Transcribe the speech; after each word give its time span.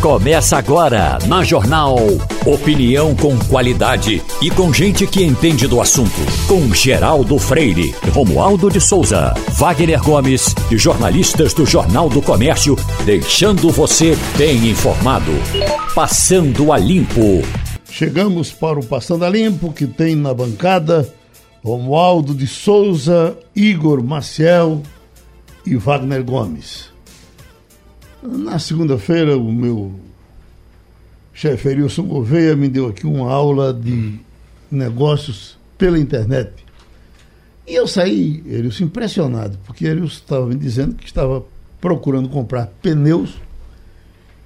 Começa 0.00 0.56
agora 0.56 1.18
na 1.26 1.42
Jornal. 1.42 1.96
Opinião 2.46 3.16
com 3.16 3.36
qualidade 3.46 4.22
e 4.40 4.48
com 4.48 4.72
gente 4.72 5.08
que 5.08 5.24
entende 5.24 5.66
do 5.66 5.80
assunto. 5.80 6.20
Com 6.46 6.72
Geraldo 6.72 7.36
Freire, 7.36 7.92
Romualdo 8.12 8.70
de 8.70 8.80
Souza, 8.80 9.34
Wagner 9.54 10.00
Gomes 10.00 10.54
e 10.70 10.78
jornalistas 10.78 11.52
do 11.52 11.66
Jornal 11.66 12.08
do 12.08 12.22
Comércio, 12.22 12.76
deixando 13.04 13.70
você 13.70 14.16
bem 14.36 14.70
informado. 14.70 15.32
Passando 15.96 16.72
a 16.72 16.78
Limpo. 16.78 17.42
Chegamos 17.90 18.52
para 18.52 18.78
o 18.78 18.86
Passando 18.86 19.24
a 19.24 19.28
Limpo, 19.28 19.72
que 19.72 19.88
tem 19.88 20.14
na 20.14 20.32
bancada 20.32 21.12
Romualdo 21.64 22.36
de 22.36 22.46
Souza, 22.46 23.36
Igor 23.54 24.00
Maciel 24.00 24.80
e 25.66 25.74
Wagner 25.74 26.22
Gomes. 26.22 26.96
Na 28.22 28.58
segunda-feira, 28.58 29.36
o 29.36 29.52
meu 29.52 29.94
chefe 31.32 31.68
Erilson 31.68 32.02
Gouveia 32.02 32.56
me 32.56 32.68
deu 32.68 32.88
aqui 32.88 33.06
uma 33.06 33.30
aula 33.30 33.72
de 33.72 34.18
negócios 34.70 35.56
pela 35.76 35.98
internet. 35.98 36.50
E 37.66 37.74
eu 37.74 37.86
saí, 37.86 38.42
Erilson, 38.46 38.84
impressionado, 38.84 39.58
porque 39.64 39.86
Erilson 39.86 40.16
estava 40.16 40.46
me 40.46 40.56
dizendo 40.56 40.96
que 40.96 41.06
estava 41.06 41.44
procurando 41.80 42.28
comprar 42.28 42.66
pneus, 42.82 43.34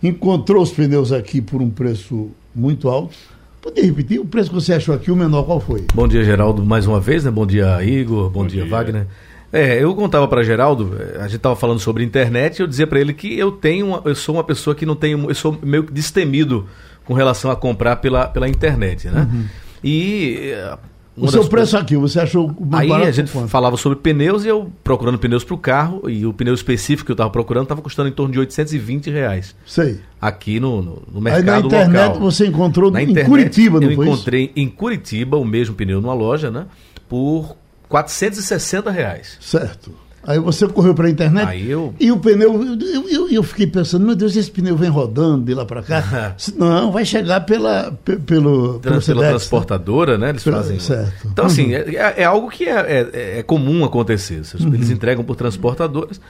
encontrou 0.02 0.62
os 0.62 0.70
pneus 0.70 1.10
aqui 1.10 1.40
por 1.40 1.62
um 1.62 1.70
preço 1.70 2.30
muito 2.54 2.90
alto. 2.90 3.16
Poderia 3.62 3.88
repetir? 3.88 4.20
O 4.20 4.26
preço 4.26 4.50
que 4.50 4.56
você 4.56 4.74
achou 4.74 4.94
aqui, 4.94 5.10
o 5.10 5.16
menor, 5.16 5.44
qual 5.44 5.60
foi? 5.60 5.86
Bom 5.94 6.08
dia, 6.08 6.24
Geraldo, 6.24 6.64
mais 6.64 6.86
uma 6.86 7.00
vez, 7.00 7.24
né? 7.24 7.30
Bom 7.30 7.46
dia, 7.46 7.82
Igor. 7.82 8.24
Bom, 8.28 8.42
Bom 8.42 8.46
dia, 8.46 8.64
dia, 8.64 8.70
Wagner. 8.70 9.06
É, 9.52 9.82
eu 9.82 9.94
contava 9.94 10.26
para 10.26 10.42
Geraldo, 10.42 10.96
a 11.16 11.24
gente 11.24 11.36
estava 11.36 11.54
falando 11.54 11.78
sobre 11.78 12.02
internet, 12.02 12.60
eu 12.60 12.66
dizia 12.66 12.86
para 12.86 12.98
ele 12.98 13.12
que 13.12 13.38
eu 13.38 13.52
tenho, 13.52 13.88
uma, 13.88 14.02
eu 14.04 14.14
sou 14.14 14.36
uma 14.36 14.44
pessoa 14.44 14.74
que 14.74 14.86
não 14.86 14.96
tenho, 14.96 15.28
eu 15.28 15.34
sou 15.34 15.58
meio 15.62 15.84
que 15.84 15.92
destemido 15.92 16.66
com 17.04 17.12
relação 17.12 17.50
a 17.50 17.56
comprar 17.56 17.96
pela, 17.96 18.26
pela 18.26 18.48
internet, 18.48 19.08
né? 19.08 19.28
Uhum. 19.30 19.44
E 19.84 20.52
eh, 20.54 20.78
o 21.14 21.28
seu 21.28 21.44
preço 21.46 21.76
aqui, 21.76 21.94
você 21.96 22.18
achou 22.18 22.56
Aí 22.72 22.90
a 22.90 23.10
gente 23.10 23.30
falava 23.46 23.76
sobre 23.76 23.98
pneus 23.98 24.44
e 24.44 24.48
eu 24.48 24.72
procurando 24.82 25.18
pneus 25.18 25.44
para 25.44 25.54
o 25.54 25.58
carro, 25.58 26.08
e 26.08 26.24
o 26.24 26.32
pneu 26.32 26.54
específico 26.54 27.06
que 27.06 27.12
eu 27.12 27.14
estava 27.14 27.28
procurando 27.28 27.64
estava 27.64 27.82
custando 27.82 28.08
em 28.08 28.12
torno 28.12 28.32
de 28.32 28.38
820 28.38 29.10
reais. 29.10 29.54
Sei. 29.66 30.00
Aqui 30.18 30.58
no, 30.58 30.80
no, 30.80 31.02
no 31.12 31.20
mercado 31.20 31.64
local. 31.64 31.80
Aí 31.80 31.84
na 31.84 31.84
internet 31.90 32.08
local. 32.14 32.20
você 32.20 32.46
encontrou 32.46 32.90
na 32.90 33.02
em 33.02 33.10
internet, 33.10 33.28
Curitiba, 33.28 33.80
não 33.80 33.90
eu 33.90 33.96
foi 33.96 34.06
encontrei 34.06 34.44
isso? 34.44 34.52
em 34.56 34.68
Curitiba 34.68 35.36
o 35.36 35.44
mesmo 35.44 35.74
pneu 35.74 36.00
numa 36.00 36.14
loja, 36.14 36.50
né? 36.50 36.64
Por 37.06 37.56
460 37.92 38.90
reais. 38.90 39.36
Certo. 39.38 39.92
Aí 40.24 40.38
você 40.38 40.66
correu 40.66 40.94
para 40.94 41.08
a 41.08 41.10
internet 41.10 41.48
Aí 41.48 41.68
eu... 41.68 41.92
e 41.98 42.10
o 42.10 42.16
pneu, 42.16 42.78
eu, 42.80 43.08
eu, 43.08 43.28
eu, 43.28 43.42
fiquei 43.42 43.66
pensando, 43.66 44.06
meu 44.06 44.14
Deus, 44.14 44.34
esse 44.34 44.50
pneu 44.50 44.76
vem 44.76 44.88
rodando 44.88 45.44
de 45.44 45.52
lá 45.52 45.66
para 45.66 45.82
cá. 45.82 46.36
Não, 46.56 46.90
vai 46.90 47.04
chegar 47.04 47.40
pela, 47.40 47.92
pelo, 48.24 48.78
Trans, 48.78 49.04
pela 49.04 49.22
né? 49.22 49.28
transportadora, 49.30 50.16
né? 50.16 50.30
Eles 50.30 50.44
pela, 50.44 50.58
fazem. 50.58 50.78
Certo. 50.78 51.26
Então, 51.26 51.46
assim, 51.46 51.74
uhum. 51.74 51.80
assim, 51.80 51.96
é, 51.96 52.14
é, 52.18 52.24
algo 52.24 52.48
que 52.48 52.66
é, 52.66 53.10
é, 53.12 53.38
é 53.40 53.42
comum 53.42 53.84
acontecer. 53.84 54.36
Eles 54.36 54.54
uhum. 54.54 54.94
entregam 54.94 55.24
por 55.24 55.36
transportadoras. 55.36 56.20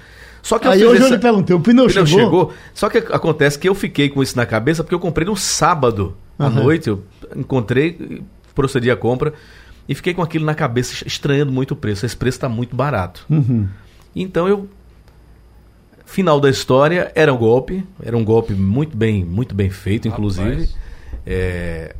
Só 0.42 0.58
que 0.58 0.66
Aí 0.66 0.84
hoje 0.84 1.02
essa... 1.02 1.10
eu 1.10 1.16
lhe 1.16 1.22
perguntei, 1.22 1.54
o 1.54 1.60
pneu, 1.60 1.84
o 1.84 1.88
pneu 1.88 2.04
chegou? 2.06 2.20
chegou? 2.24 2.52
Só 2.74 2.88
que 2.88 2.98
acontece 2.98 3.56
que 3.58 3.68
eu 3.68 3.74
fiquei 3.74 4.08
com 4.08 4.22
isso 4.22 4.36
na 4.36 4.46
cabeça 4.46 4.82
porque 4.82 4.94
eu 4.94 5.00
comprei 5.00 5.26
no 5.26 5.36
sábado 5.36 6.16
à 6.38 6.46
uhum. 6.46 6.50
noite, 6.50 6.88
eu 6.88 7.04
encontrei, 7.36 8.22
procedi 8.54 8.90
a 8.90 8.96
compra 8.96 9.34
e 9.92 9.94
fiquei 9.94 10.14
com 10.14 10.22
aquilo 10.22 10.46
na 10.46 10.54
cabeça, 10.54 11.06
estranhando 11.06 11.52
muito 11.52 11.72
o 11.72 11.76
preço. 11.76 12.06
Esse 12.06 12.16
preço 12.16 12.38
está 12.38 12.48
muito 12.48 12.74
barato. 12.74 13.26
Uhum. 13.28 13.68
Então 14.16 14.48
eu. 14.48 14.68
Final 16.06 16.40
da 16.40 16.50
história, 16.50 17.10
era 17.14 17.32
um 17.32 17.38
golpe, 17.38 17.84
era 18.02 18.16
um 18.16 18.24
golpe 18.24 18.52
muito 18.52 18.94
bem, 18.96 19.24
muito 19.24 19.54
bem 19.54 19.70
feito, 19.70 20.08
inclusive. 20.08 20.68
É, 21.26 21.94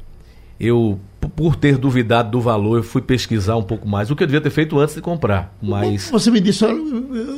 eu, 0.61 0.98
por 1.35 1.57
ter 1.57 1.79
duvidado 1.79 2.31
do 2.31 2.41
valor, 2.41 2.77
eu 2.77 2.83
fui 2.83 3.01
pesquisar 3.01 3.57
um 3.57 3.63
pouco 3.63 3.89
mais, 3.89 4.11
o 4.11 4.17
que 4.17 4.23
eu 4.23 4.27
devia 4.27 4.41
ter 4.41 4.51
feito 4.51 4.79
antes 4.79 4.95
de 4.95 5.01
comprar. 5.01 5.57
Mas... 5.63 6.11
Você 6.11 6.30
me 6.30 6.41
disse, 6.41 6.63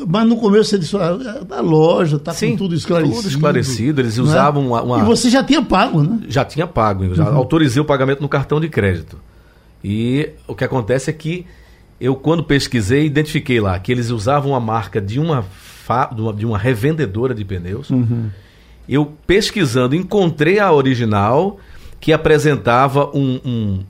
mas 0.09 0.26
no 0.26 0.36
começo 0.36 0.71
você 0.71 0.78
disse, 0.78 0.97
a 0.97 1.60
loja 1.60 2.16
está 2.16 2.34
com 2.34 2.56
tudo 2.56 2.75
esclarecido. 2.75 3.16
Tudo 3.16 3.28
esclarecido, 3.28 4.00
eles 4.00 4.19
usavam 4.19 4.65
é? 4.65 4.66
uma, 4.66 4.82
uma, 4.82 4.98
E 5.00 5.04
você 5.04 5.31
já 5.31 5.44
tinha 5.44 5.62
pago, 5.62 6.03
né? 6.03 6.21
Já 6.28 6.44
tinha 6.44 6.66
pago, 6.66 7.15
já 7.15 7.31
uhum. 7.31 7.36
autorizei 7.36 7.81
o 7.81 7.84
pagamento 7.84 8.21
no 8.21 8.28
cartão 8.28 8.60
de 8.60 8.69
crédito. 8.69 9.16
E 9.84 10.31
o 10.49 10.55
que 10.55 10.65
acontece 10.65 11.11
é 11.11 11.12
que 11.12 11.45
eu, 12.00 12.17
quando 12.17 12.43
pesquisei, 12.43 13.05
identifiquei 13.05 13.61
lá 13.61 13.78
que 13.78 13.93
eles 13.93 14.09
usavam 14.11 14.55
a 14.55 14.61
marca 14.61 14.99
de 14.99 15.21
uma, 15.21 15.45
de 16.34 16.47
uma 16.47 16.56
revendedora 16.56 17.34
de 17.34 17.45
pneus. 17.45 17.91
Uhum. 17.91 18.31
Eu, 18.89 19.12
pesquisando, 19.27 19.95
encontrei 19.95 20.59
a 20.59 20.72
original 20.72 21.59
que 22.00 22.12
apresentava 22.12 23.11
um, 23.15 23.41
um 23.45 23.84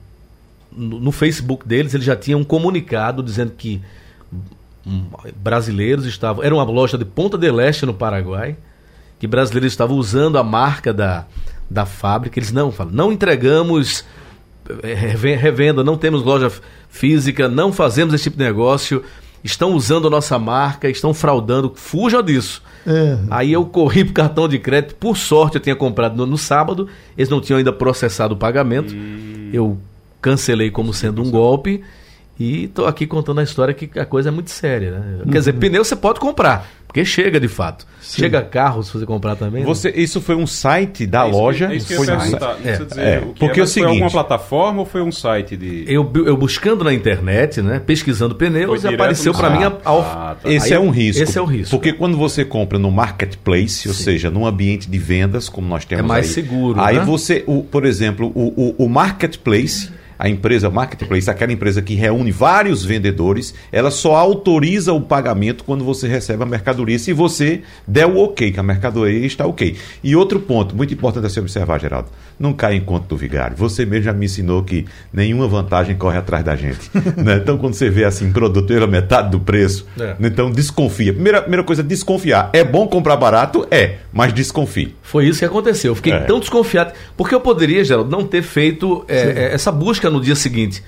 no 0.77 1.11
Facebook 1.11 1.65
deles, 1.65 1.93
ele 1.93 2.03
já 2.03 2.17
tinha 2.17 2.37
um 2.37 2.43
comunicado 2.43 3.23
dizendo 3.23 3.53
que 3.57 3.81
um, 4.85 5.05
brasileiros 5.37 6.05
estavam. 6.05 6.43
Era 6.43 6.53
uma 6.53 6.63
loja 6.65 6.97
de 6.97 7.05
Ponta 7.05 7.37
del 7.37 7.61
Este, 7.61 7.85
no 7.85 7.93
Paraguai, 7.93 8.57
que 9.17 9.25
brasileiros 9.25 9.71
estavam 9.71 9.95
usando 9.95 10.37
a 10.37 10.43
marca 10.43 10.93
da, 10.93 11.25
da 11.69 11.85
fábrica. 11.85 12.37
Eles 12.37 12.51
não 12.51 12.71
falam, 12.71 12.91
não 12.93 13.11
entregamos 13.11 14.03
revenda, 15.35 15.83
não 15.83 15.97
temos 15.97 16.23
loja 16.23 16.51
física, 16.89 17.47
não 17.47 17.71
fazemos 17.71 18.13
esse 18.13 18.25
tipo 18.25 18.37
de 18.37 18.43
negócio, 18.43 19.03
estão 19.43 19.73
usando 19.73 20.07
a 20.07 20.09
nossa 20.09 20.39
marca, 20.39 20.89
estão 20.89 21.13
fraudando, 21.13 21.73
fuja 21.75 22.21
disso. 22.23 22.63
É. 22.87 23.17
Aí 23.29 23.51
eu 23.51 23.65
corri 23.65 24.03
pro 24.03 24.13
cartão 24.13 24.47
de 24.47 24.59
crédito, 24.59 24.95
por 24.95 25.17
sorte 25.17 25.57
eu 25.57 25.61
tinha 25.61 25.75
comprado 25.75 26.15
no, 26.15 26.25
no 26.25 26.37
sábado, 26.37 26.87
eles 27.17 27.29
não 27.29 27.41
tinham 27.41 27.57
ainda 27.57 27.71
processado 27.71 28.33
o 28.33 28.37
pagamento, 28.37 28.93
hum. 28.93 29.49
eu 29.53 29.77
cancelei 30.21 30.71
como 30.71 30.93
sendo 30.93 31.21
um 31.21 31.29
golpe 31.29 31.83
e 32.39 32.65
estou 32.65 32.85
aqui 32.85 33.07
contando 33.07 33.39
a 33.39 33.43
história 33.43 33.73
que 33.73 33.99
a 33.99 34.05
coisa 34.05 34.29
é 34.29 34.31
muito 34.31 34.51
séria. 34.51 34.91
Né? 34.91 35.23
Quer 35.31 35.39
dizer, 35.39 35.53
uhum. 35.53 35.59
pneu 35.59 35.85
você 35.85 35.95
pode 35.95 36.19
comprar, 36.19 36.67
porque 36.95 37.03
chega 37.03 37.41
de 37.41 37.49
fato. 37.49 37.85
Sim. 37.99 38.21
Chega 38.21 38.41
carro 38.41 38.81
se 38.81 38.93
você 38.93 39.05
comprar 39.05 39.35
também. 39.35 39.63
Né? 39.63 39.67
Você, 39.67 39.89
né? 39.89 39.95
Isso 39.97 40.21
foi 40.21 40.33
um 40.35 40.47
site 40.47 41.05
da 41.05 41.25
é 41.25 41.29
isso, 41.29 41.37
loja? 41.37 41.65
É 41.65 41.75
isso 41.75 41.87
que 41.87 41.95
foi 41.95 42.05
eu 42.05 42.09
ia 42.09 42.15
é, 42.15 42.77
dizer, 42.77 43.01
é, 43.01 43.19
o 43.19 43.33
porque 43.33 43.59
é, 43.59 43.63
o 43.63 43.67
seguinte, 43.67 43.87
foi 43.87 43.91
alguma 43.91 44.09
plataforma 44.09 44.79
ou 44.79 44.85
foi 44.85 45.01
um 45.01 45.11
site 45.11 45.57
de. 45.57 45.83
Eu, 45.89 46.09
eu 46.25 46.37
buscando 46.37 46.85
na 46.85 46.93
internet, 46.93 47.61
né? 47.61 47.81
Pesquisando 47.85 48.33
pneus, 48.33 48.85
e 48.85 48.87
apareceu 48.87 49.33
para 49.33 49.49
mim 49.49 49.63
a, 49.65 49.67
a... 49.67 50.31
Ah, 50.31 50.35
tá. 50.41 50.49
Esse 50.49 50.67
Aí, 50.67 50.73
é 50.73 50.79
um 50.79 50.89
risco. 50.89 51.21
Esse 51.21 51.37
é 51.37 51.41
o 51.41 51.45
risco. 51.45 51.75
Porque 51.75 51.91
quando 51.91 52.15
você 52.15 52.45
compra 52.45 52.79
no 52.79 52.89
marketplace, 52.89 53.89
ou 53.89 53.93
Sim. 53.93 54.03
seja, 54.03 54.31
num 54.31 54.45
ambiente 54.45 54.89
de 54.89 54.97
vendas, 54.97 55.49
como 55.49 55.67
nós 55.67 55.83
temos. 55.83 56.05
É 56.05 56.07
mais 56.07 56.27
aí, 56.27 56.33
seguro. 56.33 56.79
Aí 56.79 56.97
né? 56.97 57.03
você, 57.03 57.43
o, 57.45 57.61
por 57.61 57.83
exemplo, 57.83 58.31
o, 58.33 58.75
o, 58.77 58.85
o 58.85 58.89
marketplace 58.89 59.89
a 60.17 60.29
empresa 60.29 60.69
Marketplace, 60.69 61.29
aquela 61.29 61.51
empresa 61.51 61.81
que 61.81 61.95
reúne 61.95 62.31
vários 62.31 62.83
vendedores, 62.83 63.53
ela 63.71 63.91
só 63.91 64.15
autoriza 64.15 64.93
o 64.93 65.01
pagamento 65.01 65.63
quando 65.63 65.83
você 65.83 66.07
recebe 66.07 66.43
a 66.43 66.45
mercadoria, 66.45 66.97
se 66.97 67.13
você 67.13 67.61
der 67.87 68.05
o 68.05 68.17
ok, 68.17 68.51
que 68.51 68.59
a 68.59 68.63
mercadoria 68.63 69.25
está 69.25 69.45
ok. 69.45 69.75
E 70.03 70.15
outro 70.15 70.39
ponto, 70.39 70.75
muito 70.75 70.93
importante 70.93 71.27
a 71.27 71.29
se 71.29 71.39
observar, 71.39 71.79
Geraldo, 71.79 72.09
não 72.39 72.53
cai 72.53 72.75
em 72.75 72.81
conta 72.81 73.07
do 73.07 73.17
vigário. 73.17 73.55
Você 73.57 73.85
mesmo 73.85 74.05
já 74.05 74.13
me 74.13 74.25
ensinou 74.25 74.63
que 74.63 74.85
nenhuma 75.11 75.47
vantagem 75.47 75.95
corre 75.95 76.17
atrás 76.17 76.43
da 76.43 76.55
gente. 76.55 76.89
né? 77.17 77.37
Então, 77.37 77.57
quando 77.57 77.73
você 77.73 77.89
vê 77.89 78.03
assim, 78.03 78.31
produto 78.31 78.67
pela 78.67 78.87
metade 78.87 79.29
do 79.29 79.39
preço, 79.39 79.85
é. 79.99 80.15
então 80.19 80.51
desconfia. 80.51 81.13
Primeira, 81.13 81.41
primeira 81.41 81.63
coisa, 81.63 81.83
desconfiar. 81.83 82.49
É 82.53 82.63
bom 82.63 82.87
comprar 82.87 83.15
barato? 83.15 83.65
É, 83.71 83.97
mas 84.11 84.33
desconfie. 84.33 84.95
Foi 85.01 85.27
isso 85.27 85.39
que 85.39 85.45
aconteceu. 85.45 85.91
Eu 85.91 85.95
fiquei 85.95 86.13
é. 86.13 86.19
tão 86.21 86.39
desconfiado, 86.39 86.93
porque 87.15 87.33
eu 87.33 87.41
poderia, 87.41 87.83
Geraldo, 87.83 88.09
não 88.09 88.25
ter 88.25 88.41
feito 88.41 89.05
é, 89.07 89.19
é 89.19 89.53
essa 89.53 89.71
busca 89.71 90.04
no 90.09 90.21
dia 90.21 90.35
seguinte 90.35 90.83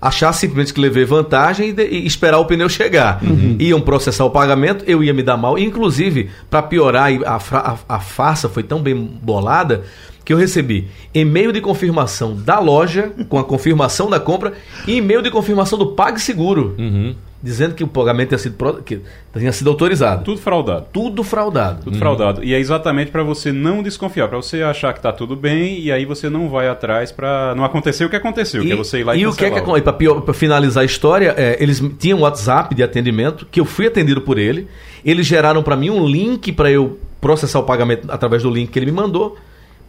achar 0.00 0.32
simplesmente 0.32 0.72
que 0.72 0.80
levei 0.80 1.04
vantagem 1.04 1.74
e, 1.76 1.82
e 1.82 2.06
esperar 2.06 2.38
o 2.38 2.46
pneu 2.46 2.68
chegar. 2.68 3.22
Uhum. 3.22 3.56
Iam 3.58 3.80
processar 3.80 4.24
o 4.24 4.30
pagamento, 4.30 4.84
eu 4.86 5.04
ia 5.04 5.12
me 5.12 5.22
dar 5.22 5.36
mal. 5.36 5.58
Inclusive, 5.58 6.30
para 6.48 6.62
piorar, 6.62 7.10
a, 7.26 7.36
a, 7.36 7.78
a 7.96 8.00
farsa 8.00 8.48
foi 8.48 8.62
tão 8.62 8.80
bem 8.80 8.96
bolada 9.22 9.82
que 10.24 10.32
eu 10.32 10.38
recebi 10.38 10.88
e-mail 11.12 11.52
de 11.52 11.60
confirmação 11.60 12.34
da 12.34 12.58
loja, 12.58 13.12
com 13.28 13.38
a 13.38 13.44
confirmação 13.44 14.08
da 14.08 14.20
compra, 14.20 14.54
e 14.86 14.96
e-mail 14.96 15.22
de 15.22 15.30
confirmação 15.30 15.78
do 15.78 15.88
PagSeguro. 15.88 16.74
Uhum 16.78 17.14
dizendo 17.42 17.74
que 17.74 17.82
o 17.82 17.88
pagamento 17.88 18.28
tinha 18.28 18.38
sido, 18.38 18.82
que 18.82 19.00
tinha 19.36 19.52
sido 19.52 19.70
autorizado. 19.70 20.24
Tudo 20.24 20.40
fraudado. 20.40 20.86
Tudo 20.92 21.24
fraudado. 21.24 21.84
Tudo 21.84 21.98
fraudado. 21.98 22.44
E 22.44 22.52
é 22.52 22.58
exatamente 22.58 23.10
para 23.10 23.22
você 23.22 23.52
não 23.52 23.82
desconfiar, 23.82 24.28
para 24.28 24.36
você 24.36 24.62
achar 24.62 24.92
que 24.92 24.98
está 24.98 25.12
tudo 25.12 25.34
bem 25.34 25.80
e 25.80 25.90
aí 25.90 26.04
você 26.04 26.28
não 26.28 26.48
vai 26.48 26.68
atrás 26.68 27.10
para 27.10 27.54
não 27.54 27.64
acontecer 27.64 28.04
o 28.04 28.10
que 28.10 28.16
aconteceu, 28.16 28.62
e, 28.62 28.66
que 28.66 28.72
é 28.72 28.76
você 28.76 29.00
ir 29.00 29.04
lá 29.04 29.16
e 29.16 29.20
E 29.20 29.26
o 29.26 29.34
que 29.34 29.44
é 29.44 29.50
que 29.50 29.60
para 29.60 30.34
finalizar 30.34 30.82
a 30.82 30.86
história, 30.86 31.34
é, 31.36 31.56
eles 31.62 31.82
tinham 31.98 32.18
um 32.18 32.22
WhatsApp 32.22 32.74
de 32.74 32.82
atendimento 32.82 33.46
que 33.50 33.60
eu 33.60 33.64
fui 33.64 33.86
atendido 33.86 34.20
por 34.20 34.38
ele. 34.38 34.68
Eles 35.04 35.26
geraram 35.26 35.62
para 35.62 35.76
mim 35.76 35.90
um 35.90 36.06
link 36.06 36.52
para 36.52 36.70
eu 36.70 36.98
processar 37.20 37.58
o 37.58 37.62
pagamento 37.62 38.10
através 38.10 38.42
do 38.42 38.50
link 38.50 38.70
que 38.70 38.78
ele 38.78 38.86
me 38.86 38.92
mandou 38.92 39.36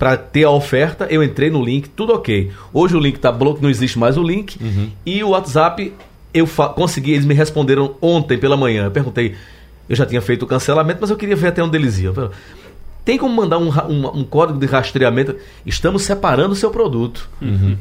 para 0.01 0.17
ter 0.17 0.45
a 0.45 0.49
oferta, 0.49 1.05
eu 1.11 1.23
entrei 1.23 1.51
no 1.51 1.63
link, 1.63 1.87
tudo 1.89 2.13
ok. 2.13 2.49
Hoje 2.73 2.97
o 2.97 2.99
link 2.99 3.17
está 3.17 3.31
bloqueado, 3.31 3.61
não 3.61 3.69
existe 3.69 3.99
mais 3.99 4.17
o 4.17 4.23
link. 4.23 4.57
Uhum. 4.59 4.89
E 5.05 5.23
o 5.23 5.29
WhatsApp 5.29 5.93
eu 6.33 6.47
consegui, 6.75 7.11
eles 7.13 7.25
me 7.25 7.33
responderam 7.33 7.95
ontem 8.01 8.37
pela 8.37 8.55
manhã. 8.57 8.85
Eu 8.85 8.91
perguntei, 8.91 9.35
eu 9.89 9.95
já 9.95 10.05
tinha 10.05 10.21
feito 10.21 10.43
o 10.43 10.47
cancelamento, 10.47 10.99
mas 11.01 11.09
eu 11.09 11.17
queria 11.17 11.35
ver 11.35 11.47
até 11.49 11.63
onde 11.63 11.77
eles 11.77 11.99
iam. 11.99 12.13
Tem 13.03 13.17
como 13.17 13.35
mandar 13.35 13.57
um, 13.57 13.69
um- 13.89 14.19
um 14.19 14.23
código 14.23 14.59
de 14.59 14.67
rastreamento? 14.67 15.35
Estamos 15.65 16.03
separando 16.03 16.51
o 16.53 16.55
seu 16.55 16.69
produto 16.69 17.27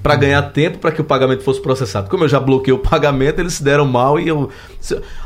para 0.03 0.17
ganhar 0.17 0.41
tempo 0.45 0.79
para 0.79 0.91
que 0.91 1.01
o 1.03 1.05
pagamento 1.05 1.43
fosse 1.43 1.61
processado. 1.61 2.09
Como 2.09 2.25
eu 2.25 2.29
já 2.29 2.41
bloqueei 2.41 2.73
o 2.73 2.79
pagamento, 2.79 3.39
eles 3.39 3.53
se 3.53 3.63
deram 3.63 3.85
mal 3.87 4.19
e 4.19 4.27
eu. 4.29 4.49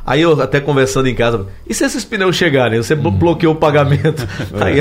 Aí 0.05 0.21
eu 0.21 0.43
até 0.43 0.59
conversando 0.61 1.06
em 1.06 1.15
casa, 1.15 1.47
e 1.65 1.73
se 1.73 1.85
esses 1.85 2.05
pneus 2.05 2.35
chegarem? 2.35 2.82
Você 2.82 2.97
blo- 2.97 3.12
bloqueou 3.12 3.55
o 3.55 3.56
pagamento. 3.56 4.26
aí, 4.61 4.81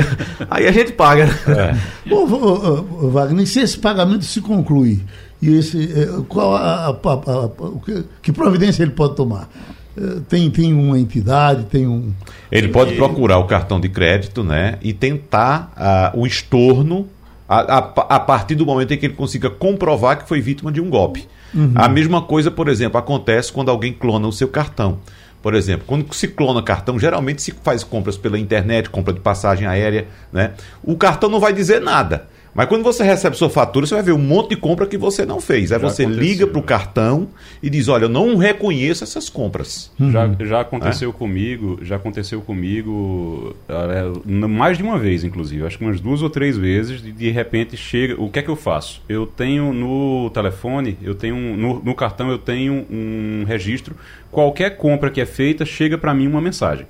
aí 0.50 0.66
a 0.66 0.72
gente 0.72 0.90
paga. 0.90 1.26
né? 1.46 1.80
Ô, 2.10 2.16
ô, 2.16 2.84
ô, 3.06 3.10
Wagner, 3.10 3.44
e 3.44 3.46
se 3.46 3.60
esse 3.60 3.78
pagamento 3.78 4.24
se 4.24 4.40
conclui, 4.40 5.00
e 5.42 5.54
esse, 5.56 5.84
eh, 5.84 6.22
qual 6.28 6.54
a, 6.54 6.86
a- 6.86 6.90
a- 6.90 7.48
que, 7.84 8.04
que 8.22 8.32
providência 8.32 8.82
ele 8.82 8.92
pode 8.92 9.14
tomar? 9.16 9.48
Eh, 9.96 10.20
Tem, 10.28 10.50
tem 10.50 10.72
uma 10.72 10.98
entidade, 10.98 11.64
tem 11.64 11.86
um. 11.86 12.12
Ele 12.50 12.68
pode 12.68 12.94
procurar 12.96 13.38
o 13.38 13.44
cartão 13.46 13.78
de 13.80 13.88
crédito, 13.88 14.42
né? 14.44 14.78
E 14.82 14.92
tentar 14.92 15.72
ah, 15.76 16.12
o 16.14 16.26
estorno 16.26 17.06
a, 17.48 17.78
a- 17.78 18.16
a 18.16 18.20
partir 18.20 18.54
do 18.54 18.64
momento 18.64 18.92
em 18.94 18.96
que 18.98 19.06
ele 19.06 19.14
consiga 19.14 19.50
comprovar 19.50 20.18
que 20.22 20.28
foi 20.28 20.40
vítima 20.40 20.72
de 20.72 20.80
um 20.80 20.88
golpe. 20.88 21.26
A 21.76 21.88
mesma 21.88 22.20
coisa, 22.20 22.50
por 22.50 22.66
exemplo, 22.66 22.98
acontece 22.98 23.52
quando 23.52 23.68
alguém 23.70 23.92
clona 23.92 24.26
o 24.26 24.32
seu 24.32 24.48
cartão. 24.48 24.98
Por 25.40 25.54
exemplo, 25.54 25.84
quando 25.86 26.12
se 26.12 26.26
clona 26.26 26.60
cartão, 26.62 26.98
geralmente 26.98 27.42
se 27.42 27.52
faz 27.62 27.84
compras 27.84 28.16
pela 28.16 28.36
internet, 28.38 28.90
compra 28.90 29.12
de 29.12 29.20
passagem 29.20 29.64
aérea, 29.66 30.08
né? 30.32 30.52
O 30.82 30.96
cartão 30.96 31.28
não 31.30 31.38
vai 31.38 31.52
dizer 31.52 31.80
nada. 31.80 32.26
Mas 32.54 32.68
quando 32.68 32.84
você 32.84 33.02
recebe 33.02 33.36
sua 33.36 33.50
fatura, 33.50 33.84
você 33.86 33.94
vai 33.94 34.02
ver 34.04 34.12
um 34.12 34.18
monte 34.18 34.50
de 34.50 34.56
compra 34.56 34.86
que 34.86 34.96
você 34.96 35.26
não 35.26 35.40
fez. 35.40 35.72
Aí 35.72 35.80
Já 35.80 35.88
você 35.88 36.02
aconteceu, 36.02 36.24
liga 36.24 36.46
para 36.46 36.58
o 36.58 36.60
né? 36.60 36.66
cartão 36.66 37.28
e 37.62 37.68
diz: 37.68 37.88
Olha, 37.88 38.04
eu 38.04 38.08
não 38.08 38.36
reconheço 38.36 39.02
essas 39.02 39.28
compras. 39.28 39.90
Já, 39.98 40.30
já 40.40 40.60
aconteceu 40.60 41.12
comigo, 41.12 41.78
já 41.82 41.96
aconteceu 41.96 42.40
comigo 42.40 43.56
é, 43.68 44.46
mais 44.46 44.78
de 44.78 44.84
uma 44.84 44.98
vez, 44.98 45.24
inclusive, 45.24 45.66
acho 45.66 45.78
que 45.78 45.84
umas 45.84 46.00
duas 46.00 46.22
ou 46.22 46.30
três 46.30 46.56
vezes, 46.56 47.02
de, 47.02 47.10
de 47.10 47.30
repente 47.30 47.76
chega. 47.76 48.20
O 48.20 48.30
que 48.30 48.38
é 48.38 48.42
que 48.42 48.50
eu 48.50 48.56
faço? 48.56 49.02
Eu 49.08 49.26
tenho 49.26 49.72
no 49.72 50.30
telefone, 50.30 50.96
eu 51.02 51.14
tenho 51.14 51.36
no, 51.56 51.82
no 51.82 51.94
cartão 51.94 52.30
eu 52.30 52.38
tenho 52.38 52.86
um 52.90 53.44
registro. 53.46 53.96
Qualquer 54.30 54.76
compra 54.76 55.10
que 55.10 55.20
é 55.20 55.26
feita, 55.26 55.64
chega 55.64 55.98
para 55.98 56.14
mim 56.14 56.26
uma 56.26 56.40
mensagem. 56.40 56.86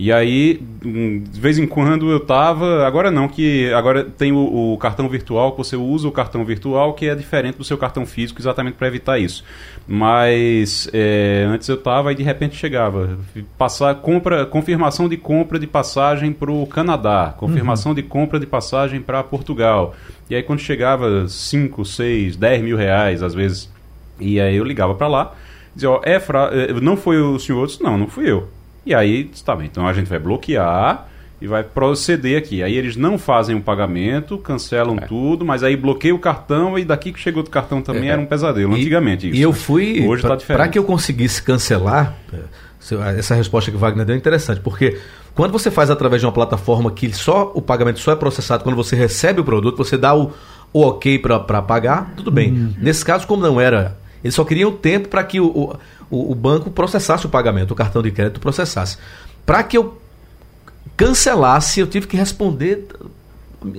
E 0.00 0.12
aí, 0.12 0.62
hum, 0.84 1.24
de 1.28 1.40
vez 1.40 1.58
em 1.58 1.66
quando 1.66 2.08
eu 2.08 2.20
tava. 2.20 2.86
Agora 2.86 3.10
não, 3.10 3.26
que 3.26 3.68
agora 3.72 4.04
tem 4.04 4.30
o, 4.30 4.74
o 4.74 4.78
cartão 4.78 5.08
virtual, 5.08 5.50
que 5.50 5.58
você 5.58 5.74
usa 5.74 6.06
o 6.06 6.12
cartão 6.12 6.44
virtual, 6.44 6.94
que 6.94 7.08
é 7.08 7.16
diferente 7.16 7.58
do 7.58 7.64
seu 7.64 7.76
cartão 7.76 8.06
físico, 8.06 8.40
exatamente 8.40 8.76
para 8.76 8.86
evitar 8.86 9.18
isso. 9.18 9.42
Mas 9.88 10.88
é, 10.92 11.44
antes 11.48 11.68
eu 11.68 11.76
tava 11.76 12.12
e 12.12 12.14
de 12.14 12.22
repente 12.22 12.54
chegava. 12.54 13.18
Passar, 13.58 13.96
compra, 13.96 14.46
confirmação 14.46 15.08
de 15.08 15.16
compra 15.16 15.58
de 15.58 15.66
passagem 15.66 16.32
para 16.32 16.52
o 16.52 16.64
Canadá, 16.64 17.34
confirmação 17.36 17.92
de 17.92 18.04
compra 18.04 18.38
de 18.38 18.46
passagem 18.46 19.00
para 19.00 19.24
Portugal. 19.24 19.96
E 20.30 20.36
aí 20.36 20.44
quando 20.44 20.60
chegava 20.60 21.26
5, 21.26 21.84
6, 21.84 22.36
10 22.36 22.62
mil 22.62 22.76
reais, 22.76 23.20
às 23.20 23.34
vezes. 23.34 23.68
E 24.20 24.40
aí 24.40 24.54
eu 24.54 24.64
ligava 24.64 24.94
para 24.94 25.08
lá, 25.08 25.34
dizia, 25.74 25.90
ó, 25.90 26.00
é 26.04 26.20
fra... 26.20 26.50
eh, 26.52 26.72
não 26.80 26.96
foi 26.96 27.20
o 27.20 27.36
senhor? 27.38 27.62
Eu 27.62 27.66
disse, 27.66 27.82
não, 27.82 27.98
não 27.98 28.06
fui 28.06 28.30
eu. 28.30 28.48
E 28.88 28.94
aí, 28.94 29.24
disse, 29.24 29.44
tá 29.44 29.54
bem, 29.54 29.66
então 29.70 29.86
a 29.86 29.92
gente 29.92 30.08
vai 30.08 30.18
bloquear 30.18 31.06
e 31.40 31.46
vai 31.46 31.62
proceder 31.62 32.38
aqui. 32.38 32.62
Aí 32.62 32.74
eles 32.76 32.96
não 32.96 33.18
fazem 33.18 33.54
o 33.54 33.60
pagamento, 33.60 34.38
cancelam 34.38 34.96
tudo, 34.96 35.44
mas 35.44 35.62
aí 35.62 35.76
bloqueia 35.76 36.14
o 36.14 36.18
cartão 36.18 36.78
e 36.78 36.84
daqui 36.84 37.12
que 37.12 37.20
chegou 37.20 37.42
do 37.42 37.50
cartão 37.50 37.82
também 37.82 38.08
É. 38.08 38.12
era 38.12 38.20
um 38.20 38.26
pesadelo, 38.26 38.74
E- 38.76 38.80
antigamente 38.80 39.28
isso. 39.28 39.36
E 39.38 39.42
eu 39.42 39.50
né? 39.50 39.54
fui. 39.56 40.06
Hoje 40.08 40.22
tá 40.22 40.34
diferente. 40.34 40.56
Para 40.62 40.68
que 40.68 40.78
eu 40.78 40.84
conseguisse 40.84 41.42
cancelar, 41.42 42.16
essa 43.16 43.34
resposta 43.34 43.70
que 43.70 43.76
o 43.76 43.80
Wagner 43.80 44.06
deu 44.06 44.14
é 44.14 44.18
interessante, 44.18 44.60
porque 44.60 44.98
quando 45.34 45.52
você 45.52 45.70
faz 45.70 45.90
através 45.90 46.20
de 46.22 46.26
uma 46.26 46.32
plataforma 46.32 46.90
que 46.90 47.12
só 47.12 47.52
o 47.54 47.60
pagamento 47.60 48.00
só 48.00 48.12
é 48.12 48.16
processado 48.16 48.64
quando 48.64 48.76
você 48.76 48.96
recebe 48.96 49.40
o 49.40 49.44
produto, 49.44 49.76
você 49.76 49.96
dá 49.98 50.14
o, 50.14 50.32
o 50.72 50.80
ok 50.82 51.18
para 51.18 51.60
pagar, 51.62 52.14
tudo 52.16 52.30
bem. 52.30 52.74
Nesse 52.80 53.04
caso, 53.04 53.26
como 53.26 53.42
não 53.42 53.60
era, 53.60 53.98
eles 54.24 54.34
só 54.34 54.44
queriam 54.44 54.72
tempo 54.72 55.08
para 55.08 55.22
que 55.22 55.38
o, 55.40 55.46
o, 55.46 55.76
o 56.10 56.34
banco 56.34 56.70
processasse 56.70 57.26
o 57.26 57.28
pagamento, 57.28 57.72
o 57.72 57.74
cartão 57.74 58.02
de 58.02 58.10
crédito 58.10 58.40
processasse. 58.40 58.96
Para 59.44 59.62
que 59.62 59.76
eu 59.76 60.00
cancelasse, 60.96 61.80
eu 61.80 61.86
tive 61.86 62.06
que 62.06 62.16
responder 62.16 62.86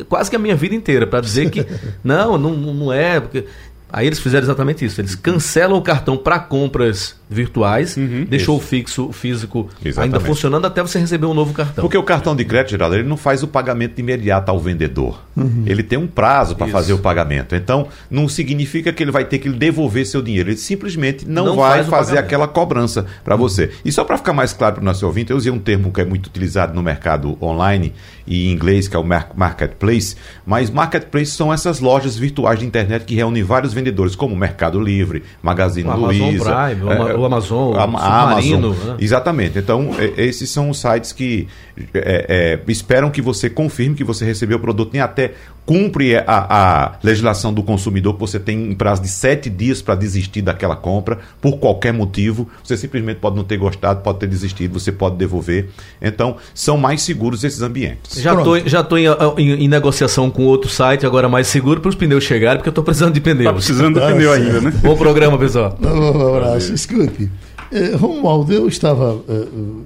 quase 0.08 0.30
que 0.30 0.36
a 0.36 0.40
minha 0.40 0.56
vida 0.56 0.76
inteira 0.76 1.08
para 1.08 1.22
dizer 1.22 1.50
que 1.50 1.66
não, 2.04 2.38
não, 2.38 2.56
não 2.56 2.94
é. 2.94 3.20
Porque... 3.20 3.46
Aí 3.92 4.06
eles 4.08 4.20
fizeram 4.20 4.44
exatamente 4.46 4.86
isso. 4.86 5.02
Eles 5.02 5.16
cancelam 5.16 5.78
o 5.78 5.82
cartão 5.82 6.16
para 6.16 6.40
compras 6.40 7.18
virtuais, 7.32 7.96
deixou 8.28 8.58
o 8.58 8.60
fixo, 8.60 9.06
o 9.08 9.12
físico 9.12 9.70
ainda 9.80 9.90
Exatamente. 9.90 10.26
funcionando 10.26 10.66
até 10.66 10.82
você 10.82 10.98
receber 10.98 11.28
um 11.28 11.34
novo 11.34 11.54
cartão. 11.54 11.84
Porque 11.84 11.98
o 11.98 12.02
cartão 12.04 12.36
de 12.36 12.44
crédito, 12.44 12.72
Geraldo, 12.72 12.96
ele 12.96 13.08
não 13.08 13.18
faz 13.18 13.44
o 13.44 13.48
pagamento 13.48 14.00
imediato 14.00 14.50
ao 14.50 14.60
vendedor. 14.60 15.22
Ele 15.66 15.84
tem 15.84 15.98
um 15.98 16.08
prazo 16.08 16.56
para 16.56 16.66
Isso. 16.68 16.74
fazer 16.76 16.94
o 16.94 16.98
pagamento. 17.00 17.56
Então, 17.56 17.88
não 18.10 18.28
significa 18.28 18.92
que 18.92 19.04
ele 19.04 19.12
vai 19.12 19.26
ter 19.26 19.38
que 19.40 19.48
devolver 19.50 20.06
seu 20.06 20.22
dinheiro. 20.22 20.50
Ele 20.50 20.58
simplesmente 20.58 21.28
não, 21.28 21.46
Não 21.46 21.56
vai 21.56 21.78
faz 21.80 21.88
fazer 21.88 22.10
pagamento. 22.16 22.26
aquela 22.26 22.48
cobrança 22.48 23.06
para 23.24 23.36
você. 23.36 23.72
E 23.86 23.92
só 23.92 24.04
para 24.04 24.18
ficar 24.18 24.34
mais 24.34 24.52
claro 24.52 24.76
para 24.76 24.82
o 24.82 24.86
nosso 24.86 25.06
ouvinte, 25.06 25.30
eu 25.32 25.38
usei 25.38 25.52
um 25.52 25.60
termo 25.60 25.92
que 25.92 26.02
é 26.02 26.06
muito 26.06 26.28
utilizado 26.28 26.74
no 26.74 26.82
mercado 26.82 27.38
online 27.42 27.94
e 28.26 28.48
em 28.48 28.52
inglês, 28.52 28.88
que 28.88 28.96
é 28.96 29.00
o 29.00 29.04
mar- 29.04 29.30
marketplace. 29.36 30.16
Mas 30.46 30.70
marketplace 30.70 31.32
são 31.32 31.54
essas 31.54 31.80
lojas 31.80 32.18
virtuais 32.18 32.60
de 32.60 32.66
internet 32.66 33.06
que 33.06 33.14
reúnem 33.16 33.44
vários 33.44 33.72
vendedores, 33.80 34.16
como 34.16 34.36
Mercado 34.36 34.80
Livre, 34.80 35.24
Magazine 35.42 35.88
O 35.88 35.92
Amazon 35.92 36.30
Luiza. 36.30 36.44
Prime, 36.66 36.84
o 36.84 36.92
Ama- 36.92 37.10
é, 37.10 37.16
o 37.16 37.26
Amazon, 37.26 37.76
a- 37.76 37.80
a 37.80 38.24
Amazon. 38.24 38.62
né? 38.86 38.96
Exatamente. 39.00 39.58
Então, 39.58 39.92
é, 39.98 40.22
esses 40.24 40.50
são 40.50 40.70
os 40.70 40.80
sites 40.80 41.12
que 41.12 41.48
é, 41.94 42.60
é, 42.68 42.72
esperam 42.72 43.10
que 43.10 43.22
você 43.22 43.50
confirme 43.50 43.96
que 43.96 44.04
você 44.04 44.26
recebeu 44.26 44.58
o 44.58 44.60
produto 44.60 44.94
e 44.96 45.00
até 45.00 45.32
cumpre 45.66 46.16
a, 46.18 46.24
a 46.28 46.92
legislação 47.04 47.54
do 47.54 47.62
consumidor, 47.62 48.16
que 48.16 48.20
você 48.20 48.40
tem 48.40 48.72
um 48.72 48.76
prazo 48.76 49.02
de 49.04 49.08
sete 49.08 49.50
dias 49.52 49.82
para 49.84 49.94
desistir 49.96 50.42
daquela 50.42 50.76
compra, 50.76 51.20
por 51.40 51.58
qualquer 51.60 51.94
motivo. 51.94 52.50
Você 52.64 52.76
simplesmente 52.76 53.18
pode 53.18 53.36
não 53.36 53.44
ter 53.44 53.58
gostado, 53.58 54.02
pode 54.02 54.18
ter 54.20 54.28
desistido, 54.28 54.80
você 54.80 54.92
pode 54.92 55.16
devolver. 55.18 55.70
Então, 56.02 56.38
são 56.56 56.76
mais 56.76 57.02
seguros 57.04 57.44
esses 57.44 57.62
ambientes. 57.62 58.20
Já 58.20 58.34
estou 58.34 58.60
já 58.68 58.84
tô 58.84 58.98
em, 58.98 59.06
em- 59.38 59.64
em 59.64 59.68
negociação 59.68 60.30
com 60.32 60.44
outro 60.46 60.70
site, 60.70 61.06
agora 61.06 61.30
mais 61.30 61.46
seguro, 61.48 61.80
para 61.80 61.90
os 61.90 61.96
pneus 61.96 62.24
chegarem, 62.24 62.58
porque 62.58 62.70
eu 62.70 62.72
estou 62.72 62.84
precisando 62.84 63.14
de 63.14 63.22
pneus. 63.22 63.44
Precisando 63.70 64.00
do 64.00 64.06
pneu 64.08 64.32
ainda, 64.34 64.62
né? 64.62 64.74
Bom 64.82 64.98
programa, 64.98 65.38
pessoal. 65.38 65.78
Um 65.80 66.36
abraço. 66.38 66.74
Escute, 66.74 67.30
eh, 67.72 67.96
Romualdo, 67.96 68.52
eu 68.52 68.68
estava 68.68 69.22
eh, 69.30 69.46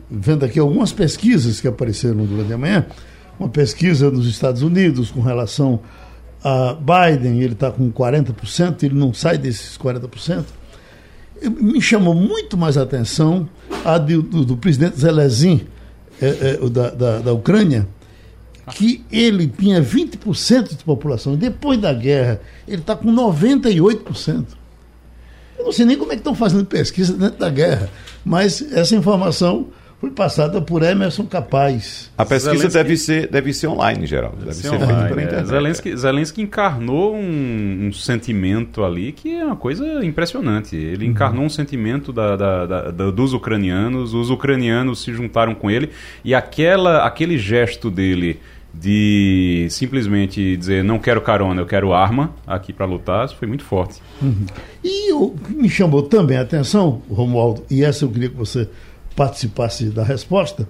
vendo 0.09 0.45
aqui 0.45 0.57
algumas 0.57 0.93
pesquisas 0.93 1.59
que 1.59 1.67
apareceram 1.67 2.25
durante 2.25 2.53
a 2.53 2.57
manhã. 2.57 2.85
Uma 3.37 3.49
pesquisa 3.49 4.09
nos 4.09 4.25
Estados 4.25 4.61
Unidos 4.61 5.11
com 5.11 5.19
relação 5.19 5.81
a 6.41 6.73
Biden, 6.79 7.41
ele 7.41 7.51
está 7.53 7.71
com 7.71 7.91
40%, 7.91 8.83
ele 8.83 8.95
não 8.95 9.13
sai 9.13 9.37
desses 9.37 9.77
40%. 9.77 10.45
Eh, 11.41 11.49
Me 11.49 11.81
chamou 11.81 12.15
muito 12.15 12.55
mais 12.57 12.77
a 12.77 12.83
atenção 12.83 13.49
a 13.83 13.97
de- 13.97 14.21
do, 14.21 14.45
do 14.45 14.55
presidente 14.55 14.97
Zelensky, 14.97 15.67
eh, 16.21 16.57
eh, 16.61 16.69
da, 16.69 16.89
da, 16.89 17.19
da 17.19 17.33
Ucrânia, 17.33 17.85
que 18.71 19.03
ele 19.11 19.47
tinha 19.47 19.81
20% 19.81 20.69
de 20.69 20.83
população. 20.83 21.35
Depois 21.35 21.79
da 21.79 21.93
guerra, 21.93 22.41
ele 22.67 22.81
está 22.81 22.95
com 22.95 23.13
98%. 23.13 24.45
Eu 25.57 25.65
não 25.65 25.71
sei 25.71 25.85
nem 25.85 25.97
como 25.97 26.11
é 26.11 26.15
que 26.15 26.21
estão 26.21 26.35
fazendo 26.35 26.65
pesquisa 26.65 27.13
dentro 27.13 27.39
da 27.39 27.49
guerra, 27.49 27.89
mas 28.23 28.61
essa 28.71 28.95
informação 28.95 29.67
foi 30.03 30.11
passada 30.11 30.59
por 30.61 30.83
Emerson 30.83 31.23
Capaz. 31.25 32.11
A 32.17 32.25
pesquisa 32.25 32.55
Zelensky- 32.55 32.73
deve 32.77 32.97
ser, 32.97 33.27
deve 33.29 33.53
ser 33.53 33.67
online, 33.67 34.05
Geraldo. 34.05 34.35
Deve, 34.35 34.53
ser, 34.55 34.69
feita 34.71 34.83
online, 34.83 35.07
pela 35.07 35.21
é. 35.21 35.23
internet. 35.23 35.47
Zelensky, 35.47 35.95
Zelensky 35.97 36.41
encarnou 36.41 37.15
um, 37.15 37.87
um 37.87 37.93
sentimento 37.93 38.83
ali 38.83 39.13
que 39.13 39.33
é 39.33 39.45
uma 39.45 39.55
coisa 39.55 40.03
impressionante. 40.03 40.75
Ele 40.75 41.05
encarnou 41.05 41.45
um 41.45 41.49
sentimento 41.49 42.11
da- 42.11 42.35
da- 42.35 42.65
da- 42.65 42.91
da- 42.91 43.11
dos 43.11 43.31
ucranianos, 43.31 44.13
os 44.13 44.29
ucranianos 44.29 45.01
se 45.01 45.13
juntaram 45.13 45.55
com 45.55 45.71
ele 45.71 45.89
e 46.21 46.35
aquela, 46.35 47.05
aquele 47.07 47.37
gesto 47.37 47.89
dele 47.89 48.41
de 48.73 49.67
simplesmente 49.69 50.57
dizer 50.57 50.83
não 50.83 50.99
quero 50.99 51.21
carona, 51.21 51.61
eu 51.61 51.65
quero 51.65 51.93
arma 51.93 52.33
aqui 52.45 52.73
para 52.73 52.85
lutar, 52.85 53.25
isso 53.25 53.37
foi 53.37 53.47
muito 53.47 53.63
forte. 53.63 54.01
E 54.83 55.13
o 55.13 55.29
que 55.29 55.53
me 55.53 55.69
chamou 55.69 56.01
também 56.03 56.35
a 56.37 56.41
atenção, 56.41 57.01
Romualdo, 57.09 57.63
e 57.71 57.85
essa 57.85 58.03
eu 58.03 58.09
queria 58.09 58.27
que 58.27 58.35
você 58.35 58.67
participasse 59.15 59.85
da 59.85 60.03
resposta, 60.03 60.67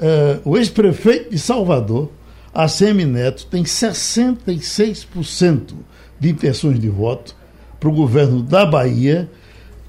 eh, 0.00 0.38
o 0.44 0.56
ex-prefeito 0.56 1.30
de 1.30 1.38
Salvador, 1.38 2.10
ACM 2.54 3.04
Neto, 3.06 3.46
tem 3.46 3.62
66% 3.64 5.74
de 6.18 6.30
intenções 6.30 6.80
de 6.80 6.88
voto 6.88 7.36
para 7.78 7.88
o 7.88 7.92
governo 7.92 8.42
da 8.42 8.66
Bahia. 8.66 9.30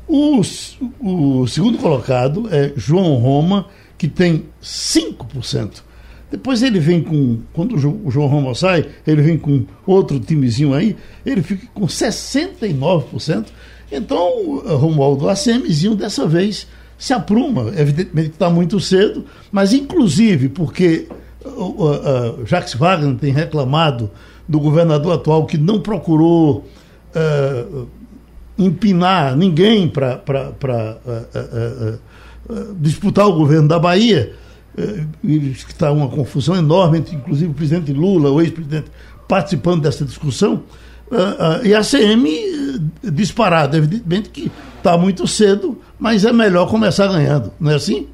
O, 0.07 0.41
o 1.01 1.47
segundo 1.47 1.77
colocado 1.77 2.47
é 2.51 2.73
João 2.75 3.15
Roma, 3.15 3.67
que 3.97 4.07
tem 4.07 4.45
5%. 4.61 5.83
Depois 6.31 6.61
ele 6.61 6.79
vem 6.79 7.01
com. 7.01 7.39
Quando 7.53 7.75
o 7.75 7.79
Jo- 7.79 7.99
o 8.05 8.11
João 8.11 8.27
Roma 8.27 8.53
sai, 8.53 8.85
ele 9.05 9.21
vem 9.21 9.37
com 9.37 9.65
outro 9.85 10.19
timezinho 10.19 10.73
aí, 10.75 10.95
ele 11.25 11.41
fica 11.41 11.65
com 11.73 11.87
69%. 11.87 13.47
Então, 13.91 14.61
eh, 14.67 14.73
Romualdo, 14.75 15.27
ACMzinho 15.27 15.95
dessa 15.95 16.27
vez 16.27 16.67
se 16.99 17.13
apruma. 17.13 17.71
Evidentemente 17.77 18.31
está 18.31 18.49
muito 18.49 18.77
cedo, 18.79 19.25
mas 19.49 19.71
inclusive 19.73 20.49
porque 20.49 21.07
o, 21.43 21.85
o, 21.85 22.45
Jacques 22.45 22.73
Wagner 22.73 23.15
tem 23.15 23.31
reclamado 23.31 24.11
do 24.45 24.59
governador 24.59 25.13
atual 25.13 25.45
que 25.45 25.57
não 25.57 25.79
procurou 25.79 26.65
uh, 27.15 27.87
empinar 28.57 29.37
ninguém 29.37 29.87
para 29.87 30.21
uh, 30.27 31.99
uh, 32.49 32.75
disputar 32.75 33.27
o 33.27 33.33
governo 33.33 33.69
da 33.69 33.79
Bahia. 33.79 34.33
está 35.69 35.91
uma 35.91 36.09
confusão 36.09 36.55
enorme 36.55 36.97
entre, 36.97 37.15
inclusive, 37.15 37.51
o 37.51 37.53
presidente 37.53 37.93
Lula, 37.93 38.29
o 38.29 38.41
ex-presidente, 38.41 38.91
participando 39.27 39.83
dessa 39.83 40.03
discussão. 40.03 40.63
e 41.63 41.73
a 41.73 41.81
CM 41.81 42.29
disparada, 43.03 43.77
evidentemente 43.77 44.29
que 44.29 44.51
está 44.79 44.97
muito 44.97 45.27
cedo, 45.27 45.79
mas 45.99 46.25
é 46.25 46.33
melhor 46.33 46.67
começar 46.69 47.07
ganhando, 47.07 47.51
não 47.59 47.71
é 47.71 47.75
assim? 47.75 48.07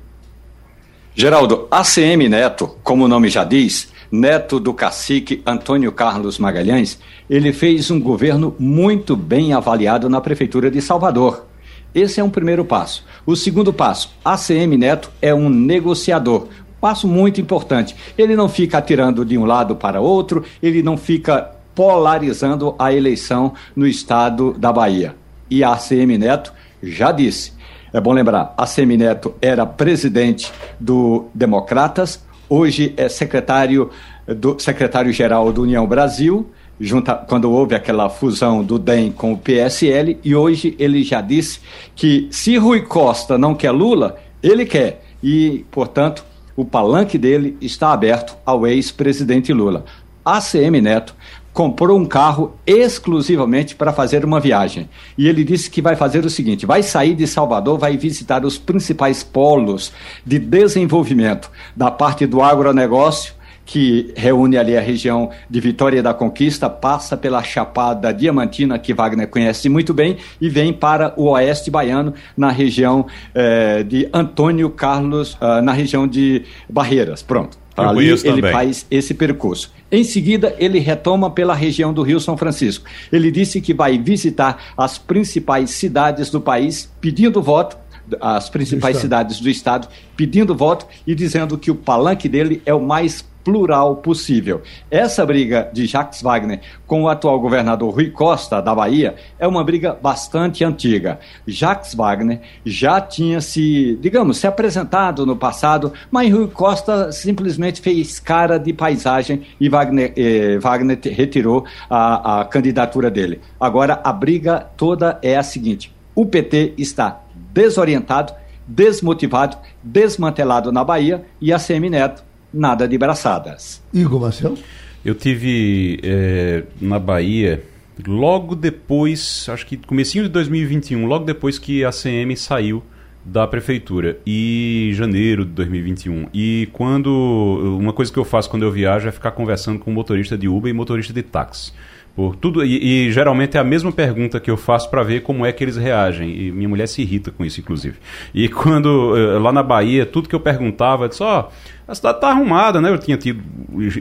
Geraldo, 1.16 1.68
ACM 1.72 2.28
Neto, 2.28 2.76
como 2.84 3.06
o 3.06 3.08
nome 3.08 3.30
já 3.30 3.46
diz, 3.46 3.90
neto 4.12 4.60
do 4.60 4.74
cacique 4.74 5.42
Antônio 5.46 5.92
Carlos 5.92 6.38
Magalhães, 6.38 7.00
ele 7.30 7.54
fez 7.54 7.90
um 7.90 8.00
governo 8.00 8.54
muito 8.60 9.16
bem 9.16 9.54
avaliado 9.54 10.10
na 10.10 10.20
Prefeitura 10.20 10.70
de 10.70 10.82
Salvador. 10.82 11.46
Esse 11.94 12.20
é 12.20 12.24
um 12.24 12.30
primeiro 12.30 12.66
passo. 12.66 13.06
O 13.26 13.36
segundo 13.36 13.72
passo, 13.72 14.14
ACM 14.26 14.78
Neto 14.78 15.10
é 15.22 15.34
um 15.34 15.50
negociador. 15.50 16.48
Passo 16.82 17.08
muito 17.08 17.40
importante. 17.40 17.96
Ele 18.18 18.36
não 18.36 18.50
fica 18.50 18.80
atirando 18.80 19.24
de 19.24 19.38
um 19.38 19.46
lado 19.46 19.76
para 19.78 20.02
outro, 20.02 20.44
ele 20.62 20.84
não 20.84 20.98
fica 20.98 21.52
polarizando 21.74 22.76
a 22.78 22.92
eleição 22.94 23.54
no 23.76 23.88
estado 23.88 24.54
da 24.58 24.74
Bahia. 24.74 25.16
E 25.50 25.64
a 25.64 25.74
ACM 25.74 26.18
Neto 26.18 26.54
já 26.82 27.12
disse: 27.12 27.54
é 27.96 28.02
bom 28.02 28.12
lembrar, 28.12 28.54
a 28.58 28.66
Semineto 28.66 29.34
era 29.42 29.66
presidente 29.66 30.52
do 30.78 31.28
Democratas, 31.34 32.22
hoje 32.50 32.94
é 32.98 33.08
secretário 33.08 33.90
do 34.28 34.60
secretário-geral 34.60 35.54
do 35.54 35.62
União 35.62 35.88
Brasil, 35.88 36.50
junta, 36.78 37.16
quando 37.16 37.50
houve 37.50 37.74
aquela 37.74 38.10
fusão 38.10 38.64
do 38.64 38.78
DEM 38.78 39.12
com 39.12 39.32
o 39.32 39.38
PSL, 39.38 40.20
e 40.24 40.36
hoje 40.36 40.75
ele 40.78 41.04
já 41.04 41.22
disse 41.22 41.62
que 41.96 42.28
se 42.32 42.58
Rui 42.58 42.82
Costa 42.82 43.38
não 43.38 43.56
quer 43.56 43.72
Lula, 43.72 44.18
ele 44.44 44.66
quer. 44.66 45.02
E, 45.24 45.66
portanto, 45.72 46.25
o 46.56 46.66
palanque 46.66 47.18
dele 47.18 47.58
está 47.62 47.94
aberto 47.94 48.36
ao 48.46 48.68
ex-presidente 48.68 49.54
Lula. 49.54 49.86
A 50.24 50.42
CM 50.42 50.82
Neto 50.82 51.16
comprou 51.56 51.98
um 51.98 52.06
carro 52.06 52.54
exclusivamente 52.68 53.78
para 53.78 53.94
fazer 53.94 54.26
uma 54.26 54.42
viagem. 54.42 54.90
E 55.18 55.26
ele 55.26 55.42
disse 55.42 55.70
que 55.70 55.82
vai 55.82 55.96
fazer 55.96 56.26
o 56.26 56.30
seguinte: 56.30 56.66
vai 56.66 56.84
sair 56.84 57.16
de 57.16 57.26
Salvador, 57.26 57.80
vai 57.80 57.96
visitar 57.96 58.44
os 58.44 58.58
principais 58.58 59.24
polos 59.24 59.94
de 60.26 60.38
desenvolvimento 60.38 61.50
da 61.74 61.90
parte 61.90 62.28
do 62.28 62.44
agronegócio 62.44 63.34
que 63.66 64.14
reúne 64.16 64.58
ali 64.58 64.78
a 64.78 64.82
região 64.82 65.32
de 65.50 65.60
Vitória 65.60 66.04
da 66.04 66.14
Conquista, 66.14 66.70
passa 66.70 67.18
pela 67.18 67.42
Chapada 67.42 68.14
Diamantina, 68.14 68.78
que 68.78 68.94
Wagner 68.94 69.28
conhece 69.28 69.70
muito 69.70 69.92
bem, 69.92 70.18
e 70.40 70.48
vem 70.48 70.72
para 70.72 71.16
o 71.18 71.30
oeste 71.30 71.72
baiano, 71.72 72.14
na 72.38 72.52
região 72.52 73.08
eh, 73.34 73.82
de 73.82 74.08
Antônio 74.14 74.70
Carlos, 74.70 75.34
uh, 75.42 75.64
na 75.64 75.72
região 75.72 76.08
de 76.08 76.44
Barreiras. 76.70 77.24
Pronto. 77.24 77.65
Ali 77.75 78.10
ele 78.10 78.22
também. 78.22 78.51
faz 78.51 78.86
esse 78.89 79.13
percurso. 79.13 79.72
Em 79.91 80.03
seguida, 80.03 80.55
ele 80.58 80.79
retoma 80.79 81.29
pela 81.29 81.53
região 81.53 81.94
do 81.94 82.01
Rio 82.01 82.20
São 82.20 82.38
Francisco. 82.38 82.86
Ele 83.12 83.29
disse 83.29 83.60
que 83.60 83.74
vai 83.74 83.98
visitar 83.98 84.74
as 84.77 84.98
principais 84.98 85.72
cidades 85.72 86.29
do 86.29 86.39
país 86.39 86.91
pedindo 87.01 87.41
voto 87.41 87.77
as 88.22 88.50
principais 88.50 88.98
do 88.98 89.01
cidades 89.01 89.39
do 89.39 89.50
estado 89.50 89.88
pedindo 90.15 90.53
voto 90.53 90.86
e 91.08 91.15
dizendo 91.15 91.58
que 91.58 91.72
o 91.72 91.75
palanque 91.75 92.29
dele 92.29 92.62
é 92.63 92.74
o 92.74 92.79
mais 92.79 93.25
plural 93.46 93.98
possível. 93.98 94.64
Essa 94.90 95.24
briga 95.24 95.70
de 95.72 95.86
Jacques 95.86 96.24
Wagner 96.24 96.62
com 96.88 97.04
o 97.04 97.08
atual 97.08 97.40
governador 97.40 97.94
Rui 97.94 98.10
Costa, 98.10 98.60
da 98.60 98.74
Bahia, 98.74 99.16
é 99.38 99.48
uma 99.48 99.64
briga 99.64 99.94
bastante 99.94 100.66
antiga. 100.66 101.20
Jacques 101.46 101.94
Wagner 101.94 102.42
já 102.66 103.00
tinha 103.00 103.40
se, 103.40 103.98
digamos, 104.02 104.40
se 104.40 104.48
apresentado 104.48 105.25
no 105.28 105.36
passado, 105.36 105.94
mas 106.10 106.34
Rui 106.34 106.48
Costa 106.48 107.12
simplesmente 107.12 107.80
fez 107.82 108.20
cara 108.20 108.58
de 108.58 108.74
paisagem 108.74 109.44
e 109.62 109.70
Wagner, 109.70 110.12
eh, 110.18 110.58
Wagner 110.58 111.00
retirou 111.04 111.66
a, 111.88 112.42
a 112.42 112.46
candidatura 112.46 113.12
dele. 113.12 113.40
Agora, 113.60 114.02
a 114.04 114.12
briga 114.12 114.68
toda 114.75 115.20
é 115.22 115.38
a 115.38 115.44
seguinte: 115.44 115.94
o 116.16 116.25
PT 116.25 116.74
está 116.80 117.22
desorientado, 117.54 118.34
desmotivado, 118.66 119.58
desmantelado 119.84 120.72
na 120.72 120.84
Bahia 120.84 121.24
e 121.40 121.54
a 121.54 121.60
Semineto 121.60 122.24
nada 122.56 122.88
de 122.88 122.98
braçadas. 122.98 123.84
Igor 123.94 124.22
Marcelo? 124.22 124.58
Eu 125.04 125.14
tive 125.14 126.00
é, 126.02 126.64
na 126.80 126.98
Bahia 126.98 127.62
logo 128.08 128.56
depois, 128.56 129.46
acho 129.50 129.66
que 129.66 129.78
comecinho 129.78 130.24
de 130.24 130.30
2021, 130.30 131.06
logo 131.06 131.26
depois 131.26 131.60
que 131.60 131.84
a 131.84 131.92
CM 131.92 132.36
saiu 132.36 132.84
da 133.24 133.48
prefeitura 133.48 134.20
e 134.26 134.92
janeiro 134.94 135.44
de 135.44 135.52
2021. 135.52 136.28
E 136.34 136.70
quando 136.72 137.78
uma 137.80 137.92
coisa 137.92 138.12
que 138.12 138.20
eu 138.20 138.26
faço 138.26 138.50
quando 138.50 138.64
eu 138.64 138.72
viajo 138.72 139.08
é 139.08 139.12
ficar 139.12 139.32
conversando 139.32 139.80
com 139.80 139.92
motorista 139.92 140.38
de 140.38 140.48
Uber 140.48 140.70
e 140.70 140.74
motorista 140.74 141.12
de 141.12 141.24
táxi. 141.24 141.74
Por 142.16 142.36
tudo 142.38 142.64
e, 142.64 143.08
e 143.08 143.12
geralmente 143.12 143.58
é 143.58 143.60
a 143.60 143.64
mesma 143.64 143.92
pergunta 143.92 144.40
que 144.40 144.50
eu 144.50 144.56
faço 144.56 144.90
para 144.90 145.04
ver 145.04 145.22
como 145.22 145.46
é 145.46 145.52
que 145.52 145.62
eles 145.62 145.76
reagem. 145.76 146.30
E 146.30 146.52
minha 146.52 146.70
mulher 146.70 146.88
se 146.88 147.02
irrita 147.02 147.30
com 147.30 147.44
isso, 147.44 147.60
inclusive. 147.60 147.98
E 148.34 148.48
quando 148.50 149.18
eh, 149.18 149.38
lá 149.38 149.52
na 149.52 149.62
Bahia, 149.62 150.06
tudo 150.06 150.30
que 150.30 150.36
eu 150.36 150.40
perguntava, 150.40 151.06
eu 151.06 151.10
disse, 151.10 151.22
ó, 151.22 151.50
oh, 151.50 151.92
a 151.92 151.94
cidade 151.94 152.22
tá 152.22 152.30
arrumada, 152.30 152.80
né? 152.80 152.90
Eu 152.90 152.98
tinha 152.98 153.18
tido 153.18 153.44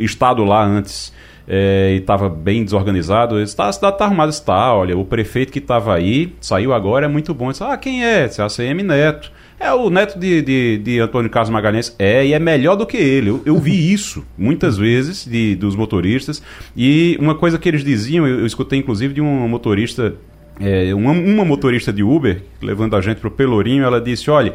estado 0.01 0.45
lá 0.45 0.65
antes. 0.65 1.13
É, 1.47 1.93
e 1.95 1.99
estava 1.99 2.29
bem 2.29 2.65
desorganizado. 2.65 3.43
Disse, 3.43 3.57
tá, 3.57 3.67
a 3.67 3.73
cidade 3.73 3.97
está 3.97 4.05
arrumada, 4.05 4.31
está. 4.31 4.73
Olha, 4.73 4.97
o 4.97 5.05
prefeito 5.05 5.53
que 5.53 5.59
estava 5.59 5.95
aí, 5.95 6.35
saiu 6.41 6.73
agora, 6.73 7.07
é 7.07 7.09
muito 7.09 7.35
bom. 7.35 7.51
disse, 7.51 7.65
ah, 7.65 7.77
quem 7.77 8.05
é? 8.05 8.29
Disse, 8.29 8.41
ACM 8.41 8.83
Neto. 8.83 9.31
É 9.65 9.73
o 9.73 9.89
neto 9.89 10.19
de, 10.19 10.43
de, 10.43 10.77
de, 10.77 11.01
Antônio 11.01 11.31
Carlos 11.31 11.49
Magalhães. 11.49 11.97
É, 11.99 12.27
e 12.27 12.35
é 12.35 12.39
melhor 12.39 12.77
do 12.77 12.85
que 12.85 12.99
ele. 12.99 13.31
Eu, 13.31 13.43
eu 13.47 13.59
vi 13.59 13.95
isso 13.95 14.23
muitas 14.37 14.77
vezes 14.77 15.25
de, 15.25 15.57
dos 15.57 15.75
motoristas. 15.75 16.43
E 16.77 17.17
uma 17.19 17.35
coisa 17.35 17.59
que 17.59 17.67
eles 17.67 17.83
diziam, 17.83 18.27
eu, 18.27 18.41
eu 18.41 18.47
escutei 18.47 18.79
inclusive 18.79 19.15
de 19.15 19.23
um 19.23 19.49
motorista, 19.49 20.17
é, 20.61 20.95
uma, 20.95 21.13
uma 21.13 21.47
motorista 21.47 21.91
de 21.91 22.03
Uber, 22.03 22.43
levando 22.61 22.95
a 22.95 23.01
gente 23.01 23.21
para 23.21 23.29
o 23.29 23.31
Pelourinho, 23.31 23.85
ela 23.85 24.03
disse: 24.03 24.31
Olha, 24.31 24.53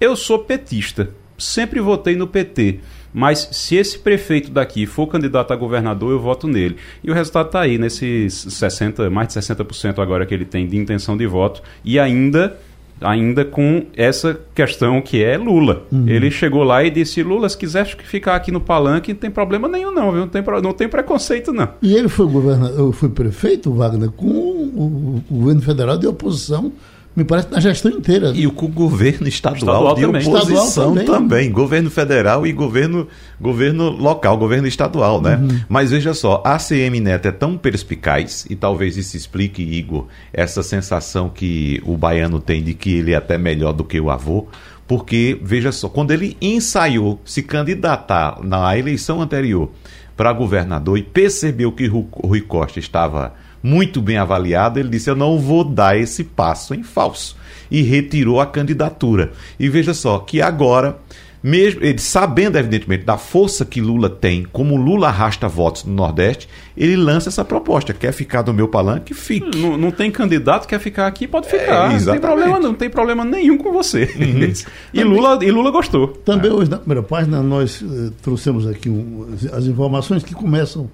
eu 0.00 0.14
sou 0.14 0.38
petista, 0.38 1.10
sempre 1.36 1.80
votei 1.80 2.14
no 2.14 2.28
PT. 2.28 2.78
Mas 3.12 3.48
se 3.50 3.74
esse 3.74 3.98
prefeito 3.98 4.52
daqui 4.52 4.86
for 4.86 5.08
candidato 5.08 5.52
a 5.52 5.56
governador, 5.56 6.12
eu 6.12 6.20
voto 6.20 6.46
nele. 6.46 6.76
E 7.02 7.10
o 7.10 7.14
resultado 7.14 7.46
está 7.46 7.62
aí, 7.62 7.78
nesses 7.78 8.32
60, 8.32 9.10
mais 9.10 9.26
de 9.26 9.34
60% 9.34 9.98
agora 9.98 10.24
que 10.24 10.32
ele 10.32 10.44
tem 10.44 10.68
de 10.68 10.76
intenção 10.76 11.16
de 11.16 11.26
voto. 11.26 11.62
E 11.84 11.98
ainda 11.98 12.56
ainda 13.02 13.44
com 13.44 13.86
essa 13.96 14.38
questão 14.54 15.00
que 15.00 15.22
é 15.22 15.36
Lula. 15.36 15.84
Uhum. 15.90 16.08
Ele 16.08 16.30
chegou 16.30 16.62
lá 16.62 16.82
e 16.84 16.90
disse: 16.90 17.22
Lula, 17.22 17.48
se 17.48 17.56
quiser 17.56 17.84
ficar 17.84 18.36
aqui 18.36 18.50
no 18.50 18.60
palanque, 18.60 19.12
não 19.12 19.20
tem 19.20 19.30
problema 19.30 19.68
nenhum, 19.68 19.92
não, 19.92 20.12
viu? 20.12 20.20
Não 20.20 20.28
tem, 20.28 20.42
não 20.62 20.72
tem 20.72 20.88
preconceito, 20.88 21.52
não. 21.52 21.68
E 21.82 21.94
ele 21.94 22.08
foi 22.08 22.26
governador, 22.26 22.92
foi 22.92 23.08
prefeito, 23.08 23.72
Wagner, 23.72 24.10
com 24.10 24.26
o, 24.26 25.22
o 25.30 25.34
governo 25.34 25.62
federal 25.62 25.98
de 25.98 26.06
oposição 26.06 26.72
me 27.14 27.24
parece, 27.24 27.50
na 27.50 27.60
gestão 27.60 27.90
inteira. 27.90 28.32
E 28.34 28.46
o 28.46 28.52
governo 28.52 29.28
estadual, 29.28 29.94
estadual 29.94 29.94
de 29.94 30.02
também. 30.02 30.26
oposição 30.26 30.64
estadual 30.64 30.92
também. 30.92 31.06
também. 31.06 31.52
Governo 31.52 31.90
federal 31.90 32.46
e 32.46 32.52
governo, 32.52 33.06
governo 33.40 33.90
local, 33.90 34.36
governo 34.38 34.66
estadual, 34.66 35.20
né? 35.20 35.36
Uhum. 35.36 35.60
Mas 35.68 35.90
veja 35.90 36.14
só, 36.14 36.42
a 36.44 36.56
CM 36.58 37.00
Neto 37.00 37.26
é 37.26 37.32
tão 37.32 37.56
perspicaz, 37.56 38.46
e 38.48 38.56
talvez 38.56 38.96
isso 38.96 39.16
explique, 39.16 39.62
Igor, 39.62 40.06
essa 40.32 40.62
sensação 40.62 41.28
que 41.28 41.82
o 41.84 41.96
baiano 41.96 42.40
tem 42.40 42.62
de 42.62 42.74
que 42.74 42.94
ele 42.94 43.12
é 43.12 43.16
até 43.16 43.36
melhor 43.36 43.72
do 43.72 43.84
que 43.84 44.00
o 44.00 44.10
avô, 44.10 44.46
porque, 44.88 45.38
veja 45.42 45.70
só, 45.72 45.88
quando 45.88 46.10
ele 46.10 46.36
ensaiou 46.40 47.20
se 47.24 47.42
candidatar 47.42 48.38
na 48.42 48.76
eleição 48.76 49.20
anterior 49.20 49.70
para 50.16 50.32
governador 50.32 50.98
e 50.98 51.02
percebeu 51.02 51.72
que 51.72 51.86
Rui 51.86 52.40
Costa 52.42 52.78
estava 52.78 53.32
muito 53.62 54.02
bem 54.02 54.16
avaliado, 54.16 54.80
ele 54.80 54.88
disse: 54.88 55.08
Eu 55.08 55.16
não 55.16 55.38
vou 55.38 55.62
dar 55.64 55.96
esse 55.96 56.24
passo 56.24 56.74
em 56.74 56.82
falso. 56.82 57.36
E 57.70 57.82
retirou 57.82 58.40
a 58.40 58.46
candidatura. 58.46 59.32
E 59.58 59.68
veja 59.68 59.94
só 59.94 60.18
que 60.18 60.42
agora, 60.42 60.98
mesmo 61.42 61.82
ele 61.82 61.98
sabendo, 61.98 62.58
evidentemente, 62.58 63.04
da 63.04 63.16
força 63.16 63.64
que 63.64 63.80
Lula 63.80 64.10
tem, 64.10 64.44
como 64.52 64.76
Lula 64.76 65.08
arrasta 65.08 65.48
votos 65.48 65.84
no 65.84 65.94
Nordeste, 65.94 66.50
ele 66.76 66.96
lança 66.96 67.30
essa 67.30 67.42
proposta. 67.42 67.94
Quer 67.94 68.12
ficar 68.12 68.44
no 68.44 68.52
meu 68.52 68.68
palanque? 68.68 69.14
Fique. 69.14 69.56
Não, 69.56 69.78
não 69.78 69.90
tem 69.90 70.10
candidato, 70.10 70.68
quer 70.68 70.80
ficar 70.80 71.06
aqui, 71.06 71.26
pode 71.26 71.48
ficar. 71.48 71.92
É, 71.92 71.98
não, 71.98 72.12
tem 72.12 72.20
problema, 72.20 72.60
não 72.60 72.74
tem 72.74 72.90
problema 72.90 73.24
nenhum 73.24 73.56
com 73.56 73.72
você. 73.72 74.10
Uhum. 74.16 74.52
e, 74.92 75.04
Lula, 75.04 75.38
e 75.42 75.50
Lula 75.50 75.70
gostou. 75.70 76.08
Também 76.08 76.50
é. 76.50 76.54
hoje, 76.54 76.70
na 76.70 76.76
primeira 76.76 77.02
página, 77.02 77.42
nós 77.42 77.80
uh, 77.80 78.12
trouxemos 78.22 78.66
aqui 78.66 78.90
um, 78.90 79.28
as 79.50 79.64
informações 79.64 80.22
que 80.22 80.34
começam 80.34 80.90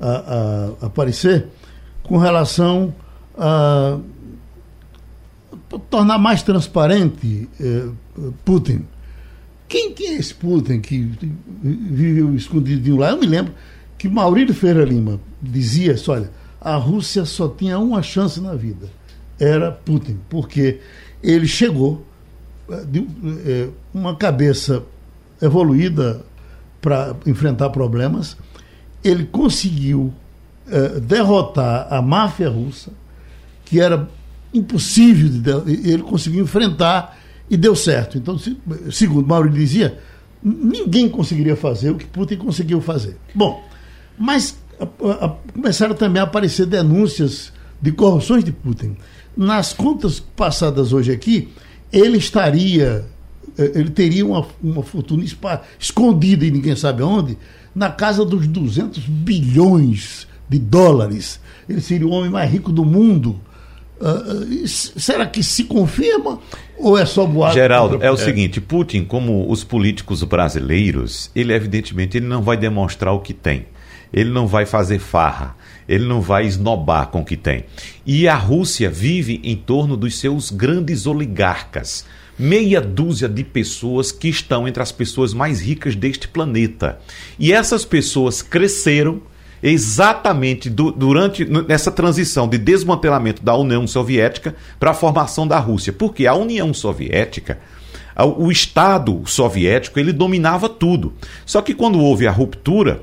a, 0.00 0.70
a 0.80 0.86
aparecer 0.86 1.46
com 2.02 2.18
relação 2.18 2.94
a 3.36 3.98
tornar 5.90 6.18
mais 6.18 6.42
transparente 6.42 7.48
eh, 7.60 7.88
Putin. 8.44 8.84
quem, 9.68 9.94
é 9.98 10.14
esse 10.14 10.34
Putin 10.34 10.80
que 10.80 11.10
viveu 11.62 12.34
escondidinho 12.34 12.96
lá? 12.96 13.10
Eu 13.10 13.18
me 13.18 13.26
lembro 13.26 13.54
que 13.96 14.08
Maurílio 14.08 14.54
Ferreira 14.54 14.84
Lima 14.84 15.20
dizia 15.40 15.94
assim, 15.94 16.10
olha, 16.10 16.30
a 16.60 16.76
Rússia 16.76 17.24
só 17.24 17.48
tinha 17.48 17.78
uma 17.78 18.02
chance 18.02 18.40
na 18.40 18.54
vida, 18.54 18.88
era 19.38 19.72
Putin, 19.72 20.18
porque 20.28 20.80
ele 21.22 21.46
chegou 21.46 22.04
eh, 22.70 22.84
de 22.84 23.06
é, 23.46 23.68
uma 23.94 24.16
cabeça 24.16 24.82
evoluída 25.40 26.24
para 26.80 27.16
enfrentar 27.26 27.70
problemas, 27.70 28.36
ele 29.02 29.24
conseguiu 29.24 30.12
é, 30.70 31.00
derrotar 31.00 31.88
a 31.90 32.00
máfia 32.00 32.48
russa, 32.48 32.90
que 33.64 33.80
era 33.80 34.08
impossível, 34.52 35.28
de, 35.28 35.90
ele 35.90 36.02
conseguiu 36.02 36.44
enfrentar 36.44 37.18
e 37.50 37.56
deu 37.56 37.74
certo. 37.74 38.18
Então, 38.18 38.38
se, 38.38 38.56
segundo 38.90 39.26
Maurício 39.26 39.58
dizia, 39.58 39.98
ninguém 40.42 41.08
conseguiria 41.08 41.56
fazer 41.56 41.90
o 41.90 41.96
que 41.96 42.06
Putin 42.06 42.36
conseguiu 42.36 42.80
fazer. 42.80 43.16
Bom, 43.34 43.62
mas 44.18 44.58
a, 44.80 45.26
a, 45.26 45.28
começaram 45.52 45.94
também 45.94 46.20
a 46.20 46.24
aparecer 46.24 46.66
denúncias 46.66 47.52
de 47.80 47.92
corrupções 47.92 48.44
de 48.44 48.52
Putin. 48.52 48.96
Nas 49.36 49.72
contas 49.72 50.20
passadas 50.20 50.92
hoje 50.92 51.10
aqui, 51.12 51.48
ele 51.92 52.18
estaria, 52.18 53.04
eh, 53.56 53.72
ele 53.74 53.90
teria 53.90 54.24
uma, 54.26 54.46
uma 54.62 54.82
fortuna 54.82 55.24
escondida 55.78 56.44
e 56.44 56.50
ninguém 56.50 56.76
sabe 56.76 57.02
onde, 57.02 57.36
na 57.74 57.90
casa 57.90 58.24
dos 58.24 58.46
200 58.46 59.04
bilhões 59.06 60.26
de 60.52 60.58
dólares. 60.58 61.40
Ele 61.68 61.80
seria 61.80 62.06
o 62.06 62.10
homem 62.10 62.30
mais 62.30 62.50
rico 62.50 62.70
do 62.70 62.84
mundo. 62.84 63.40
Uh, 64.00 64.66
será 64.66 65.26
que 65.26 65.42
se 65.42 65.64
confirma 65.64 66.40
ou 66.78 66.98
é 66.98 67.06
só 67.06 67.24
boato? 67.24 67.54
Geraldo, 67.54 67.98
é 68.02 68.10
o 68.10 68.16
seguinte, 68.16 68.60
Putin, 68.60 69.04
como 69.04 69.48
os 69.48 69.62
políticos 69.62 70.24
brasileiros, 70.24 71.30
ele 71.36 71.52
evidentemente 71.52 72.16
ele 72.16 72.26
não 72.26 72.42
vai 72.42 72.56
demonstrar 72.56 73.14
o 73.14 73.20
que 73.20 73.32
tem 73.32 73.66
ele 74.12 74.30
não 74.30 74.46
vai 74.46 74.66
fazer 74.66 74.98
farra, 74.98 75.56
ele 75.88 76.04
não 76.04 76.20
vai 76.20 76.46
esnobar 76.46 77.08
com 77.08 77.22
o 77.22 77.24
que 77.24 77.36
tem. 77.36 77.64
E 78.04 78.28
a 78.28 78.36
Rússia 78.36 78.90
vive 78.90 79.40
em 79.42 79.56
torno 79.56 79.96
dos 79.96 80.18
seus 80.18 80.50
grandes 80.50 81.06
oligarcas. 81.06 82.04
Meia 82.38 82.80
dúzia 82.80 83.28
de 83.28 83.44
pessoas 83.44 84.12
que 84.12 84.28
estão 84.28 84.68
entre 84.68 84.82
as 84.82 84.92
pessoas 84.92 85.32
mais 85.32 85.60
ricas 85.60 85.94
deste 85.94 86.28
planeta. 86.28 86.98
E 87.38 87.52
essas 87.52 87.84
pessoas 87.84 88.42
cresceram 88.42 89.22
exatamente 89.62 90.68
do, 90.68 90.90
durante 90.90 91.44
nessa 91.44 91.90
transição 91.90 92.48
de 92.48 92.58
desmantelamento 92.58 93.42
da 93.42 93.56
União 93.56 93.86
Soviética 93.86 94.56
para 94.80 94.90
a 94.90 94.94
formação 94.94 95.46
da 95.46 95.58
Rússia. 95.58 95.92
Porque 95.92 96.26
a 96.26 96.34
União 96.34 96.74
Soviética, 96.74 97.60
o 98.38 98.50
Estado 98.50 99.22
soviético, 99.24 100.00
ele 100.00 100.12
dominava 100.12 100.68
tudo. 100.68 101.12
Só 101.46 101.62
que 101.62 101.74
quando 101.74 102.00
houve 102.00 102.26
a 102.26 102.32
ruptura, 102.32 103.02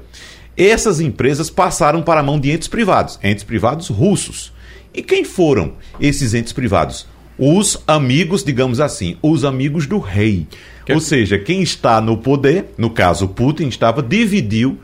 essas 0.57 0.99
empresas 0.99 1.49
passaram 1.49 2.01
para 2.01 2.19
a 2.19 2.23
mão 2.23 2.37
de 2.39 2.51
entes 2.51 2.67
privados, 2.67 3.17
entes 3.23 3.43
privados 3.45 3.87
russos. 3.87 4.51
E 4.93 5.01
quem 5.01 5.23
foram 5.23 5.73
esses 5.99 6.33
entes 6.33 6.51
privados? 6.51 7.07
Os 7.37 7.81
amigos, 7.87 8.43
digamos 8.43 8.81
assim, 8.81 9.15
os 9.21 9.45
amigos 9.45 9.87
do 9.87 9.99
rei. 9.99 10.45
Ou 10.93 10.99
seja, 10.99 11.37
quem 11.37 11.61
está 11.61 12.01
no 12.01 12.17
poder, 12.17 12.65
no 12.77 12.89
caso 12.89 13.27
Putin, 13.27 13.67
estava, 13.67 14.01
dividiu 14.01 14.77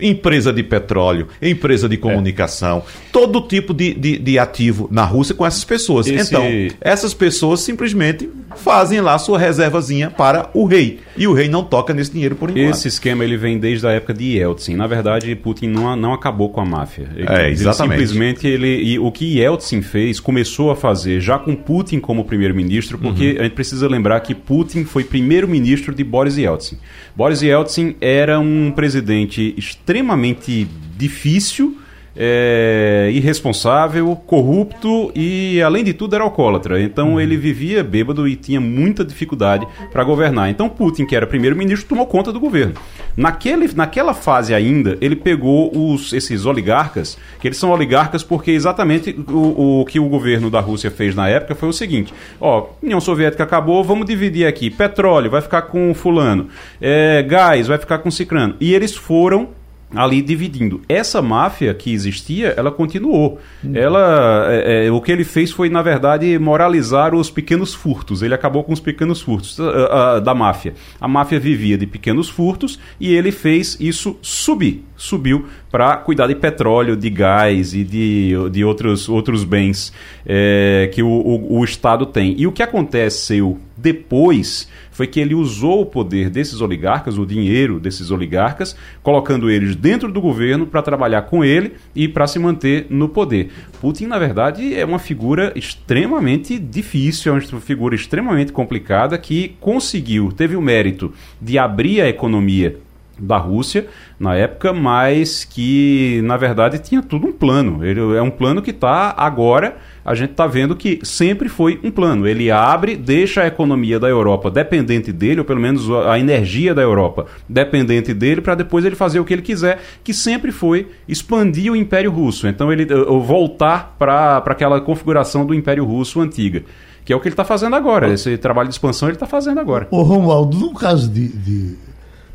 empresa 0.00 0.52
de 0.52 0.62
petróleo, 0.62 1.28
empresa 1.40 1.88
de 1.88 1.96
comunicação, 1.96 2.78
é. 2.78 3.10
todo 3.12 3.40
tipo 3.40 3.74
de, 3.74 3.94
de, 3.94 4.18
de, 4.18 4.38
ativo 4.38 4.88
na 4.90 5.04
Rússia 5.04 5.34
com 5.34 5.44
essas 5.44 5.64
pessoas. 5.64 6.06
Esse... 6.06 6.28
Então, 6.28 6.44
essas 6.80 7.14
pessoas 7.14 7.60
simplesmente 7.60 8.28
fazem 8.56 9.00
lá 9.00 9.18
sua 9.18 9.38
reservazinha 9.38 10.10
para 10.10 10.50
o 10.54 10.64
rei. 10.64 11.00
E 11.16 11.26
o 11.26 11.32
rei 11.32 11.48
não 11.48 11.64
toca 11.64 11.92
nesse 11.92 12.12
dinheiro 12.12 12.36
por 12.36 12.50
enquanto. 12.50 12.70
Esse 12.70 12.88
esquema 12.88 13.24
ele 13.24 13.36
vem 13.36 13.58
desde 13.58 13.86
a 13.86 13.90
época 13.90 14.14
de 14.14 14.36
Yeltsin. 14.36 14.76
Na 14.76 14.86
verdade, 14.86 15.34
Putin 15.34 15.68
não, 15.68 15.96
não 15.96 16.12
acabou 16.12 16.50
com 16.50 16.60
a 16.60 16.64
máfia. 16.64 17.08
Ele, 17.14 17.26
é, 17.28 17.50
exatamente. 17.50 17.98
Ele 17.98 18.06
simplesmente 18.06 18.46
ele, 18.46 18.82
e 18.82 18.98
o 18.98 19.10
que 19.10 19.38
Yeltsin 19.38 19.82
fez, 19.82 20.20
começou 20.20 20.70
a 20.70 20.76
fazer 20.76 21.20
já 21.20 21.38
com 21.38 21.54
Putin 21.54 21.98
como 21.98 22.24
primeiro-ministro, 22.24 22.98
porque 22.98 23.32
uhum. 23.32 23.40
a 23.40 23.42
gente 23.44 23.54
precisa 23.54 23.88
lembrar 23.88 24.20
que 24.20 24.34
Putin 24.34 24.84
foi 24.84 25.04
primeiro-ministro 25.48 25.94
de 25.94 26.04
Boris 26.04 26.36
Yeltsin. 26.36 26.78
Boris 27.16 27.40
Yeltsin 27.40 27.96
era 28.00 28.38
um 28.38 28.70
presidente 28.70 29.54
extremamente 29.56 30.68
difícil 30.96 31.78
é, 32.20 33.10
irresponsável, 33.12 34.16
corrupto 34.26 35.12
e, 35.14 35.62
além 35.62 35.84
de 35.84 35.94
tudo, 35.94 36.16
era 36.16 36.24
alcoólatra. 36.24 36.82
Então 36.82 37.12
uhum. 37.12 37.20
ele 37.20 37.36
vivia 37.36 37.84
bêbado 37.84 38.26
e 38.26 38.34
tinha 38.34 38.60
muita 38.60 39.04
dificuldade 39.04 39.66
para 39.92 40.02
governar. 40.02 40.50
Então 40.50 40.68
Putin, 40.68 41.06
que 41.06 41.14
era 41.14 41.28
primeiro-ministro, 41.28 41.88
tomou 41.88 42.06
conta 42.06 42.32
do 42.32 42.40
governo. 42.40 42.74
Naquele, 43.16 43.72
naquela 43.72 44.12
fase 44.14 44.52
ainda, 44.52 44.98
ele 45.00 45.14
pegou 45.14 45.70
os, 45.72 46.12
esses 46.12 46.44
oligarcas, 46.44 47.16
que 47.40 47.46
eles 47.46 47.58
são 47.58 47.70
oligarcas 47.70 48.24
porque 48.24 48.50
exatamente 48.50 49.16
o, 49.28 49.80
o 49.80 49.84
que 49.84 50.00
o 50.00 50.08
governo 50.08 50.50
da 50.50 50.58
Rússia 50.58 50.90
fez 50.90 51.14
na 51.14 51.28
época 51.28 51.54
foi 51.54 51.68
o 51.68 51.72
seguinte: 51.72 52.12
ó, 52.40 52.66
União 52.82 53.00
Soviética 53.00 53.44
acabou, 53.44 53.84
vamos 53.84 54.06
dividir 54.06 54.46
aqui. 54.46 54.70
Petróleo 54.70 55.30
vai 55.30 55.40
ficar 55.40 55.62
com 55.62 55.94
fulano, 55.94 56.48
é, 56.80 57.22
gás 57.22 57.68
vai 57.68 57.78
ficar 57.78 57.98
com 57.98 58.10
cicrano. 58.10 58.56
E 58.60 58.74
eles 58.74 58.96
foram 58.96 59.50
ali 59.94 60.20
dividindo. 60.20 60.82
Essa 60.88 61.22
máfia 61.22 61.72
que 61.72 61.92
existia, 61.92 62.54
ela 62.56 62.70
continuou. 62.70 63.40
Uhum. 63.64 63.74
Ela, 63.74 64.46
é, 64.50 64.86
é, 64.86 64.90
o 64.90 65.00
que 65.00 65.10
ele 65.10 65.24
fez 65.24 65.50
foi, 65.50 65.68
na 65.68 65.82
verdade, 65.82 66.38
moralizar 66.38 67.14
os 67.14 67.30
pequenos 67.30 67.74
furtos. 67.74 68.22
Ele 68.22 68.34
acabou 68.34 68.62
com 68.64 68.72
os 68.72 68.80
pequenos 68.80 69.20
furtos 69.20 69.58
uh, 69.58 69.62
uh, 69.62 70.20
da 70.20 70.34
máfia. 70.34 70.74
A 71.00 71.08
máfia 71.08 71.40
vivia 71.40 71.78
de 71.78 71.86
pequenos 71.86 72.28
furtos 72.28 72.78
e 73.00 73.14
ele 73.14 73.32
fez 73.32 73.76
isso 73.80 74.16
subir. 74.20 74.84
Subiu 74.96 75.46
para 75.70 75.96
cuidar 75.96 76.26
de 76.26 76.34
petróleo, 76.34 76.96
de 76.96 77.08
gás 77.08 77.72
e 77.72 77.84
de, 77.84 78.32
de 78.50 78.64
outros, 78.64 79.08
outros 79.08 79.44
bens 79.44 79.92
é, 80.26 80.90
que 80.92 81.02
o, 81.02 81.08
o, 81.08 81.58
o 81.58 81.64
Estado 81.64 82.04
tem. 82.04 82.34
E 82.36 82.46
o 82.46 82.52
que 82.52 82.62
aconteceu 82.62 83.58
depois 83.76 84.68
foi 84.98 85.06
que 85.06 85.20
ele 85.20 85.32
usou 85.32 85.82
o 85.82 85.86
poder 85.86 86.28
desses 86.28 86.60
oligarcas, 86.60 87.18
o 87.18 87.24
dinheiro 87.24 87.78
desses 87.78 88.10
oligarcas, 88.10 88.74
colocando 89.00 89.48
eles 89.48 89.76
dentro 89.76 90.10
do 90.10 90.20
governo 90.20 90.66
para 90.66 90.82
trabalhar 90.82 91.22
com 91.22 91.44
ele 91.44 91.74
e 91.94 92.08
para 92.08 92.26
se 92.26 92.36
manter 92.36 92.88
no 92.90 93.08
poder. 93.08 93.48
Putin, 93.80 94.06
na 94.06 94.18
verdade, 94.18 94.74
é 94.74 94.84
uma 94.84 94.98
figura 94.98 95.52
extremamente 95.54 96.58
difícil, 96.58 97.32
é 97.32 97.38
uma 97.52 97.60
figura 97.60 97.94
extremamente 97.94 98.50
complicada 98.50 99.16
que 99.16 99.54
conseguiu, 99.60 100.32
teve 100.32 100.56
o 100.56 100.60
mérito 100.60 101.12
de 101.40 101.60
abrir 101.60 102.00
a 102.00 102.08
economia 102.08 102.80
da 103.18 103.36
Rússia 103.36 103.86
na 104.18 104.34
época, 104.34 104.72
mas 104.72 105.44
que 105.44 106.20
na 106.24 106.36
verdade 106.36 106.78
tinha 106.78 107.02
tudo 107.02 107.26
um 107.26 107.32
plano. 107.32 107.84
Ele 107.84 108.00
é 108.16 108.22
um 108.22 108.30
plano 108.30 108.62
que 108.62 108.70
está 108.70 109.14
agora 109.16 109.76
a 110.08 110.14
gente 110.14 110.30
está 110.30 110.46
vendo 110.46 110.74
que 110.74 111.00
sempre 111.02 111.50
foi 111.50 111.78
um 111.84 111.90
plano. 111.90 112.26
Ele 112.26 112.50
abre, 112.50 112.96
deixa 112.96 113.42
a 113.42 113.46
economia 113.46 114.00
da 114.00 114.08
Europa 114.08 114.50
dependente 114.50 115.12
dele, 115.12 115.40
ou 115.40 115.44
pelo 115.44 115.60
menos 115.60 115.86
a 115.90 116.18
energia 116.18 116.74
da 116.74 116.80
Europa 116.80 117.26
dependente 117.46 118.14
dele, 118.14 118.40
para 118.40 118.54
depois 118.54 118.86
ele 118.86 118.96
fazer 118.96 119.20
o 119.20 119.24
que 119.26 119.34
ele 119.34 119.42
quiser, 119.42 119.82
que 120.02 120.14
sempre 120.14 120.50
foi 120.50 120.88
expandir 121.06 121.70
o 121.70 121.76
Império 121.76 122.10
Russo. 122.10 122.48
Então 122.48 122.72
ele 122.72 122.86
voltar 123.26 123.96
para 123.98 124.38
aquela 124.38 124.80
configuração 124.80 125.44
do 125.44 125.52
Império 125.52 125.84
Russo 125.84 126.22
antiga. 126.22 126.62
Que 127.04 127.12
é 127.12 127.16
o 127.16 127.20
que 127.20 127.28
ele 127.28 127.34
está 127.34 127.44
fazendo 127.44 127.76
agora. 127.76 128.10
Esse 128.10 128.38
trabalho 128.38 128.70
de 128.70 128.74
expansão 128.74 129.08
ele 129.08 129.16
está 129.16 129.26
fazendo 129.26 129.60
agora. 129.60 129.88
Ô 129.90 130.00
Romualdo, 130.00 130.58
no 130.58 130.72
caso 130.72 131.10
de, 131.10 131.28
de. 131.28 131.76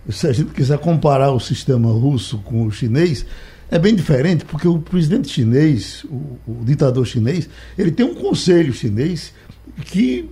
Se 0.10 0.28
a 0.28 0.34
gente 0.34 0.52
quiser 0.52 0.78
comparar 0.80 1.32
o 1.32 1.40
sistema 1.40 1.90
russo 1.90 2.38
com 2.40 2.66
o 2.66 2.72
chinês, 2.72 3.26
é 3.72 3.80
bem 3.80 3.96
diferente, 3.96 4.46
porque 4.46 4.68
o 4.68 4.80
presidente 4.80 5.30
chinês, 5.30 6.06
o, 6.06 6.38
o 6.46 6.66
ditador 6.66 7.06
chinês, 7.06 7.50
ele 7.78 7.92
tem 7.92 8.06
um 8.06 8.14
conselho 8.14 8.74
chinês 8.74 9.34
que 9.86 10.30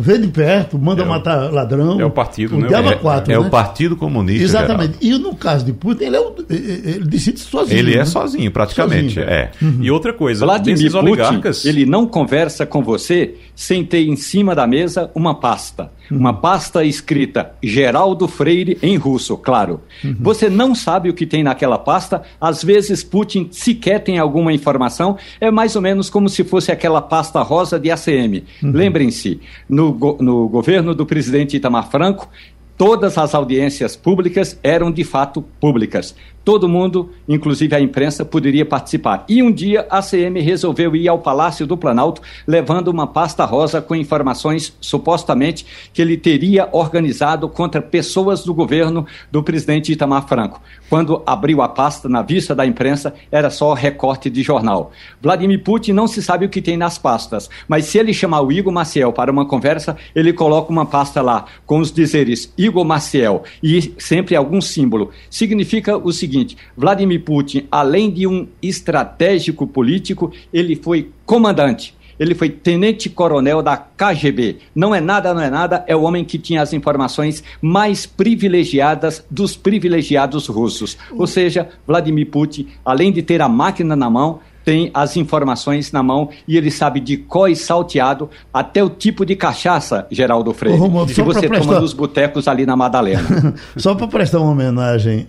vê 0.00 0.18
de 0.18 0.28
perto, 0.28 0.78
manda 0.78 1.02
é 1.02 1.04
o, 1.04 1.08
matar 1.08 1.52
ladrão. 1.52 2.00
É 2.00 2.04
o 2.04 2.10
partido, 2.10 2.56
né? 2.56 2.68
É, 2.68 2.94
quatro, 2.94 3.32
é 3.32 3.38
né? 3.38 3.46
o 3.46 3.50
Partido 3.50 3.96
Comunista. 3.96 4.44
Exatamente. 4.44 5.04
Geral. 5.04 5.18
E 5.20 5.22
no 5.22 5.34
caso 5.34 5.64
de 5.64 5.72
Putin, 5.72 6.04
ele, 6.04 6.16
é 6.16 6.20
o, 6.20 6.34
ele 6.48 7.04
decide 7.04 7.40
sozinho. 7.40 7.78
Ele 7.78 7.92
é 7.92 7.96
né? 7.96 8.02
é 8.02 8.04
sozinho, 8.04 8.50
praticamente. 8.50 9.14
Sozinho. 9.14 9.28
É. 9.28 9.50
Uhum. 9.60 9.78
E 9.80 9.90
outra 9.90 10.12
coisa, 10.12 10.44
Vladimir 10.44 10.92
Putin, 10.92 11.06
oligarcas... 11.06 11.64
ele 11.64 11.84
não 11.84 12.06
conversa 12.06 12.64
com 12.64 12.82
você 12.82 13.34
sem 13.54 13.84
ter 13.84 14.06
em 14.06 14.16
cima 14.16 14.54
da 14.54 14.66
mesa 14.66 15.10
uma 15.14 15.34
pasta. 15.34 15.90
Uma 16.10 16.32
pasta 16.32 16.84
escrita 16.84 17.52
Geraldo 17.62 18.26
Freire 18.26 18.78
em 18.82 18.96
russo, 18.96 19.36
claro. 19.36 19.80
Uhum. 20.04 20.16
Você 20.20 20.48
não 20.48 20.74
sabe 20.74 21.08
o 21.08 21.14
que 21.14 21.26
tem 21.26 21.42
naquela 21.42 21.78
pasta. 21.78 22.22
Às 22.40 22.62
vezes 22.62 23.04
Putin 23.04 23.48
sequer 23.50 24.02
tem 24.02 24.18
alguma 24.18 24.52
informação. 24.52 25.16
É 25.40 25.50
mais 25.50 25.76
ou 25.76 25.82
menos 25.82 26.08
como 26.10 26.28
se 26.28 26.44
fosse 26.44 26.72
aquela 26.72 27.02
pasta 27.02 27.42
rosa 27.42 27.78
de 27.78 27.90
ACM. 27.90 28.44
Uhum. 28.62 28.72
Lembrem-se, 28.72 29.40
no, 29.68 30.16
no 30.20 30.48
governo 30.48 30.94
do 30.94 31.04
presidente 31.06 31.56
Itamar 31.56 31.90
Franco, 31.90 32.28
todas 32.76 33.18
as 33.18 33.34
audiências 33.34 33.96
públicas 33.96 34.58
eram 34.62 34.90
de 34.90 35.02
fato 35.02 35.42
públicas. 35.60 36.14
Todo 36.48 36.66
mundo, 36.66 37.10
inclusive 37.28 37.76
a 37.76 37.80
imprensa, 37.80 38.24
poderia 38.24 38.64
participar. 38.64 39.22
E 39.28 39.42
um 39.42 39.52
dia 39.52 39.86
a 39.90 40.00
CM 40.00 40.40
resolveu 40.40 40.96
ir 40.96 41.06
ao 41.06 41.18
Palácio 41.18 41.66
do 41.66 41.76
Planalto 41.76 42.22
levando 42.46 42.88
uma 42.88 43.06
pasta 43.06 43.44
rosa 43.44 43.82
com 43.82 43.94
informações 43.94 44.74
supostamente 44.80 45.66
que 45.92 46.00
ele 46.00 46.16
teria 46.16 46.66
organizado 46.72 47.50
contra 47.50 47.82
pessoas 47.82 48.44
do 48.44 48.54
governo 48.54 49.06
do 49.30 49.42
presidente 49.42 49.92
Itamar 49.92 50.26
Franco. 50.26 50.62
Quando 50.88 51.22
abriu 51.26 51.60
a 51.60 51.68
pasta 51.68 52.08
na 52.08 52.22
vista 52.22 52.54
da 52.54 52.64
imprensa, 52.64 53.12
era 53.30 53.50
só 53.50 53.74
recorte 53.74 54.30
de 54.30 54.42
jornal. 54.42 54.90
Vladimir 55.20 55.62
Putin 55.62 55.92
não 55.92 56.06
se 56.06 56.22
sabe 56.22 56.46
o 56.46 56.48
que 56.48 56.62
tem 56.62 56.78
nas 56.78 56.96
pastas, 56.96 57.50
mas 57.68 57.84
se 57.84 57.98
ele 57.98 58.14
chamar 58.14 58.40
o 58.40 58.50
Igor 58.50 58.72
Maciel 58.72 59.12
para 59.12 59.30
uma 59.30 59.44
conversa, 59.44 59.98
ele 60.14 60.32
coloca 60.32 60.72
uma 60.72 60.86
pasta 60.86 61.20
lá 61.20 61.44
com 61.66 61.78
os 61.78 61.92
dizeres 61.92 62.50
Igor 62.56 62.86
Maciel 62.86 63.42
e 63.62 63.92
sempre 63.98 64.34
algum 64.34 64.62
símbolo. 64.62 65.10
Significa 65.28 65.98
o 65.98 66.10
seguinte 66.10 66.37
seguinte: 66.38 66.56
Vladimir 66.76 67.22
Putin, 67.22 67.66
além 67.70 68.10
de 68.10 68.26
um 68.26 68.46
estratégico 68.62 69.66
político, 69.66 70.32
ele 70.52 70.76
foi 70.76 71.10
comandante. 71.26 71.96
Ele 72.18 72.34
foi 72.34 72.50
tenente-coronel 72.50 73.62
da 73.62 73.76
KGB. 73.76 74.56
Não 74.74 74.92
é 74.92 75.00
nada, 75.00 75.32
não 75.32 75.40
é 75.40 75.48
nada, 75.48 75.84
é 75.86 75.94
o 75.94 76.02
homem 76.02 76.24
que 76.24 76.36
tinha 76.36 76.60
as 76.60 76.72
informações 76.72 77.44
mais 77.62 78.06
privilegiadas 78.06 79.24
dos 79.30 79.56
privilegiados 79.56 80.48
russos. 80.48 80.98
Ou 81.12 81.28
seja, 81.28 81.68
Vladimir 81.86 82.26
Putin, 82.26 82.66
além 82.84 83.12
de 83.12 83.22
ter 83.22 83.40
a 83.40 83.48
máquina 83.48 83.94
na 83.94 84.10
mão, 84.10 84.40
tem 84.68 84.90
as 84.92 85.16
informações 85.16 85.92
na 85.92 86.02
mão 86.02 86.28
e 86.46 86.54
ele 86.54 86.70
sabe 86.70 87.00
de 87.00 87.16
có 87.16 87.48
e 87.48 87.56
salteado 87.56 88.28
até 88.52 88.84
o 88.84 88.90
tipo 88.90 89.24
de 89.24 89.34
cachaça, 89.34 90.06
Geraldo 90.10 90.52
Freire, 90.52 90.78
se 91.08 91.22
você 91.22 91.48
prestar... 91.48 91.66
toma 91.66 91.80
nos 91.80 91.94
botecos 91.94 92.46
ali 92.46 92.66
na 92.66 92.76
Madalena. 92.76 93.54
só 93.78 93.94
para 93.94 94.06
prestar 94.06 94.40
uma 94.40 94.50
homenagem 94.50 95.26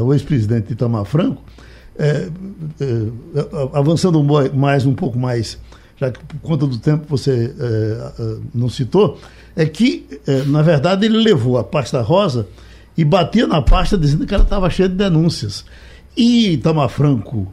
ao 0.00 0.10
ex-presidente 0.14 0.72
Itamar 0.72 1.04
Franco, 1.04 1.42
é, 1.98 2.30
é, 2.80 3.06
avançando 3.74 4.24
mais 4.54 4.86
um 4.86 4.94
pouco 4.94 5.18
mais, 5.18 5.58
já 5.98 6.10
que 6.10 6.24
por 6.24 6.40
conta 6.40 6.66
do 6.66 6.78
tempo 6.78 7.04
você 7.06 7.54
é, 7.60 8.22
é 8.22 8.36
não 8.54 8.70
citou, 8.70 9.18
é 9.54 9.66
que, 9.66 10.06
é, 10.26 10.44
na 10.44 10.62
verdade, 10.62 11.04
ele 11.04 11.18
levou 11.18 11.58
a 11.58 11.64
pasta 11.64 12.00
rosa 12.00 12.48
e 12.96 13.04
batia 13.04 13.46
na 13.46 13.60
pasta 13.60 13.98
dizendo 13.98 14.26
que 14.26 14.32
ela 14.32 14.44
estava 14.44 14.70
cheia 14.70 14.88
de 14.88 14.94
denúncias. 14.94 15.62
E 16.16 16.52
Itamar 16.52 16.88
Franco 16.88 17.52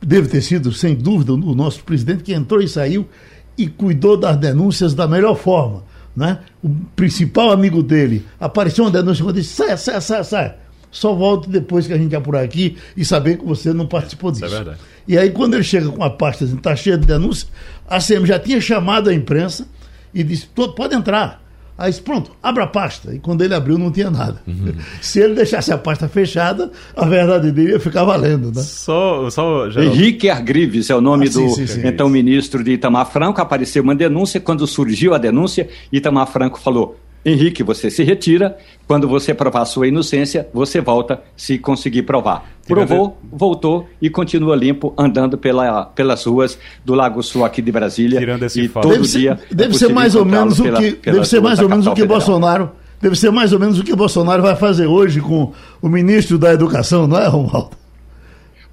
deve 0.00 0.28
ter 0.28 0.40
sido, 0.40 0.72
sem 0.72 0.94
dúvida, 0.94 1.32
o 1.32 1.54
nosso 1.54 1.82
presidente 1.84 2.22
que 2.22 2.32
entrou 2.32 2.60
e 2.60 2.68
saiu 2.68 3.08
e 3.56 3.66
cuidou 3.66 4.16
das 4.16 4.36
denúncias 4.36 4.94
da 4.94 5.08
melhor 5.08 5.36
forma. 5.36 5.84
Né? 6.14 6.38
O 6.62 6.70
principal 6.94 7.50
amigo 7.50 7.82
dele 7.82 8.24
apareceu 8.40 8.84
uma 8.84 8.90
denúncia 8.90 9.22
e 9.22 9.32
disse: 9.32 9.54
sai, 9.54 9.76
sai, 9.76 10.00
sai, 10.00 10.24
sai. 10.24 10.54
Só 10.90 11.14
volte 11.14 11.50
depois 11.50 11.86
que 11.86 11.92
a 11.92 11.98
gente 11.98 12.16
apurar 12.16 12.42
aqui 12.42 12.76
e 12.96 13.04
saber 13.04 13.36
que 13.38 13.44
você 13.44 13.72
não 13.72 13.86
participou 13.86 14.30
disso. 14.30 14.46
Isso 14.46 14.54
é 14.54 14.58
verdade. 14.58 14.80
E 15.06 15.18
aí, 15.18 15.30
quando 15.30 15.54
ele 15.54 15.62
chega 15.62 15.88
com 15.90 16.02
a 16.02 16.08
pasta, 16.08 16.44
está 16.44 16.74
cheia 16.74 16.96
de 16.96 17.06
denúncias, 17.06 17.50
a 17.86 18.00
CM 18.00 18.26
já 18.26 18.38
tinha 18.38 18.60
chamado 18.60 19.10
a 19.10 19.14
imprensa 19.14 19.66
e 20.14 20.24
disse: 20.24 20.46
pode 20.46 20.94
entrar. 20.94 21.45
Aí 21.78 21.92
pronto, 21.94 22.30
abra 22.42 22.64
a 22.64 22.66
pasta. 22.66 23.14
E 23.14 23.18
quando 23.18 23.42
ele 23.42 23.54
abriu, 23.54 23.76
não 23.76 23.90
tinha 23.90 24.10
nada. 24.10 24.40
Uhum. 24.46 24.72
Se 25.00 25.20
ele 25.20 25.34
deixasse 25.34 25.72
a 25.72 25.76
pasta 25.76 26.08
fechada, 26.08 26.70
a 26.96 27.04
verdade 27.04 27.52
dele 27.52 27.72
ia 27.72 27.80
ficar 27.80 28.04
valendo. 28.04 28.46
Né? 28.46 28.62
Só, 28.62 29.28
só, 29.28 29.68
Henrique 29.68 30.30
Argrives 30.30 30.88
é 30.88 30.94
o 30.94 31.00
nome 31.00 31.26
ah, 31.26 31.30
do 31.30 31.48
sim, 31.50 31.66
sim, 31.66 31.80
então 31.84 32.08
ministro 32.08 32.64
de 32.64 32.72
Itamar 32.72 33.10
Franco. 33.10 33.40
Apareceu 33.40 33.82
uma 33.82 33.94
denúncia. 33.94 34.40
Quando 34.40 34.66
surgiu 34.66 35.14
a 35.14 35.18
denúncia, 35.18 35.68
Itamar 35.92 36.26
Franco 36.28 36.58
falou: 36.58 36.96
Henrique, 37.26 37.64
você 37.64 37.90
se 37.90 38.04
retira. 38.04 38.56
Quando 38.86 39.08
você 39.08 39.34
provar 39.34 39.64
sua 39.64 39.88
inocência, 39.88 40.48
você 40.54 40.80
volta 40.80 41.20
se 41.36 41.58
conseguir 41.58 42.02
provar. 42.02 42.48
Provou, 42.68 43.18
voltou 43.32 43.88
e 44.00 44.08
continua 44.08 44.54
limpo, 44.54 44.94
andando 44.96 45.36
pela, 45.36 45.86
pelas 45.86 46.24
ruas 46.24 46.56
do 46.84 46.94
Lago 46.94 47.20
Sul 47.24 47.44
aqui 47.44 47.60
de 47.60 47.72
Brasília. 47.72 48.20
Tirando 48.20 48.44
esse 48.44 48.60
e 48.60 48.68
todo 48.68 48.88
deve 48.88 49.08
dia. 49.08 49.36
Ser, 49.36 49.54
deve 49.54 49.74
ser 49.76 49.92
mais 49.92 50.14
ou 50.14 50.24
menos 50.24 50.60
o 50.60 50.62
que, 50.62 50.92
pela, 50.92 51.16
deve 51.16 51.26
ser 51.26 51.40
mais 51.40 51.58
ou 51.58 51.68
menos 51.68 51.86
o 51.88 51.94
que 51.94 52.04
Bolsonaro. 52.04 52.70
Deve 53.00 53.16
ser 53.16 53.32
mais 53.32 53.52
ou 53.52 53.58
menos 53.58 53.78
o 53.80 53.84
que 53.84 53.94
Bolsonaro 53.94 54.42
vai 54.42 54.54
fazer 54.54 54.86
hoje 54.86 55.20
com 55.20 55.52
o 55.82 55.88
ministro 55.88 56.38
da 56.38 56.52
Educação, 56.52 57.08
não 57.08 57.18
é, 57.18 57.26
Romualdo? 57.26 57.70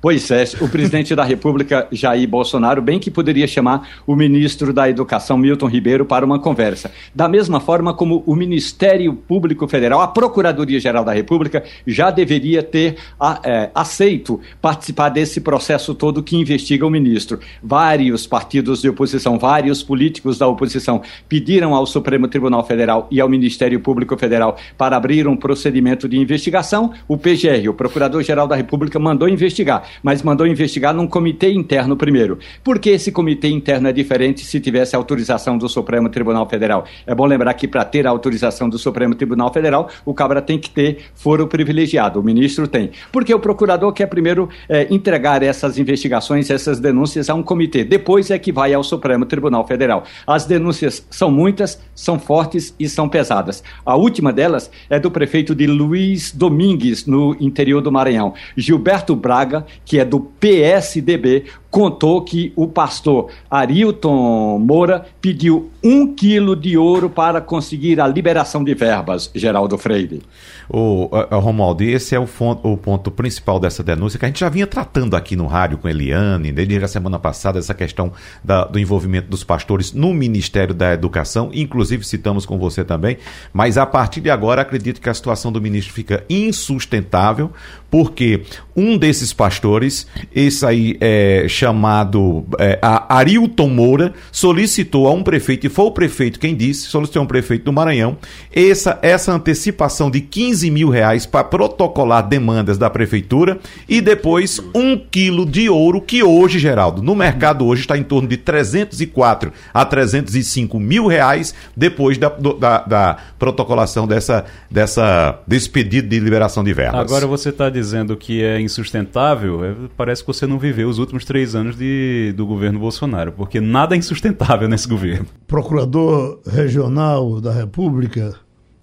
Pois 0.03 0.29
é, 0.31 0.43
o 0.59 0.67
presidente 0.67 1.15
da 1.15 1.23
República, 1.23 1.87
Jair 1.89 2.27
Bolsonaro, 2.27 2.81
bem 2.81 2.99
que 2.99 3.09
poderia 3.09 3.47
chamar 3.47 4.01
o 4.05 4.17
ministro 4.17 4.73
da 4.73 4.89
Educação, 4.89 5.37
Milton 5.37 5.67
Ribeiro, 5.67 6.05
para 6.05 6.25
uma 6.25 6.37
conversa. 6.37 6.91
Da 7.15 7.29
mesma 7.29 7.61
forma 7.61 7.93
como 7.93 8.21
o 8.27 8.35
Ministério 8.35 9.13
Público 9.13 9.65
Federal, 9.65 10.01
a 10.01 10.07
Procuradoria-Geral 10.09 11.05
da 11.05 11.13
República, 11.13 11.63
já 11.87 12.11
deveria 12.11 12.61
ter 12.61 12.97
é, 13.45 13.69
aceito 13.73 14.41
participar 14.61 15.07
desse 15.07 15.39
processo 15.39 15.95
todo 15.95 16.21
que 16.21 16.35
investiga 16.35 16.85
o 16.85 16.89
ministro. 16.89 17.39
Vários 17.63 18.27
partidos 18.27 18.81
de 18.81 18.89
oposição, 18.89 19.39
vários 19.39 19.81
políticos 19.81 20.37
da 20.37 20.45
oposição 20.45 21.01
pediram 21.29 21.73
ao 21.73 21.85
Supremo 21.85 22.27
Tribunal 22.27 22.67
Federal 22.67 23.07
e 23.09 23.21
ao 23.21 23.29
Ministério 23.29 23.79
Público 23.79 24.17
Federal 24.17 24.57
para 24.77 24.97
abrir 24.97 25.29
um 25.29 25.37
procedimento 25.37 26.09
de 26.09 26.17
investigação. 26.17 26.91
O 27.07 27.17
PGR, 27.17 27.69
o 27.69 27.73
Procurador-Geral 27.73 28.49
da 28.49 28.57
República, 28.57 28.99
mandou 28.99 29.29
investigar 29.29 29.92
mas 30.01 30.23
mandou 30.23 30.47
investigar 30.47 30.93
num 30.93 31.07
comitê 31.07 31.51
interno 31.51 31.95
primeiro. 31.95 32.39
Por 32.63 32.79
que 32.79 32.89
esse 32.89 33.11
comitê 33.11 33.49
interno 33.49 33.87
é 33.87 33.91
diferente 33.91 34.41
se 34.45 34.59
tivesse 34.59 34.95
autorização 34.95 35.57
do 35.57 35.67
Supremo 35.69 36.09
Tribunal 36.09 36.47
Federal? 36.49 36.85
É 37.05 37.13
bom 37.13 37.25
lembrar 37.25 37.53
que 37.53 37.67
para 37.67 37.85
ter 37.85 38.07
a 38.07 38.09
autorização 38.09 38.69
do 38.69 38.77
Supremo 38.77 39.15
Tribunal 39.15 39.51
Federal, 39.51 39.89
o 40.05 40.13
cabra 40.13 40.41
tem 40.41 40.57
que 40.57 40.69
ter 40.69 41.05
foro 41.13 41.47
privilegiado, 41.47 42.19
o 42.19 42.23
ministro 42.23 42.67
tem. 42.67 42.91
Porque 43.11 43.33
o 43.33 43.39
procurador 43.39 43.91
quer 43.93 44.07
primeiro 44.07 44.49
é, 44.67 44.87
entregar 44.89 45.43
essas 45.43 45.77
investigações, 45.77 46.49
essas 46.49 46.79
denúncias 46.79 47.29
a 47.29 47.33
um 47.33 47.43
comitê. 47.43 47.83
Depois 47.83 48.31
é 48.31 48.39
que 48.39 48.51
vai 48.51 48.73
ao 48.73 48.83
Supremo 48.83 49.25
Tribunal 49.25 49.65
Federal. 49.67 50.03
As 50.25 50.45
denúncias 50.45 51.05
são 51.09 51.29
muitas, 51.29 51.81
são 51.93 52.19
fortes 52.19 52.73
e 52.79 52.87
são 52.87 53.09
pesadas. 53.09 53.63
A 53.85 53.95
última 53.95 54.31
delas 54.31 54.71
é 54.89 54.99
do 54.99 55.11
prefeito 55.11 55.53
de 55.55 55.67
Luiz 55.67 56.31
Domingues, 56.31 57.05
no 57.05 57.35
interior 57.39 57.81
do 57.81 57.91
Maranhão. 57.91 58.33
Gilberto 58.55 59.15
Braga, 59.15 59.65
que 59.85 59.99
é 59.99 60.05
do 60.05 60.19
PSDB, 60.19 61.45
contou 61.73 62.21
que 62.21 62.53
o 62.55 62.67
pastor 62.67 63.31
Arilton 63.49 64.59
Moura 64.59 65.07
pediu 65.19 65.71
um 65.83 66.13
quilo 66.13 66.55
de 66.55 66.77
ouro 66.77 67.09
para 67.09 67.41
conseguir 67.41 67.99
a 67.99 68.05
liberação 68.05 68.63
de 68.63 68.75
verbas, 68.75 69.31
Geraldo 69.33 69.75
Freire. 69.75 70.21
O, 70.69 71.09
o, 71.11 71.39
Romualdo, 71.39 71.83
esse 71.83 72.15
é 72.15 72.19
o, 72.19 72.27
o, 72.63 72.77
ponto 72.77 73.09
principal 73.09 73.59
dessa 73.59 73.83
denúncia 73.83 74.19
que 74.19 74.23
a 74.23 74.27
gente 74.27 74.39
já 74.39 74.49
vinha 74.49 74.67
tratando 74.67 75.15
aqui 75.15 75.35
no 75.35 75.47
rádio 75.47 75.79
com 75.79 75.89
Eliane, 75.89 76.51
desde 76.51 76.77
a 76.77 76.87
semana 76.87 77.17
passada, 77.17 77.57
essa 77.57 77.73
questão 77.73 78.13
da, 78.43 78.65
do 78.65 78.77
envolvimento 78.77 79.27
dos 79.27 79.43
pastores 79.43 79.91
no 79.91 80.13
Ministério 80.13 80.75
da 80.75 80.93
Educação, 80.93 81.49
inclusive 81.53 82.05
citamos 82.05 82.45
com 82.45 82.57
você 82.57 82.83
também, 82.83 83.17
mas 83.51 83.79
a 83.79 83.85
partir 83.85 84.21
de 84.21 84.29
agora 84.29 84.61
acredito 84.61 85.01
que 85.01 85.09
a 85.09 85.13
situação 85.13 85.51
do 85.51 85.59
ministro 85.59 85.91
fica 85.91 86.23
insustentável, 86.29 87.51
porque 87.89 88.43
um 88.75 88.97
desses 88.97 89.33
pastores, 89.33 90.07
esse 90.33 90.65
aí 90.65 90.97
é 91.01 91.45
chamado 91.63 92.45
é, 92.59 92.77
Arilton 92.81 93.69
Moura, 93.69 94.13
solicitou 94.31 95.07
a 95.07 95.11
um 95.11 95.23
prefeito, 95.23 95.65
e 95.65 95.69
foi 95.69 95.85
o 95.85 95.91
prefeito 95.91 96.37
quem 96.37 96.53
disse, 96.55 96.87
solicitou 96.87 97.21
a 97.21 97.23
um 97.23 97.27
prefeito 97.27 97.63
do 97.63 97.71
Maranhão, 97.71 98.17
essa, 98.53 98.99
essa 99.01 99.31
antecipação 99.31 100.11
de 100.11 100.19
15 100.19 100.69
mil 100.69 100.89
reais 100.89 101.25
para 101.25 101.45
protocolar 101.45 102.27
demandas 102.27 102.77
da 102.77 102.89
prefeitura 102.89 103.59
e 103.87 104.01
depois 104.01 104.59
um 104.75 104.97
quilo 104.97 105.45
de 105.45 105.69
ouro, 105.69 106.01
que 106.01 106.21
hoje, 106.21 106.59
Geraldo, 106.59 107.01
no 107.01 107.15
mercado 107.15 107.65
hoje 107.65 107.81
está 107.81 107.97
em 107.97 108.03
torno 108.03 108.27
de 108.27 108.35
304 108.35 109.53
a 109.73 109.85
305 109.85 110.77
mil 110.77 111.07
reais 111.07 111.55
depois 111.77 112.17
da, 112.17 112.27
da, 112.27 112.79
da 112.79 113.17
protocolação 113.39 114.05
dessa, 114.05 114.43
dessa, 114.69 115.39
desse 115.47 115.69
pedido 115.69 116.09
de 116.09 116.19
liberação 116.19 116.61
de 116.61 116.73
verbas. 116.73 116.99
Agora 116.99 117.25
você 117.25 117.49
está 117.49 117.69
dizendo 117.69 118.17
que 118.17 118.43
é 118.43 118.59
insustentável, 118.59 119.63
é, 119.63 119.73
parece 119.95 120.21
que 120.21 120.27
você 120.27 120.45
não 120.45 120.59
viveu 120.59 120.89
os 120.89 120.99
últimos 120.99 121.23
três 121.23 121.52
anos 121.55 121.77
de, 121.77 122.33
do 122.35 122.45
governo 122.45 122.79
Bolsonaro, 122.79 123.31
porque 123.31 123.59
nada 123.59 123.95
é 123.95 123.97
insustentável 123.97 124.67
nesse 124.67 124.87
governo. 124.87 125.27
Procurador 125.47 126.39
Regional 126.45 127.39
da 127.39 127.51
República 127.51 128.35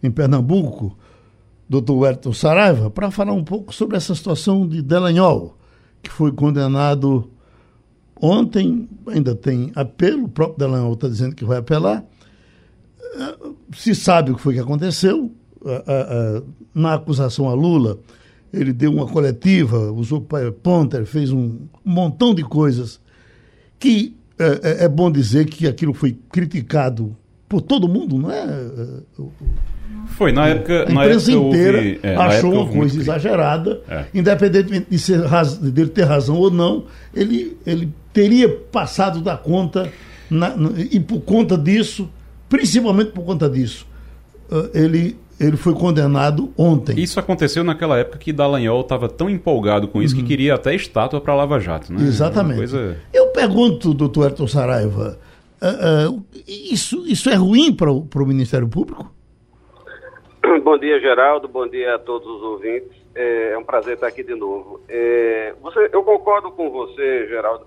em 0.02 0.11
Pernambuco, 0.11 0.96
doutor 1.68 1.98
Wellington 1.98 2.33
Saraiva, 2.33 2.90
para 2.90 3.11
falar 3.11 3.33
um 3.33 3.44
pouco 3.44 3.74
sobre 3.74 3.96
essa 3.96 4.14
situação 4.14 4.66
de 4.66 4.83
Delanhol, 4.83 5.56
que 6.02 6.11
foi 6.11 6.33
condenado 6.33 7.30
ontem, 8.20 8.88
ainda 9.06 9.35
tem 9.35 9.72
apelo, 9.74 10.24
o 10.24 10.28
próprio 10.28 10.59
Delanhol 10.59 10.94
está 10.94 11.09
dizendo 11.09 11.35
que 11.35 11.44
vai 11.44 11.59
apelar. 11.59 12.04
É, 13.16 13.37
se 13.76 13.94
sabe 13.94 14.30
o 14.30 14.37
que 14.37 14.42
foi 14.42 14.54
que 14.54 14.61
aconteceu, 14.61 15.30
na 16.74 16.94
acusação 16.94 17.48
a 17.48 17.54
Lula, 17.54 17.98
ele 18.52 18.72
deu 18.72 18.92
uma 18.92 19.06
coletiva, 19.06 19.92
usou 19.92 20.20
Ponter, 20.62 21.04
fez 21.06 21.30
um 21.32 21.58
montão 21.84 22.34
de 22.34 22.42
coisas 22.42 23.00
que 23.78 24.16
é, 24.38 24.44
é, 24.82 24.84
é, 24.84 24.88
bom 24.88 25.10
dizer 25.10 25.46
que 25.46 25.66
aquilo 25.66 25.92
foi 25.94 26.16
criticado 26.30 27.16
por 27.48 27.60
todo 27.60 27.88
mundo, 27.88 28.16
não 28.18 28.30
é? 28.30 28.46
Foi, 30.06 30.32
na 30.32 30.48
época. 30.48 30.84
A 30.88 30.92
na 30.92 31.04
imprensa 31.04 31.30
época 31.32 31.46
inteira 31.48 31.98
é, 32.02 32.16
achou 32.16 32.52
uma 32.52 32.64
coisa 32.66 32.76
muito 32.76 33.00
exagerada, 33.00 33.80
É. 33.88 34.04
independentemente 34.14 34.86
de 34.90 34.98
ser 34.98 35.20
raz- 35.24 35.56
dele 35.58 35.90
ter 35.90 36.04
razão 36.04 36.36
ou 36.36 36.50
não, 36.50 36.84
ele, 37.14 37.56
ele 37.66 37.92
teria 38.12 38.48
passado 38.48 39.20
da 39.20 39.36
conta, 39.36 39.90
na- 40.30 40.56
na- 40.56 40.72
e 40.78 40.98
por 41.00 41.20
conta 41.20 41.56
disso, 41.56 42.08
principalmente 42.48 43.12
por 43.12 43.24
conta 43.24 43.48
disso, 43.48 43.86
eh, 44.50 44.70
ele, 44.74 45.16
ele 45.40 45.57
foi 45.57 45.72
condenado 45.72 46.53
ontem. 46.57 47.00
Isso 47.00 47.18
aconteceu 47.18 47.64
naquela 47.64 47.98
época 47.98 48.18
que 48.18 48.33
Dallagnol 48.33 48.83
estava 48.83 49.09
tão 49.09 49.31
empolgado 49.31 49.88
com 49.88 50.03
isso 50.03 50.14
que 50.14 50.22
queria 50.22 50.55
até 50.55 50.74
estátua 50.74 51.20
para 51.20 51.35
Lava 51.35 51.59
Jato, 51.59 51.92
né? 51.92 52.00
Uhum. 52.00 52.07
Exatamente. 52.07 52.59
Coisa... 52.59 52.98
Eu 53.12 53.29
pergunto, 53.29 53.94
doutor 53.94 54.24
Ayrton 54.24 54.46
Saraiva, 54.46 55.18
eh, 55.62 55.66
eh, 55.66 56.42
isso, 56.46 57.07
isso 57.07 57.31
é 57.31 57.35
ruim 57.35 57.72
para 57.72 57.90
o 57.90 58.03
para 58.03 58.22
o 58.22 58.26
Ministério 58.26 58.68
Público? 58.68 59.11
Bom 60.62 60.76
dia, 60.79 61.00
Geraldo. 61.00 61.48
Bom 61.48 61.66
dia 61.66 61.94
a 61.94 61.98
todos 61.98 62.29
os 62.29 62.42
ouvintes. 62.42 62.90
É, 63.14 63.53
é 63.53 63.59
um 63.59 63.64
prazer 63.64 63.94
estar 63.94 64.09
aqui 64.09 64.22
de 64.22 64.35
novo. 64.35 64.81
É, 64.88 65.55
você, 65.62 65.88
eu 65.92 66.03
concordo 66.03 66.50
com 66.50 66.70
você, 66.70 67.26
Geraldo, 67.29 67.66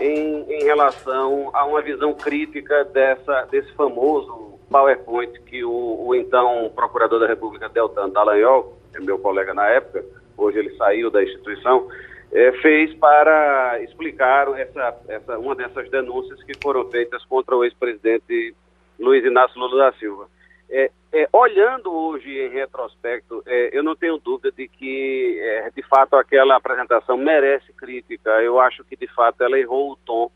em, 0.00 0.44
em 0.48 0.64
relação 0.64 1.50
a 1.52 1.64
uma 1.64 1.80
visão 1.80 2.12
crítica 2.14 2.84
dessa, 2.84 3.46
desse 3.50 3.72
famoso 3.72 4.53
PowerPoint 4.70 5.40
que 5.42 5.64
o, 5.64 6.06
o 6.06 6.14
então 6.14 6.70
Procurador 6.74 7.20
da 7.20 7.26
República, 7.26 7.68
Deltan 7.68 8.10
Dallagnol, 8.10 8.78
é 8.94 9.00
meu 9.00 9.18
colega 9.18 9.52
na 9.54 9.68
época, 9.68 10.04
hoje 10.36 10.58
ele 10.58 10.76
saiu 10.76 11.10
da 11.10 11.22
instituição, 11.22 11.88
é, 12.32 12.52
fez 12.60 12.92
para 12.94 13.80
explicar 13.82 14.48
essa, 14.58 14.96
essa, 15.08 15.38
uma 15.38 15.54
dessas 15.54 15.88
denúncias 15.90 16.42
que 16.42 16.52
foram 16.62 16.90
feitas 16.90 17.24
contra 17.24 17.56
o 17.56 17.64
ex-presidente 17.64 18.54
Luiz 18.98 19.24
Inácio 19.24 19.58
Lula 19.58 19.90
da 19.90 19.98
Silva. 19.98 20.28
É, 20.68 20.90
é, 21.12 21.28
olhando 21.32 21.92
hoje 21.92 22.28
em 22.28 22.48
retrospecto, 22.48 23.42
é, 23.46 23.70
eu 23.72 23.82
não 23.84 23.94
tenho 23.94 24.18
dúvida 24.18 24.50
de 24.50 24.66
que, 24.66 25.38
é, 25.40 25.70
de 25.70 25.82
fato, 25.82 26.16
aquela 26.16 26.56
apresentação 26.56 27.16
merece 27.16 27.72
crítica. 27.74 28.30
Eu 28.42 28.58
acho 28.58 28.82
que, 28.84 28.96
de 28.96 29.06
fato, 29.14 29.42
ela 29.44 29.58
errou 29.58 29.92
o 29.92 29.96
tom 30.04 30.30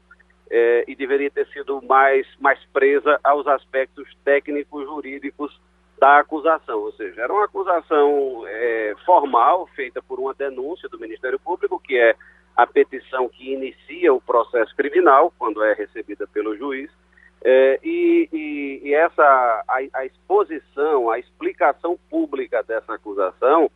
é, 0.50 0.84
e 0.88 0.94
deveria 0.94 1.30
ter 1.30 1.46
sido 1.48 1.82
mais, 1.82 2.26
mais 2.40 2.58
presa 2.72 3.18
aos 3.22 3.46
aspectos 3.46 4.08
técnicos 4.24 4.84
jurídicos 4.84 5.60
da 5.98 6.18
acusação. 6.18 6.80
Ou 6.80 6.92
seja, 6.92 7.22
era 7.22 7.32
uma 7.32 7.44
acusação 7.44 8.44
é, 8.46 8.94
formal, 9.04 9.66
feita 9.74 10.00
por 10.02 10.18
uma 10.18 10.34
denúncia 10.34 10.88
do 10.88 10.98
Ministério 10.98 11.38
Público, 11.38 11.78
que 11.80 11.96
é 11.98 12.14
a 12.56 12.66
petição 12.66 13.28
que 13.28 13.52
inicia 13.52 14.12
o 14.12 14.20
processo 14.20 14.74
criminal, 14.74 15.32
quando 15.38 15.62
é 15.62 15.74
recebida 15.74 16.26
pelo 16.26 16.56
juiz. 16.56 16.90
É, 17.44 17.78
e, 17.84 18.28
e- 18.32 18.80
e 18.88 18.94
essa 18.94 19.22
a, 19.68 19.78
a 19.94 20.04
exposição, 20.06 21.08
a 21.08 21.20
explicação 21.20 21.96
pública 22.10 22.64
dessa 22.64 22.94
acusação 22.94 23.70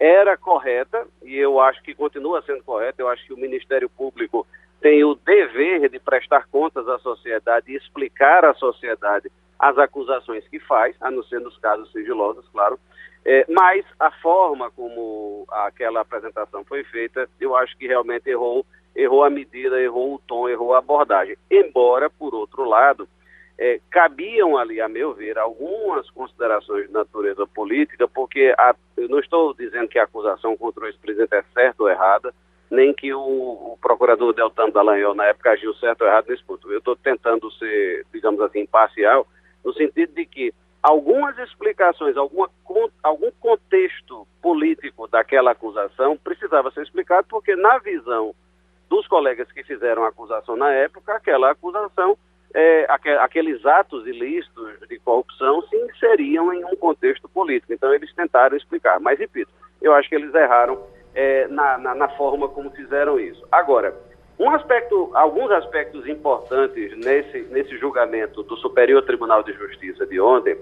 era 0.00 0.36
correta 0.36 1.06
e 1.22 1.36
eu 1.36 1.60
acho 1.60 1.80
que 1.82 1.94
continua 1.94 2.42
sendo 2.42 2.64
correta. 2.64 3.00
Eu 3.00 3.08
acho 3.08 3.24
que 3.24 3.32
o 3.32 3.36
Ministério 3.38 3.88
Público 3.88 4.44
tem 4.84 5.02
o 5.02 5.14
dever 5.14 5.88
de 5.88 5.98
prestar 5.98 6.46
contas 6.48 6.86
à 6.86 6.98
sociedade 6.98 7.72
e 7.72 7.74
explicar 7.74 8.44
à 8.44 8.52
sociedade 8.52 9.32
as 9.58 9.78
acusações 9.78 10.46
que 10.46 10.60
faz, 10.60 10.94
a 11.00 11.10
não 11.10 11.22
ser 11.22 11.40
nos 11.40 11.56
casos 11.56 11.90
sigilosos, 11.90 12.46
claro. 12.52 12.78
É, 13.24 13.46
mas 13.48 13.82
a 13.98 14.10
forma 14.10 14.70
como 14.72 15.46
aquela 15.50 16.02
apresentação 16.02 16.62
foi 16.66 16.84
feita, 16.84 17.26
eu 17.40 17.56
acho 17.56 17.74
que 17.78 17.86
realmente 17.86 18.28
errou, 18.28 18.66
errou 18.94 19.24
a 19.24 19.30
medida, 19.30 19.80
errou 19.80 20.16
o 20.16 20.18
tom, 20.18 20.50
errou 20.50 20.74
a 20.74 20.80
abordagem. 20.80 21.38
Embora, 21.50 22.10
por 22.10 22.34
outro 22.34 22.68
lado, 22.68 23.08
é, 23.56 23.80
cabiam 23.90 24.58
ali, 24.58 24.82
a 24.82 24.88
meu 24.88 25.14
ver, 25.14 25.38
algumas 25.38 26.10
considerações 26.10 26.88
de 26.88 26.92
natureza 26.92 27.46
política, 27.46 28.06
porque 28.06 28.54
a- 28.58 28.76
eu 28.98 29.08
não 29.08 29.18
estou 29.18 29.54
dizendo 29.54 29.88
que 29.88 29.98
a 29.98 30.04
acusação 30.04 30.54
contra 30.58 30.84
o 30.84 30.86
ex-presidente 30.88 31.34
é 31.34 31.42
certa 31.54 31.82
ou 31.82 31.88
errada, 31.88 32.34
nem 32.74 32.92
que 32.92 33.14
o, 33.14 33.20
o 33.20 33.78
procurador 33.80 34.32
Deltan 34.34 34.70
Dallagnol, 34.70 35.14
na 35.14 35.26
época, 35.26 35.52
agiu 35.52 35.72
certo 35.74 36.02
ou 36.02 36.08
errado 36.08 36.26
nesse 36.28 36.44
ponto. 36.44 36.70
Eu 36.70 36.78
estou 36.78 36.96
tentando 36.96 37.50
ser, 37.52 38.04
digamos 38.12 38.40
assim, 38.40 38.60
imparcial, 38.60 39.26
no 39.64 39.72
sentido 39.72 40.12
de 40.14 40.26
que 40.26 40.52
algumas 40.82 41.38
explicações, 41.38 42.16
alguma, 42.16 42.50
algum 43.02 43.30
contexto 43.40 44.26
político 44.42 45.08
daquela 45.08 45.52
acusação 45.52 46.16
precisava 46.16 46.70
ser 46.70 46.82
explicado, 46.82 47.26
porque 47.28 47.56
na 47.56 47.78
visão 47.78 48.34
dos 48.90 49.06
colegas 49.08 49.50
que 49.50 49.62
fizeram 49.62 50.04
a 50.04 50.08
acusação 50.08 50.56
na 50.56 50.70
época, 50.72 51.14
aquela 51.14 51.50
acusação, 51.52 52.18
é, 52.52 52.84
aque- 52.88 53.08
aqueles 53.08 53.64
atos 53.64 54.06
ilícitos 54.06 54.78
de 54.88 54.98
corrupção 54.98 55.62
se 55.62 55.76
inseriam 55.76 56.52
em 56.52 56.64
um 56.64 56.76
contexto 56.76 57.28
político. 57.28 57.72
Então 57.72 57.92
eles 57.94 58.14
tentaram 58.14 58.56
explicar. 58.56 59.00
Mas, 59.00 59.18
repito, 59.18 59.50
eu 59.80 59.94
acho 59.94 60.08
que 60.08 60.14
eles 60.14 60.34
erraram 60.34 60.78
é, 61.14 61.46
na, 61.48 61.78
na- 61.78 61.94
na 61.94 62.08
forma 62.10 62.48
como 62.48 62.70
fizeram 62.70 63.18
isso. 63.18 63.46
Agora, 63.50 63.94
um 64.38 64.50
aspecto, 64.50 65.10
alguns 65.14 65.50
aspectos 65.52 66.06
importantes 66.08 66.96
nesse, 66.98 67.42
nesse 67.50 67.76
julgamento 67.78 68.42
do 68.42 68.56
Superior 68.56 69.02
Tribunal 69.02 69.42
de 69.42 69.52
Justiça 69.52 70.04
de 70.06 70.20
ontem 70.20 70.56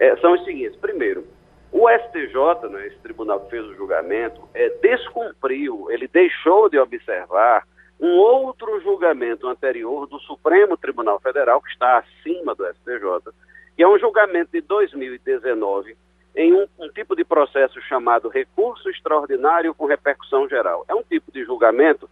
é, 0.00 0.16
são 0.16 0.32
os 0.32 0.44
seguintes. 0.44 0.76
Primeiro, 0.76 1.24
o 1.70 1.86
STJ, 1.90 2.68
né, 2.70 2.86
esse 2.86 2.96
tribunal 3.00 3.40
que 3.40 3.50
fez 3.50 3.64
o 3.66 3.74
julgamento, 3.74 4.40
é, 4.54 4.70
descumpriu, 4.80 5.90
ele 5.90 6.08
deixou 6.08 6.68
de 6.70 6.78
observar 6.78 7.64
um 8.00 8.16
outro 8.16 8.80
julgamento 8.80 9.46
anterior 9.48 10.06
do 10.06 10.18
Supremo 10.20 10.76
Tribunal 10.76 11.20
Federal, 11.20 11.60
que 11.60 11.68
está 11.70 11.98
acima 11.98 12.54
do 12.54 12.64
STJ, 12.66 13.32
que 13.76 13.82
é 13.82 13.88
um 13.88 13.98
julgamento 13.98 14.52
de 14.52 14.60
2019 14.62 15.96
em 16.34 16.52
um, 16.52 16.66
um 16.78 16.88
tipo 16.88 17.16
de 17.16 17.24
processo 17.24 17.80
chamado 17.82 18.28
recurso 18.28 18.88
extraordinário 18.90 19.74
com 19.74 19.86
repercussão 19.86 20.48
geral. 20.48 20.84
É 20.88 20.94
um 20.94 21.02
tipo 21.02 21.32
de 21.32 21.44
julgamento 21.44 22.08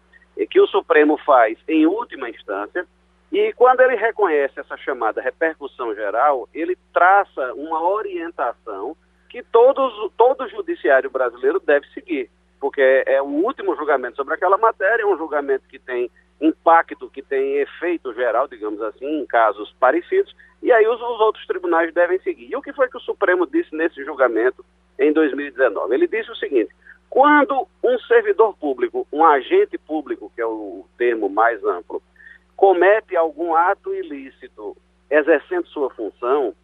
que 0.51 0.61
o 0.61 0.67
Supremo 0.67 1.17
faz 1.19 1.59
em 1.69 1.87
última 1.87 2.29
instância 2.29 2.87
e 3.33 3.53
quando 3.55 3.81
ele 3.81 3.97
reconhece 3.97 4.61
essa 4.61 4.77
chamada 4.77 5.21
repercussão 5.21 5.95
geral, 5.95 6.49
ele 6.55 6.77
traça 6.93 7.53
uma 7.55 7.83
orientação 7.89 8.97
que 9.29 9.43
todos, 9.43 9.93
todo 10.17 10.49
judiciário 10.49 11.11
brasileiro 11.11 11.61
deve 11.61 11.87
seguir, 11.89 12.31
porque 12.61 12.81
é, 12.81 13.15
é 13.15 13.23
o 13.23 13.27
último 13.27 13.77
julgamento 13.77 14.17
sobre 14.17 14.35
aquela 14.35 14.57
matéria, 14.57 15.03
é 15.03 15.07
um 15.07 15.19
julgamento 15.19 15.69
que 15.69 15.79
tem 15.79 16.11
impacto, 16.41 17.09
que 17.11 17.23
tem 17.23 17.57
efeito 17.57 18.13
geral, 18.15 18.47
digamos 18.49 18.81
assim, 18.83 19.21
em 19.21 19.27
casos 19.27 19.75
parecidos, 19.81 20.35
e 20.63 20.73
aí 20.73 20.87
os, 20.87 21.01
os 21.01 21.21
outros 21.21 21.47
tribunais 21.47 21.93
devem 21.95 22.19
seguir. 22.21 22.49
E 22.51 22.57
o 22.57 22.63
que 22.63 22.73
foi 22.73 22.89
que 22.89 22.97
o 22.97 23.01
Supremo 23.01 23.47
disse 23.47 23.75
nesse 23.75 24.05
julgamento 24.05 24.65
em 24.99 25.13
2019? 25.13 25.95
Ele 25.95 26.07
disse 26.07 26.31
o 26.31 26.37
seguinte: 26.37 26.75
quando 27.09 27.67
um 27.83 27.99
servidor 28.01 28.57
público, 28.57 29.07
um 29.13 29.25
agente 29.25 29.79
público, 29.79 30.31
que 30.35 30.41
é 30.41 30.47
o 30.47 30.85
termo 30.99 31.29
mais 31.29 31.63
amplo, 31.65 32.03
comete 32.57 33.17
algum 33.17 33.55
ato 33.55 33.95
ilícito 33.95 34.77
exercendo 35.11 35.67
sua 35.69 35.89
função, 35.91 36.55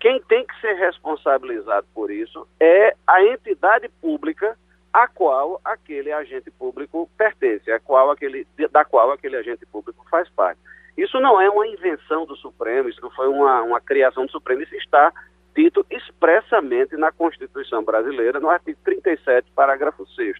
quem 0.00 0.20
tem 0.22 0.44
que 0.44 0.60
ser 0.60 0.74
responsabilizado 0.74 1.86
por 1.94 2.10
isso 2.10 2.46
é 2.60 2.94
a 3.06 3.22
entidade 3.24 3.88
pública 4.00 4.56
a 4.94 5.08
qual 5.08 5.60
aquele 5.64 6.12
agente 6.12 6.52
público 6.52 7.10
pertence, 7.18 7.68
a 7.72 7.80
qual 7.80 8.12
aquele, 8.12 8.46
da 8.70 8.84
qual 8.84 9.10
aquele 9.10 9.36
agente 9.36 9.66
público 9.66 10.06
faz 10.08 10.30
parte. 10.30 10.60
Isso 10.96 11.18
não 11.18 11.40
é 11.40 11.50
uma 11.50 11.66
invenção 11.66 12.24
do 12.24 12.36
Supremo, 12.36 12.88
isso 12.88 13.02
não 13.02 13.10
foi 13.10 13.26
uma, 13.26 13.60
uma 13.62 13.80
criação 13.80 14.24
do 14.24 14.30
Supremo, 14.30 14.62
isso 14.62 14.76
está 14.76 15.12
dito 15.52 15.84
expressamente 15.90 16.96
na 16.96 17.10
Constituição 17.10 17.82
brasileira, 17.82 18.38
no 18.38 18.48
artigo 18.48 18.78
37, 18.84 19.50
parágrafo 19.50 20.06
6 20.06 20.36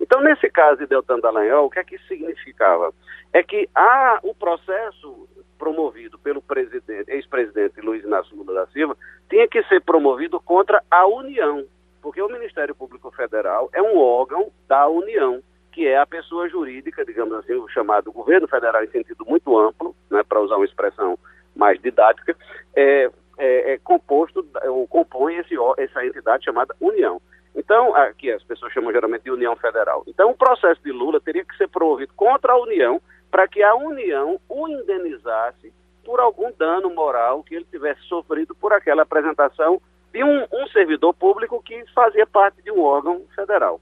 Então, 0.00 0.20
nesse 0.20 0.50
caso 0.50 0.78
de 0.80 0.86
Deltan 0.86 1.20
Dallagnol, 1.20 1.66
o 1.66 1.70
que 1.70 1.78
é 1.78 1.84
que 1.84 1.98
significava? 2.08 2.92
É 3.32 3.40
que 3.44 3.68
há 3.72 4.18
o 4.24 4.34
processo 4.34 5.28
promovido 5.56 6.18
pelo 6.18 6.42
presidente, 6.42 7.08
ex-presidente 7.08 7.80
Luiz 7.80 8.02
Inácio 8.02 8.36
Lula 8.36 8.52
da 8.52 8.66
Silva 8.72 8.96
tinha 9.30 9.46
que 9.46 9.62
ser 9.64 9.80
promovido 9.80 10.40
contra 10.40 10.82
a 10.90 11.06
União, 11.06 11.64
porque 12.02 12.20
o 12.20 12.28
Ministério 12.28 12.74
Público 12.74 13.10
Federal 13.12 13.70
é 13.72 13.80
um 13.80 13.96
órgão 13.96 14.50
da 14.68 14.88
União, 14.88 15.40
que 15.70 15.86
é 15.86 15.96
a 15.96 16.06
pessoa 16.06 16.48
jurídica, 16.48 17.04
digamos 17.04 17.32
assim, 17.34 17.54
o 17.54 17.68
chamado 17.68 18.12
governo 18.12 18.48
federal 18.48 18.82
em 18.84 18.90
sentido 18.90 19.24
muito 19.26 19.56
amplo, 19.56 19.94
né, 20.10 20.22
para 20.22 20.40
usar 20.40 20.56
uma 20.56 20.66
expressão 20.66 21.18
mais 21.54 21.80
didática, 21.80 22.36
é, 22.74 23.10
é, 23.38 23.72
é 23.72 23.78
composto, 23.78 24.46
ou 24.64 24.86
compõe 24.86 25.36
esse, 25.36 25.54
essa 25.78 26.04
entidade 26.04 26.44
chamada 26.44 26.74
União. 26.80 27.22
Então, 27.54 27.94
aqui 27.94 28.30
as 28.30 28.42
pessoas 28.42 28.72
chamam 28.72 28.92
geralmente 28.92 29.22
de 29.22 29.30
União 29.30 29.54
Federal. 29.56 30.02
Então, 30.06 30.30
o 30.30 30.36
processo 30.36 30.82
de 30.82 30.90
Lula 30.90 31.20
teria 31.20 31.44
que 31.44 31.56
ser 31.56 31.68
promovido 31.68 32.12
contra 32.14 32.52
a 32.52 32.60
União 32.60 33.00
para 33.30 33.46
que 33.46 33.62
a 33.62 33.74
União 33.74 34.40
o 34.48 34.68
indenizasse 34.68 35.72
por 36.04 36.18
algum 36.18 36.50
dano 36.52 36.90
moral 36.90 37.42
que 37.42 37.54
ele 37.54 37.66
tivesse 37.70 38.02
sofrido 38.02 38.54
por 38.54 38.72
aquela 38.72 39.02
apresentação 39.02 39.80
de 40.12 40.22
um, 40.22 40.46
um 40.52 40.66
servidor 40.68 41.14
público 41.14 41.62
que 41.62 41.84
fazia 41.94 42.26
parte 42.26 42.62
de 42.62 42.70
um 42.70 42.82
órgão 42.82 43.22
federal. 43.34 43.80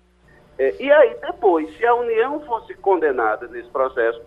É, 0.59 0.75
e 0.79 0.91
aí, 0.93 1.17
depois, 1.21 1.75
se 1.77 1.87
a 1.87 1.95
União 1.95 2.41
fosse 2.41 2.75
condenada 2.75 3.47
nesse 3.49 3.69
processo, 3.71 4.21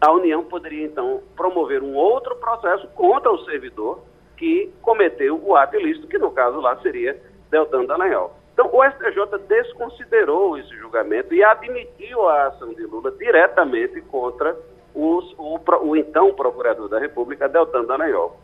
a 0.00 0.12
União 0.12 0.44
poderia, 0.44 0.84
então, 0.84 1.22
promover 1.34 1.82
um 1.82 1.94
outro 1.94 2.36
processo 2.36 2.86
contra 2.88 3.32
o 3.32 3.44
servidor 3.44 4.02
que 4.36 4.70
cometeu 4.82 5.40
o 5.42 5.56
ato 5.56 5.76
ilícito, 5.76 6.06
que 6.06 6.18
no 6.18 6.30
caso 6.30 6.60
lá 6.60 6.76
seria 6.82 7.18
Deltan 7.50 7.86
Dallagnol. 7.86 8.34
Então, 8.52 8.70
o 8.72 8.84
STJ 8.84 9.38
desconsiderou 9.48 10.58
esse 10.58 10.74
julgamento 10.76 11.34
e 11.34 11.42
admitiu 11.42 12.28
a 12.28 12.48
ação 12.48 12.72
de 12.74 12.82
Lula 12.84 13.10
diretamente 13.12 14.00
contra 14.02 14.56
os, 14.94 15.34
o, 15.38 15.58
o, 15.82 15.96
então 15.96 16.34
procurador 16.34 16.88
da 16.88 16.98
República, 16.98 17.48
Deltan 17.48 17.84
Dallagnol. 17.84 18.38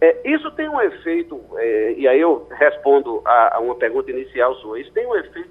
É, 0.00 0.16
isso 0.24 0.50
tem 0.50 0.68
um 0.68 0.80
efeito, 0.80 1.40
é, 1.56 1.94
e 1.96 2.06
aí 2.06 2.20
eu 2.20 2.46
respondo 2.50 3.22
a, 3.24 3.56
a 3.56 3.60
uma 3.60 3.74
pergunta 3.74 4.10
inicial 4.10 4.54
sua, 4.56 4.78
isso 4.78 4.92
tem 4.92 5.06
um 5.06 5.16
efeito 5.16 5.48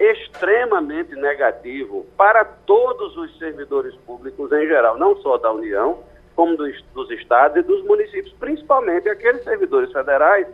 extremamente 0.00 1.14
negativo 1.14 2.06
para 2.16 2.44
todos 2.44 3.16
os 3.16 3.38
servidores 3.38 3.94
públicos 4.06 4.50
em 4.52 4.66
geral, 4.66 4.98
não 4.98 5.16
só 5.16 5.36
da 5.36 5.52
União, 5.52 5.98
como 6.34 6.56
dos, 6.56 6.82
dos 6.94 7.10
estados 7.10 7.58
e 7.58 7.62
dos 7.62 7.84
municípios, 7.84 8.32
principalmente 8.40 9.08
aqueles 9.08 9.44
servidores 9.44 9.92
federais 9.92 10.46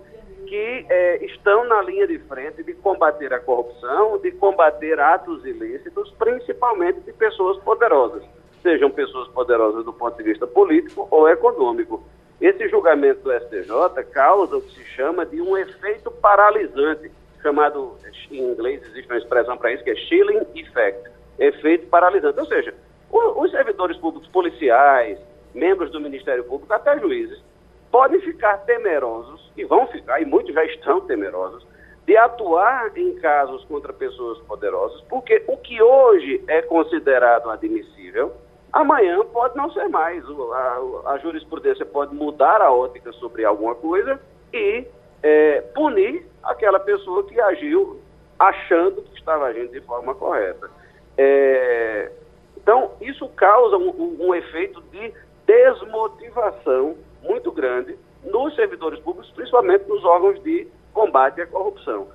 que 0.47 0.87
é, 0.89 1.25
estão 1.25 1.65
na 1.65 1.83
linha 1.83 2.07
de 2.07 2.19
frente 2.21 2.63
de 2.65 2.73
combater 2.75 3.33
a 3.33 3.39
corrupção, 3.39 4.19
de 4.19 4.33
combater 4.33 4.99
atos 4.99 5.45
ilícitos, 5.45 6.11
principalmente 6.19 7.01
de 7.01 7.13
pessoas 7.13 7.59
poderosas, 7.59 8.23
sejam 8.63 8.91
pessoas 8.91 9.29
poderosas 9.29 9.85
do 9.85 9.93
ponto 9.93 10.17
de 10.17 10.23
vista 10.23 10.47
político 10.47 11.07
ou 11.11 11.29
econômico. 11.29 12.03
Esse 12.41 12.69
julgamento 12.69 13.21
do 13.23 13.33
STJ 13.33 14.05
causa 14.13 14.57
o 14.57 14.63
que 14.63 14.73
se 14.73 14.85
chama 14.85 15.27
de 15.27 15.43
um 15.43 15.57
efeito 15.57 16.11
paralisante, 16.11 17.11
chamado, 17.43 17.97
em 18.31 18.39
inglês 18.39 18.83
existe 18.83 19.11
uma 19.11 19.19
expressão 19.19 19.57
para 19.57 19.73
isso, 19.73 19.83
que 19.83 19.91
é 19.91 19.97
chilling 19.97 20.47
effect, 20.55 21.11
efeito 21.39 21.87
paralisante. 21.89 22.39
Ou 22.39 22.47
seja, 22.47 22.75
os 23.11 23.51
servidores 23.51 23.97
públicos 23.97 24.29
policiais, 24.29 25.19
membros 25.53 25.91
do 25.91 26.01
Ministério 26.01 26.45
Público, 26.45 26.73
até 26.73 26.99
juízes, 26.99 27.43
podem 27.91 28.21
ficar 28.21 28.59
temerosos, 28.59 29.51
e 29.57 29.65
vão 29.65 29.87
ficar, 29.89 30.21
e 30.21 30.25
muitos 30.25 30.55
já 30.55 30.65
estão 30.65 31.01
temerosos, 31.01 31.67
de 32.07 32.17
atuar 32.17 32.97
em 32.97 33.17
casos 33.17 33.65
contra 33.65 33.93
pessoas 33.93 34.39
poderosas, 34.43 35.01
porque 35.09 35.43
o 35.47 35.57
que 35.57 35.83
hoje 35.83 36.43
é 36.47 36.63
considerado 36.63 37.51
admissível, 37.51 38.33
amanhã 38.73 39.25
pode 39.27 39.57
não 39.57 39.71
ser 39.73 39.89
mais. 39.89 40.25
A, 40.25 41.13
a 41.13 41.19
jurisprudência 41.19 41.85
pode 41.87 42.15
mudar 42.15 42.61
a 42.61 42.73
ótica 42.73 43.13
sobre 43.13 43.45
alguma 43.45 43.75
coisa 43.75 44.21
e 44.53 44.87
é, 45.23 45.61
punir 45.75 46.27
aquela 46.43 46.81
pessoa 46.81 47.25
que 47.25 47.41
agiu 47.41 48.01
achando 48.39 49.03
que 49.03 49.19
estava 49.19 49.47
agindo 49.47 49.73
de 49.73 49.81
forma 49.81 50.15
correta. 50.15 50.71
É, 51.17 52.11
então, 52.57 52.93
isso 53.01 53.29
causa 53.31 53.77
um, 53.77 54.17
um 54.21 54.35
efeito 54.35 54.81
de 54.93 55.13
desmotivação 55.47 56.97
muito 57.23 57.51
grande 57.51 57.99
nos 58.25 58.55
servidores 58.55 59.01
públicos, 59.01 59.31
principalmente 59.35 59.89
nos 59.89 60.05
órgãos 60.05 60.43
de 60.43 60.69
combate 60.93 61.41
à 61.41 61.47
corrupção. 61.47 62.09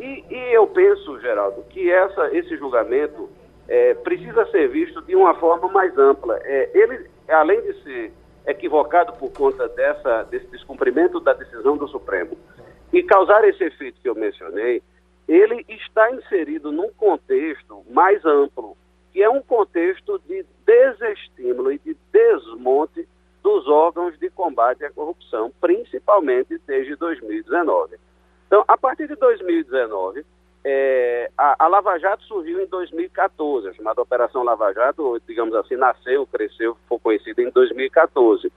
E, 0.00 0.24
e 0.30 0.54
eu 0.54 0.66
penso, 0.66 1.20
Geraldo, 1.20 1.62
que 1.70 1.90
essa, 1.90 2.34
esse 2.36 2.56
julgamento 2.56 3.28
é, 3.68 3.94
precisa 3.94 4.46
ser 4.46 4.68
visto 4.68 5.02
de 5.02 5.14
uma 5.14 5.34
forma 5.34 5.68
mais 5.68 5.96
ampla. 5.98 6.40
É, 6.42 6.70
ele, 6.74 7.06
além 7.28 7.60
de 7.60 7.82
ser 7.82 8.12
equivocado 8.46 9.12
por 9.12 9.30
conta 9.30 9.68
dessa, 9.68 10.22
desse 10.24 10.46
descumprimento 10.46 11.20
da 11.20 11.34
decisão 11.34 11.76
do 11.76 11.86
Supremo 11.86 12.36
e 12.92 13.02
causar 13.02 13.46
esse 13.46 13.62
efeito 13.62 14.00
que 14.00 14.08
eu 14.08 14.14
mencionei, 14.14 14.82
ele 15.28 15.64
está 15.68 16.10
inserido 16.10 16.72
num 16.72 16.90
contexto 16.90 17.84
mais 17.90 18.24
amplo, 18.24 18.74
que 19.12 19.22
é 19.22 19.28
um 19.28 19.42
contexto 19.42 20.18
de 20.26 20.46
desestímulo 20.64 21.70
e 21.70 21.78
de 21.78 21.94
desmonte 22.10 23.06
dos 23.42 23.68
órgãos 23.68 24.18
de 24.18 24.30
combate 24.30 24.84
à 24.84 24.90
corrupção, 24.90 25.52
principalmente 25.60 26.58
desde 26.66 26.96
2019. 26.96 27.96
Então, 28.46 28.64
a 28.66 28.78
partir 28.78 29.06
de 29.06 29.16
2019, 29.16 30.24
é, 30.70 31.30
a, 31.38 31.64
a, 31.64 31.66
Lava 31.66 31.98
Jato 31.98 32.22
surgiu 32.24 32.60
em 32.60 32.66
2014, 32.66 33.68
a 33.68 33.72
chamada 33.72 34.02
Operação 34.02 34.42
Lava 34.42 34.70
Jato, 34.74 35.18
digamos 35.26 35.54
assim, 35.54 35.76
nasceu, 35.76 36.26
cresceu, 36.26 36.76
foi 36.86 36.98
conhecida 36.98 37.40
em 37.40 37.50
2014. 37.50 38.52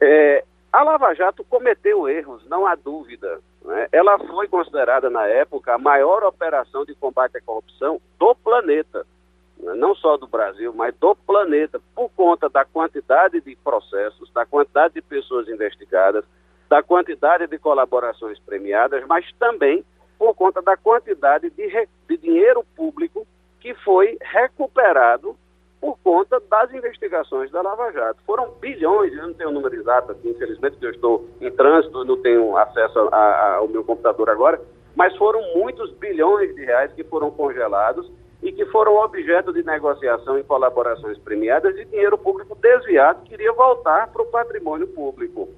É, 0.00 0.44
a 0.70 0.82
Lava 0.82 1.14
Jato 1.14 1.42
cometeu 1.44 2.06
erros, 2.06 2.46
não 2.46 2.66
há 2.66 2.74
dúvida. 2.74 3.40
Né? 3.64 3.88
Ela 3.90 4.18
foi 4.18 4.48
considerada, 4.48 5.08
na 5.08 5.26
época, 5.26 5.74
a 5.74 5.78
maior 5.78 6.22
operação 6.24 6.84
de 6.84 6.94
combate 6.94 7.38
à 7.38 7.40
corrupção 7.40 7.98
do 8.18 8.34
planeta 8.34 9.06
não 9.56 9.94
só 9.94 10.18
do 10.18 10.26
Brasil, 10.26 10.74
mas 10.74 10.94
do 10.96 11.14
planeta, 11.14 11.80
por 11.94 12.10
conta 12.10 12.50
da 12.50 12.66
quantidade 12.66 13.40
de 13.40 13.56
processos, 13.56 14.30
da 14.34 14.44
quantidade 14.44 14.94
de 14.94 15.00
pessoas 15.00 15.48
investigadas, 15.48 16.22
da 16.68 16.82
quantidade 16.82 17.46
de 17.46 17.58
colaborações 17.58 18.38
premiadas, 18.40 19.06
mas 19.06 19.24
também 19.38 19.82
por 20.24 20.34
conta 20.34 20.62
da 20.62 20.74
quantidade 20.74 21.50
de, 21.50 21.88
de 22.08 22.16
dinheiro 22.16 22.64
público 22.74 23.26
que 23.60 23.74
foi 23.74 24.16
recuperado 24.22 25.36
por 25.78 25.98
conta 26.02 26.40
das 26.48 26.72
investigações 26.72 27.50
da 27.50 27.60
Lava 27.60 27.92
Jato. 27.92 28.22
Foram 28.24 28.50
bilhões, 28.58 29.12
eu 29.12 29.24
não 29.24 29.34
tenho 29.34 29.50
o 29.50 29.52
número 29.52 29.74
exato 29.74 30.12
aqui, 30.12 30.30
infelizmente, 30.30 30.72
porque 30.72 30.86
eu 30.86 30.92
estou 30.92 31.28
em 31.42 31.50
trânsito, 31.50 32.06
não 32.06 32.16
tenho 32.22 32.56
acesso 32.56 33.00
a, 33.12 33.16
a, 33.16 33.54
ao 33.56 33.68
meu 33.68 33.84
computador 33.84 34.30
agora, 34.30 34.58
mas 34.96 35.14
foram 35.18 35.42
muitos 35.54 35.92
bilhões 35.92 36.54
de 36.54 36.64
reais 36.64 36.90
que 36.94 37.04
foram 37.04 37.30
congelados 37.30 38.10
e 38.42 38.50
que 38.50 38.64
foram 38.66 38.96
objeto 38.96 39.52
de 39.52 39.62
negociação 39.62 40.38
em 40.38 40.42
colaborações 40.42 41.18
premiadas 41.18 41.74
de 41.74 41.84
dinheiro 41.84 42.16
público 42.16 42.54
desviado 42.54 43.24
que 43.24 43.34
iria 43.34 43.52
voltar 43.52 44.10
para 44.10 44.22
o 44.22 44.26
patrimônio 44.26 44.86
público. 44.86 45.50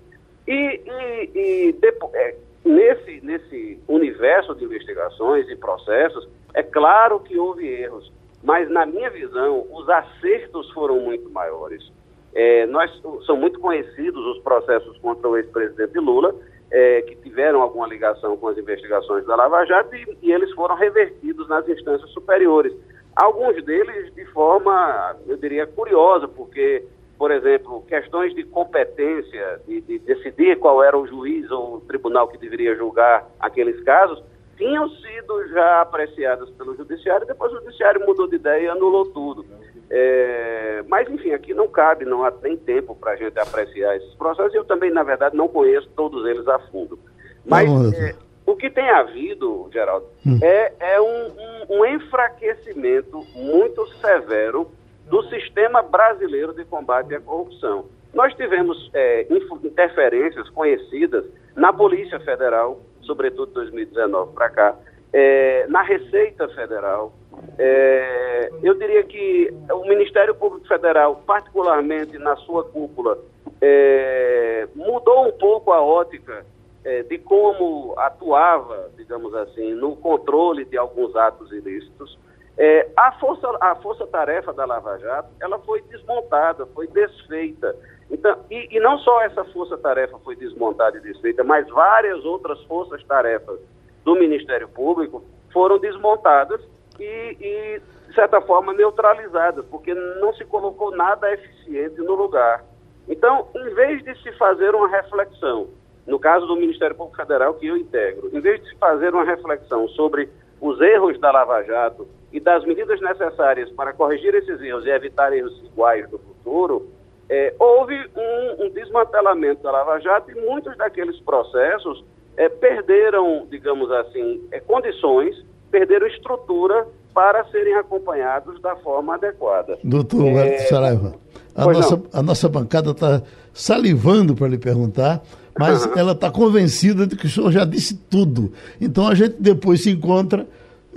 E, 0.44 0.82
e, 0.84 1.30
e 1.34 1.72
depois, 1.72 2.12
é, 2.14 2.34
nesse, 2.66 3.20
nesse 3.24 3.80
universo 3.88 4.54
de 4.54 4.64
investigações 4.64 5.48
e 5.48 5.56
processos, 5.56 6.28
é 6.52 6.62
claro 6.62 7.20
que 7.20 7.38
houve 7.38 7.66
erros, 7.66 8.12
mas 8.42 8.68
na 8.70 8.84
minha 8.84 9.10
visão, 9.10 9.66
os 9.70 9.88
acertos 9.88 10.70
foram 10.72 11.00
muito 11.00 11.30
maiores. 11.30 11.90
É, 12.34 12.66
nós 12.66 12.90
são 13.24 13.36
muito 13.36 13.58
conhecidos 13.60 14.24
os 14.26 14.42
processos 14.42 14.98
contra 14.98 15.28
o 15.28 15.36
ex-presidente 15.36 15.98
Lula, 15.98 16.34
é, 16.70 17.02
que 17.02 17.16
tiveram 17.16 17.62
alguma 17.62 17.86
ligação 17.86 18.36
com 18.36 18.48
as 18.48 18.58
investigações 18.58 19.24
da 19.24 19.36
Lava 19.36 19.64
Jato 19.64 19.94
e, 19.94 20.18
e, 20.22 20.32
eles 20.32 20.52
foram 20.52 20.74
revertidos 20.74 21.48
nas 21.48 21.66
instâncias 21.68 22.10
superiores. 22.10 22.72
Alguns 23.14 23.64
deles 23.64 24.12
de 24.14 24.24
forma, 24.26 25.16
eu 25.26 25.36
diria, 25.36 25.66
curiosa, 25.66 26.28
porque, 26.28 26.84
por 27.18 27.30
exemplo, 27.30 27.82
questões 27.88 28.34
de 28.34 28.44
competência, 28.44 29.60
de, 29.66 29.80
de 29.80 29.98
decidir 30.00 30.58
qual 30.58 30.82
era 30.82 30.96
o 30.96 31.06
juiz 31.06 31.50
ou 31.50 31.76
o 31.76 31.80
tribunal 31.80 32.28
que 32.28 32.38
deveria 32.38 32.76
julgar 32.76 33.26
aqueles 33.40 33.80
casos, 33.82 34.22
tinham 34.56 34.88
sido 34.88 35.48
já 35.48 35.82
apreciadas 35.82 36.48
pelo 36.50 36.74
judiciário, 36.74 37.24
e 37.24 37.28
depois 37.28 37.52
o 37.52 37.60
judiciário 37.60 38.04
mudou 38.06 38.26
de 38.26 38.36
ideia 38.36 38.64
e 38.64 38.68
anulou 38.68 39.06
tudo. 39.06 39.44
É, 39.88 40.84
mas, 40.88 41.08
enfim, 41.08 41.32
aqui 41.32 41.54
não 41.54 41.68
cabe, 41.68 42.04
não 42.04 42.24
há 42.24 42.32
nem 42.42 42.56
tempo 42.56 42.94
para 42.94 43.12
a 43.12 43.16
gente 43.16 43.38
apreciar 43.38 43.96
esses 43.96 44.14
processos. 44.14 44.54
Eu 44.54 44.64
também, 44.64 44.90
na 44.90 45.02
verdade, 45.02 45.36
não 45.36 45.48
conheço 45.48 45.88
todos 45.94 46.26
eles 46.26 46.46
a 46.48 46.58
fundo. 46.58 46.98
Mas 47.44 47.70
é, 47.92 48.14
o 48.44 48.56
que 48.56 48.68
tem 48.68 48.88
havido, 48.90 49.68
Geraldo, 49.72 50.06
hum. 50.26 50.38
é, 50.42 50.72
é 50.78 51.00
um, 51.00 51.04
um, 51.06 51.80
um, 51.80 51.86
enfraquecimento 51.86 53.24
muito 53.34 53.86
severo 54.00 54.70
do 55.08 55.22
sistema 55.24 55.82
brasileiro 55.82 56.52
de 56.54 56.64
combate 56.64 57.14
à 57.14 57.20
corrupção. 57.20 57.86
Nós 58.12 58.34
tivemos 58.34 58.90
é, 58.94 59.26
interferências 59.62 60.48
conhecidas 60.50 61.24
na 61.54 61.72
Polícia 61.72 62.18
Federal, 62.20 62.80
sobretudo 63.02 63.48
de 63.48 63.54
2019 63.54 64.32
para 64.32 64.50
cá, 64.50 64.76
é, 65.12 65.66
na 65.68 65.82
Receita 65.82 66.48
Federal. 66.48 67.12
É, 67.58 68.50
eu 68.62 68.74
diria 68.74 69.02
que 69.04 69.52
o 69.70 69.86
Ministério 69.86 70.34
Público 70.34 70.66
Federal, 70.66 71.22
particularmente 71.26 72.18
na 72.18 72.36
sua 72.36 72.64
cúpula, 72.64 73.18
é, 73.60 74.66
mudou 74.74 75.28
um 75.28 75.32
pouco 75.32 75.72
a 75.72 75.80
ótica 75.80 76.44
é, 76.84 77.02
de 77.02 77.18
como 77.18 77.94
atuava, 77.98 78.90
digamos 78.96 79.34
assim, 79.34 79.74
no 79.74 79.96
controle 79.96 80.64
de 80.64 80.78
alguns 80.78 81.14
atos 81.16 81.50
ilícitos. 81.52 82.18
É, 82.58 82.88
a 82.96 83.12
força 83.12 83.46
a 83.60 83.74
força 83.76 84.06
tarefa 84.06 84.52
da 84.52 84.64
Lava 84.64 84.98
Jato 84.98 85.28
ela 85.40 85.58
foi 85.58 85.82
desmontada 85.82 86.64
foi 86.66 86.86
desfeita 86.86 87.76
então 88.10 88.44
e, 88.50 88.74
e 88.74 88.80
não 88.80 88.98
só 89.00 89.20
essa 89.20 89.44
força 89.44 89.76
tarefa 89.76 90.18
foi 90.20 90.36
desmontada 90.36 90.96
e 90.96 91.02
desfeita 91.02 91.44
mas 91.44 91.68
várias 91.68 92.24
outras 92.24 92.62
forças 92.64 93.04
tarefas 93.04 93.60
do 94.06 94.14
Ministério 94.14 94.68
Público 94.68 95.22
foram 95.52 95.78
desmontadas 95.78 96.60
e, 97.00 97.36
e, 97.40 97.80
de 98.08 98.14
certa 98.14 98.40
forma, 98.40 98.72
neutralizadas, 98.72 99.64
porque 99.66 99.94
não 99.94 100.32
se 100.34 100.44
colocou 100.44 100.94
nada 100.96 101.32
eficiente 101.32 101.96
no 101.98 102.14
lugar. 102.14 102.64
Então, 103.08 103.48
em 103.54 103.74
vez 103.74 104.02
de 104.04 104.14
se 104.22 104.32
fazer 104.32 104.74
uma 104.74 104.88
reflexão, 104.88 105.68
no 106.06 106.18
caso 106.18 106.46
do 106.46 106.56
Ministério 106.56 106.96
Público 106.96 107.16
Federal, 107.16 107.54
que 107.54 107.66
eu 107.66 107.76
integro, 107.76 108.30
em 108.32 108.40
vez 108.40 108.62
de 108.62 108.70
se 108.70 108.76
fazer 108.76 109.14
uma 109.14 109.24
reflexão 109.24 109.88
sobre 109.88 110.28
os 110.60 110.80
erros 110.80 111.18
da 111.20 111.30
Lava 111.30 111.62
Jato 111.64 112.06
e 112.32 112.40
das 112.40 112.64
medidas 112.64 113.00
necessárias 113.00 113.70
para 113.70 113.92
corrigir 113.92 114.34
esses 114.34 114.60
erros 114.60 114.84
e 114.84 114.90
evitar 114.90 115.32
erros 115.32 115.62
iguais 115.64 116.10
no 116.10 116.18
futuro, 116.18 116.88
é, 117.28 117.54
houve 117.58 117.94
um, 118.16 118.66
um, 118.66 118.70
desmantelamento 118.70 119.62
da 119.62 119.70
Lava 119.70 119.98
Jato 120.00 120.30
e 120.30 120.34
muitos 120.34 120.76
daqueles 120.76 121.18
processos 121.20 122.04
é, 122.36 122.48
perderam, 122.48 123.46
digamos 123.50 123.90
assim, 123.90 124.46
é, 124.52 124.60
condições, 124.60 125.34
perderam 125.70 126.06
estrutura 126.06 126.86
para 127.12 127.44
serem 127.46 127.74
acompanhados 127.74 128.60
da 128.60 128.76
forma 128.76 129.14
adequada. 129.14 129.78
Doutor 129.82 130.26
é... 130.26 130.58
Saraiva, 130.58 131.14
a 131.54 131.64
nossa, 131.64 132.02
a 132.12 132.22
nossa 132.22 132.48
bancada 132.48 132.90
está 132.90 133.22
salivando 133.54 134.34
para 134.34 134.48
lhe 134.48 134.58
perguntar, 134.58 135.22
mas 135.58 135.86
uhum. 135.86 135.92
ela 135.96 136.12
está 136.12 136.30
convencida 136.30 137.06
de 137.06 137.16
que 137.16 137.26
o 137.26 137.30
senhor 137.30 137.50
já 137.50 137.64
disse 137.64 137.96
tudo. 137.96 138.52
Então 138.78 139.08
a 139.08 139.14
gente 139.14 139.36
depois 139.40 139.82
se 139.82 139.90
encontra 139.90 140.46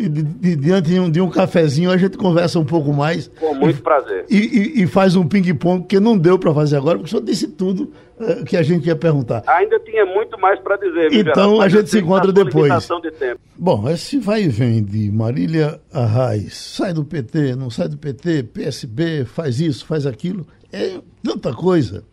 diante 0.08 0.89
de 0.89 1.00
um, 1.00 1.10
de 1.10 1.20
um, 1.20 1.30
cafezinho 1.30 1.91
a 1.91 1.97
gente 1.97 2.18
conversa 2.18 2.58
um 2.60 2.66
pouco 2.66 2.93
mais. 2.93 3.28
Com 3.39 3.54
muito 3.54 3.82
prazer. 3.82 4.26
E, 4.30 4.38
e, 4.38 4.84
e 4.84 4.88
faz 4.88 5.16
um 5.16 5.28
ping-pong 5.28 5.86
que 5.86 6.00
não 6.00 6.18
deu 6.18 6.39
para 6.39 6.54
fazer 6.54 6.78
agora, 6.78 6.97
porque 6.97 7.08
o 7.08 7.10
senhor 7.10 7.24
disse 7.24 7.47
tudo 7.47 7.91
uh, 8.18 8.45
que 8.45 8.56
a 8.56 8.64
gente 8.64 8.88
ia 8.88 8.95
perguntar. 8.95 9.43
Ainda 9.47 9.80
tinha 9.80 10.06
muito 10.06 10.39
mais 10.39 10.60
para 10.60 10.78
dizer. 10.78 11.12
Então 11.12 11.34
Geraldo, 11.34 11.62
a 11.62 11.70
gente 11.70 11.89
se 11.89 12.00
encontra 12.00 12.32
depois. 12.32 12.88
De 12.88 13.38
Bom, 13.58 13.89
esse 13.89 14.18
vai 14.20 14.43
e 14.43 14.47
vem 14.47 14.84
de 14.84 15.12
Marília 15.12 15.82
Arraes, 15.91 16.56
sai 16.56 16.93
do 16.93 17.04
PT, 17.04 17.56
não 17.56 17.70
sai 17.70 17.89
do 17.89 17.97
PT, 17.97 18.43
PSB, 18.43 19.26
faz 19.26 19.60
isso, 19.60 19.86
faz 19.86 20.06
aquilo, 20.06 20.47
é 20.72 21.00
tanta 21.24 21.54
coisa 21.54 22.06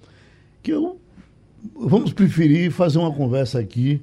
que 0.63 0.73
eu 0.73 0.99
vamos 1.75 2.13
preferir 2.13 2.71
fazer 2.71 2.99
uma 2.99 3.13
conversa 3.13 3.59
aqui 3.59 4.03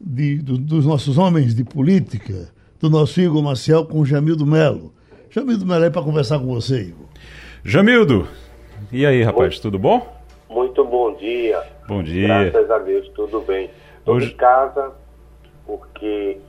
de, 0.00 0.38
do, 0.38 0.58
dos 0.58 0.84
nossos 0.84 1.18
homens 1.18 1.54
de 1.54 1.64
política 1.64 2.50
do 2.82 2.90
nosso 2.90 3.20
Igor 3.20 3.40
Maciel 3.40 3.86
com 3.86 4.00
o 4.00 4.04
Jamildo 4.04 4.44
Melo. 4.44 4.92
Jamildo 5.30 5.64
Melo 5.64 5.84
aí 5.84 5.90
para 5.90 6.02
conversar 6.02 6.40
com 6.40 6.46
você, 6.46 6.80
Igor. 6.80 7.06
Jamildo, 7.64 8.26
e 8.90 9.06
aí, 9.06 9.22
rapaz, 9.22 9.50
muito, 9.50 9.62
tudo 9.62 9.78
bom? 9.78 10.04
Muito 10.50 10.84
bom 10.84 11.14
dia. 11.14 11.62
Bom 11.86 12.02
dia. 12.02 12.50
Graças 12.50 12.70
a 12.72 12.78
Deus, 12.78 13.08
tudo 13.14 13.40
bem. 13.42 13.70
Estou 13.98 14.16
Hoje... 14.16 14.32
em 14.32 14.36
casa 14.36 14.90
porque 15.64 16.40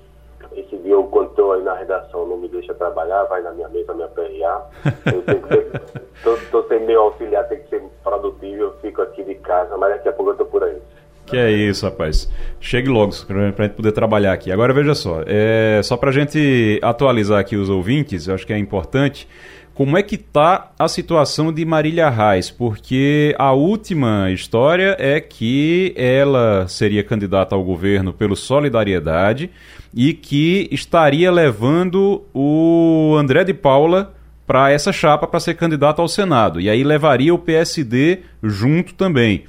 esse 0.56 0.76
dia 0.78 0.94
eu, 0.94 1.04
quando 1.04 1.30
estou 1.30 1.54
aí 1.54 1.62
na 1.62 1.76
redação, 1.76 2.28
não 2.28 2.38
me 2.38 2.48
deixa 2.48 2.74
trabalhar, 2.74 3.26
vai 3.26 3.44
na 3.44 3.52
minha 3.52 3.70
mesa 3.70 3.94
me 3.94 4.02
aperrear. 4.02 4.68
Eu 5.06 6.36
estou 6.36 6.64
sem 6.68 6.80
meu 6.80 7.00
auxiliar, 7.00 7.48
tem 7.48 7.60
que 7.60 7.70
ser 7.70 7.84
produtivo, 8.04 8.64
eu 8.64 8.74
fico 8.82 9.04
aqui 9.04 9.24
de 9.24 9.36
casa, 9.36 9.78
mas 9.78 9.92
daqui 9.92 10.10
a 10.10 10.14
pouco 10.14 10.32
eu 10.32 10.34
estou 10.34 10.48
por 10.48 10.64
aí. 10.64 10.82
Que 11.26 11.38
é 11.38 11.52
isso, 11.52 11.86
rapaz. 11.86 12.30
Chegue 12.60 12.90
logo 12.90 13.14
para 13.26 13.42
a 13.42 13.46
gente 13.46 13.76
poder 13.76 13.92
trabalhar 13.92 14.34
aqui. 14.34 14.52
Agora 14.52 14.74
veja 14.74 14.94
só, 14.94 15.24
é, 15.26 15.82
só 15.84 15.96
para 15.96 16.10
a 16.10 16.14
gente 16.14 16.80
atualizar 16.82 17.40
aqui 17.40 17.56
os 17.56 17.70
ouvintes, 17.70 18.28
eu 18.28 18.36
acho 18.36 18.46
que 18.46 18.54
é 18.54 18.58
importante. 18.58 19.28
Como 19.74 19.98
é 19.98 20.04
que 20.04 20.16
está 20.16 20.72
a 20.78 20.88
situação 20.88 21.52
de 21.52 21.66
Marília 21.66 22.08
Reis? 22.08 22.52
Porque 22.52 23.34
a 23.40 23.54
última 23.54 24.30
história 24.30 24.96
é 25.00 25.20
que 25.20 25.94
ela 25.98 26.68
seria 26.68 27.04
candidata 27.04 27.56
ao 27.56 27.64
governo 27.64 28.14
pelo 28.14 28.36
Solidariedade 28.36 29.50
e 29.92 30.14
que 30.14 30.68
estaria 30.72 31.32
levando 31.32 32.24
o 32.32 33.16
André 33.18 33.44
de 33.44 33.54
Paula 33.54 34.14
para 34.46 34.70
essa 34.70 34.92
chapa 34.92 35.26
para 35.26 35.40
ser 35.40 35.56
candidato 35.56 36.04
ao 36.04 36.08
Senado. 36.08 36.62
E 36.62 36.70
aí 36.70 36.84
levaria 36.84 37.34
o 37.34 37.40
PSD 37.40 38.20
junto 38.44 38.94
também 38.94 39.46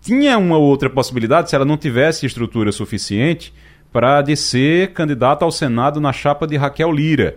tinha 0.00 0.38
uma 0.38 0.58
outra 0.58 0.88
possibilidade, 0.88 1.50
se 1.50 1.56
ela 1.56 1.64
não 1.64 1.76
tivesse 1.76 2.26
estrutura 2.26 2.72
suficiente, 2.72 3.52
para 3.92 4.22
de 4.22 4.36
ser 4.36 4.92
candidata 4.92 5.44
ao 5.44 5.50
Senado 5.50 6.00
na 6.00 6.12
chapa 6.12 6.46
de 6.46 6.56
Raquel 6.56 6.92
Lira. 6.92 7.36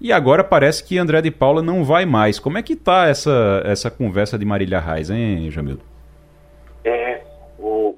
E 0.00 0.12
agora 0.12 0.42
parece 0.42 0.82
que 0.82 0.96
André 0.96 1.20
de 1.20 1.30
Paula 1.30 1.62
não 1.62 1.84
vai 1.84 2.06
mais. 2.06 2.38
Como 2.38 2.56
é 2.56 2.62
que 2.62 2.72
está 2.72 3.06
essa, 3.06 3.62
essa 3.66 3.90
conversa 3.90 4.38
de 4.38 4.46
Marília 4.46 4.80
Reis, 4.80 5.10
hein, 5.10 5.50
Jamildo? 5.50 5.82
É, 6.82 7.22
o, 7.58 7.94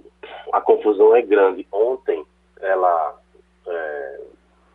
a 0.53 0.61
confusão 0.61 1.15
é 1.15 1.23
grande. 1.23 1.65
Ontem 1.71 2.25
ela 2.61 3.15
é, 3.69 4.21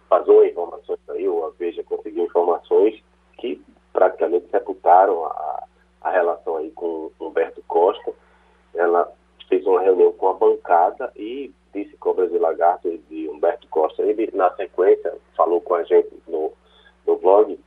vazou 0.09 0.45
informações 0.45 0.99
aí, 1.09 1.27
ou 1.27 1.47
a 1.47 1.51
Veja 1.59 1.83
conseguiu 1.83 2.23
informações 2.23 2.95
que 3.37 3.61
praticamente 3.91 4.49
sepultaram 4.49 5.25
a, 5.25 5.63
a 6.03 6.11
relação 6.11 6.55
aí 6.55 6.71
com 6.71 7.11
Humberto 7.19 7.61
Costa. 7.67 8.13
Ela 8.73 9.11
fez 9.47 9.65
uma 9.65 9.81
reunião 9.81 10.11
com 10.13 10.29
a 10.29 10.33
bancada 10.33 11.11
e 11.15 11.51
disse 11.73 11.95
Cobras 11.97 12.31
e 12.31 12.37
Lagartos 12.37 12.99
de 13.09 13.27
Humberto 13.29 13.67
Costa. 13.69 14.03
Ele, 14.03 14.29
na 14.33 14.49
sequência, 14.55 15.13
falou 15.35 15.61
com 15.61 15.75
a 15.75 15.83
gente 15.83 16.09
no, 16.27 16.51
no 17.05 17.17
blog, 17.17 17.57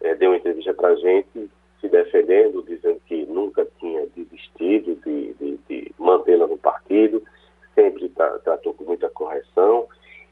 é, 0.00 0.14
deu 0.14 0.30
uma 0.30 0.36
entrevista 0.36 0.74
para 0.74 0.88
a 0.88 0.96
gente, 0.96 1.50
se 1.80 1.88
defendendo, 1.88 2.62
dizendo 2.62 3.00
que 3.06 3.24
nunca 3.26 3.66
tinha 3.78 4.06
desistido 4.14 4.94
de, 4.96 5.34
de, 5.34 5.58
de 5.68 5.92
mantê-la 5.98 6.46
no 6.46 6.58
partido, 6.58 7.22
sempre 7.74 8.08
tra 8.10 8.38
tratou 8.38 8.74
com 8.74 8.84
muita 8.84 9.08
correção 9.08 9.88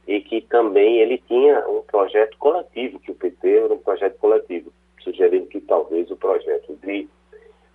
e 0.06 0.20
que 0.20 0.40
também 0.42 0.98
ele 0.98 1.18
tinha 1.18 1.66
um 1.68 1.82
projeto 1.82 2.36
coletivo, 2.38 2.98
que 2.98 3.10
o 3.10 3.14
PT 3.14 3.56
era 3.56 3.74
um 3.74 3.78
projeto 3.78 4.18
coletivo, 4.18 4.72
sugerindo 5.00 5.46
que 5.46 5.60
talvez 5.60 6.10
o 6.10 6.16
projeto 6.16 6.76
de 6.82 7.08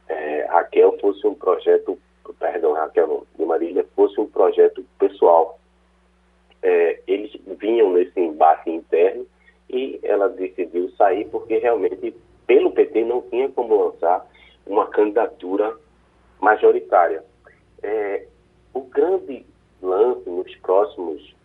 é, 0.07 0.45
Raquel 0.45 0.97
fosse 0.99 1.25
um 1.25 1.33
projeto 1.33 1.97
perdão, 2.39 2.73
Raquel 2.73 3.25
de 3.37 3.45
Marília, 3.45 3.85
fosse 3.95 4.19
um 4.19 4.27
projeto 4.27 4.83
pessoal. 4.99 5.59
É, 6.61 6.99
eles 7.07 7.31
vinham 7.59 7.91
nesse 7.93 8.19
embate 8.19 8.69
interno 8.69 9.25
e 9.69 9.99
ela 10.03 10.27
decidiu 10.27 10.89
sair 10.91 11.25
porque 11.29 11.57
realmente, 11.57 12.15
pelo 12.45 12.71
PT, 12.71 13.03
não 13.05 13.21
tinha 13.21 13.49
como 13.49 13.85
lançar 13.85 14.25
uma 14.65 14.87
candidatura 14.87 15.75
majoritária. 16.41 17.23
É, 17.81 18.25
o 18.73 18.81
grande 18.81 19.45
lance 19.81 20.29
nos 20.29 20.53
próximos 20.57 21.35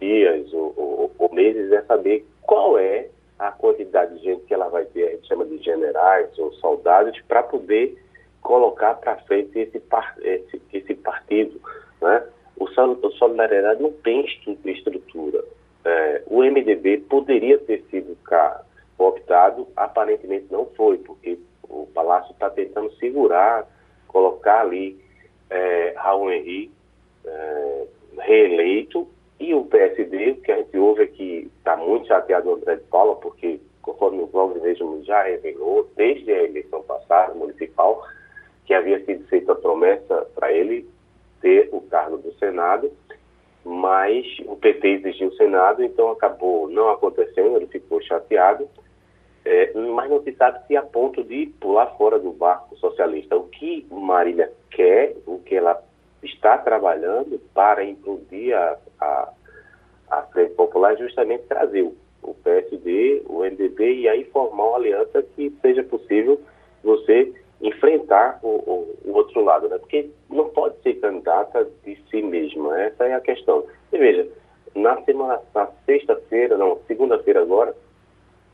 dias 0.00 0.52
ou, 0.52 0.72
ou, 0.76 1.12
ou, 1.18 1.34
meses 1.34 1.70
é 1.72 1.82
saber 1.82 2.26
qual 2.42 2.78
é 2.78 3.08
a 3.38 3.50
quantidade 3.50 4.16
de 4.18 4.24
gente 4.24 4.42
que 4.44 4.54
ela 4.54 4.68
vai 4.68 4.84
ter, 4.86 5.08
a 5.08 5.10
gente 5.12 5.26
chama 5.26 5.44
de 5.44 5.58
generais 5.58 6.36
ou 6.38 6.52
soldados, 6.54 7.18
para 7.22 7.42
poder 7.42 7.96
colocar 8.42 8.94
para 8.94 9.16
frente 9.22 9.58
esse, 9.58 9.82
esse, 10.22 10.62
esse 10.72 10.94
partido. 10.94 11.60
Né? 12.00 12.26
O, 12.56 12.64
o 12.64 13.12
Solidariedade 13.12 13.82
não 13.82 13.92
tem 13.92 14.24
estrutura. 14.64 15.44
É, 15.84 16.22
o 16.26 16.42
MDB 16.42 16.98
poderia 17.08 17.58
ter 17.58 17.82
sido 17.90 18.16
optado, 18.98 19.66
aparentemente 19.76 20.46
não 20.50 20.66
foi, 20.76 20.98
porque 20.98 21.38
o 21.62 21.86
Palácio 21.86 22.32
está 22.32 22.50
tentando 22.50 22.92
segurar, 22.96 23.66
colocar 24.06 24.60
ali 24.60 24.98
é, 25.48 25.94
Raul 25.96 26.30
Henrique 26.30 26.72
é, 27.24 27.86
reeleito 28.18 29.08
e 29.38 29.54
o 29.54 29.64
PSD, 29.64 30.32
o 30.32 30.36
que 30.36 30.52
a 30.52 30.56
gente 30.56 30.76
ouve 30.76 31.02
é 31.02 31.06
que 31.06 31.50
está 31.56 31.74
muito 31.74 32.08
chateado 32.08 32.50
o 32.50 32.54
André 32.56 32.76
de 32.76 32.82
Paula, 32.82 33.16
porque, 33.16 33.58
conforme 33.80 34.22
o 34.22 34.26
blog 34.26 34.60
mesmo 34.60 35.02
já 35.02 35.22
revelou, 35.22 35.88
desde 35.96 36.30
a 36.30 36.42
eleição 36.42 36.82
passada, 36.82 37.32
municipal, 37.32 38.06
que 38.70 38.74
havia 38.74 39.04
sido 39.04 39.26
feita 39.26 39.50
a 39.50 39.56
promessa 39.56 40.28
para 40.32 40.52
ele 40.52 40.88
ter 41.40 41.68
o 41.72 41.80
cargo 41.80 42.18
do 42.18 42.32
Senado, 42.34 42.92
mas 43.64 44.24
o 44.46 44.54
PT 44.54 44.86
exigiu 44.86 45.26
o 45.26 45.34
Senado, 45.34 45.82
então 45.82 46.12
acabou 46.12 46.68
não 46.68 46.88
acontecendo, 46.88 47.56
ele 47.56 47.66
ficou 47.66 48.00
chateado, 48.00 48.68
é, 49.44 49.72
mas 49.74 50.08
não 50.08 50.22
se 50.22 50.32
sabe 50.34 50.64
se 50.68 50.76
a 50.76 50.82
ponto 50.82 51.24
de 51.24 51.46
pular 51.58 51.86
fora 51.96 52.16
do 52.16 52.30
barco 52.30 52.76
socialista. 52.76 53.36
O 53.36 53.48
que 53.48 53.84
Marília 54.00 54.50
quer, 54.70 55.16
o 55.26 55.38
que 55.38 55.54
ela 55.54 55.80
está 56.22 56.58
trabalhando 56.58 57.40
para 57.54 57.84
implodir 57.84 58.56
a, 58.56 58.76
a, 59.00 59.28
a 60.10 60.22
Frente 60.24 60.54
Popular 60.54 60.94
é 60.94 60.96
justamente 60.96 61.44
trazer 61.44 61.82
o, 61.82 61.96
o 62.22 62.34
PSD, 62.34 63.22
o 63.26 63.40
MDB 63.40 64.00
e 64.00 64.08
aí 64.08 64.24
formar 64.24 64.64
uma 64.64 64.76
aliança 64.76 65.22
que 65.22 65.50
seja 65.62 65.82
possível 65.84 66.40
você 66.82 67.32
enfrentar 67.60 68.38
o, 68.42 68.48
o, 68.48 68.98
o, 69.04 69.12
outro 69.12 69.42
lado, 69.44 69.68
né? 69.68 69.78
Porque 69.78 70.08
não 70.28 70.48
pode 70.48 70.80
ser 70.82 70.94
candidata 70.94 71.66
de 71.84 71.96
si 72.10 72.22
mesma, 72.22 72.80
essa 72.80 73.04
é 73.04 73.14
a 73.14 73.20
questão. 73.20 73.66
E 73.92 73.98
veja, 73.98 74.26
na 74.74 75.00
semana, 75.02 75.40
na 75.54 75.68
sexta-feira, 75.84 76.56
não, 76.56 76.78
segunda-feira 76.86 77.42
agora, 77.42 77.74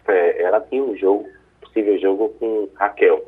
é, 0.09 0.42
ela 0.42 0.61
tinha 0.61 0.82
um 0.82 0.97
jogo, 0.97 1.28
possível 1.61 1.99
jogo 1.99 2.30
com 2.40 2.68
Raquel, 2.74 3.24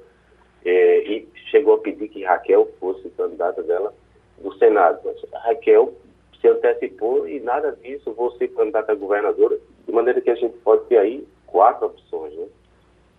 é, 0.65 0.99
e 1.01 1.29
chegou 1.51 1.75
a 1.75 1.79
pedir 1.79 2.09
que 2.09 2.25
Raquel 2.25 2.69
fosse 2.79 3.09
candidata 3.11 3.63
dela 3.63 3.95
do 4.39 4.53
Senado. 4.59 5.01
Mas 5.05 5.23
Raquel 5.45 5.95
se 6.41 6.49
antecipou 6.49 7.29
e 7.29 7.41
nada 7.41 7.73
disso, 7.83 8.15
ser 8.39 8.49
candidata 8.49 8.93
a 8.93 8.95
governadora, 8.95 9.59
de 9.87 9.93
maneira 9.93 10.21
que 10.21 10.31
a 10.31 10.35
gente 10.35 10.57
pode 10.59 10.85
ter 10.87 10.99
aí 10.99 11.27
quatro 11.47 11.87
opções, 11.87 12.35
né? 12.35 12.47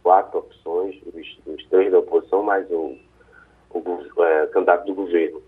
quatro 0.04 0.40
opções, 0.40 0.96
os, 1.06 1.40
os 1.46 1.66
três 1.68 1.92
da 1.92 2.00
oposição, 2.00 2.44
mais 2.44 2.70
o, 2.72 2.96
o 3.74 4.24
é, 4.24 4.48
candidato 4.48 4.86
do 4.86 4.94
governo. 4.94 5.42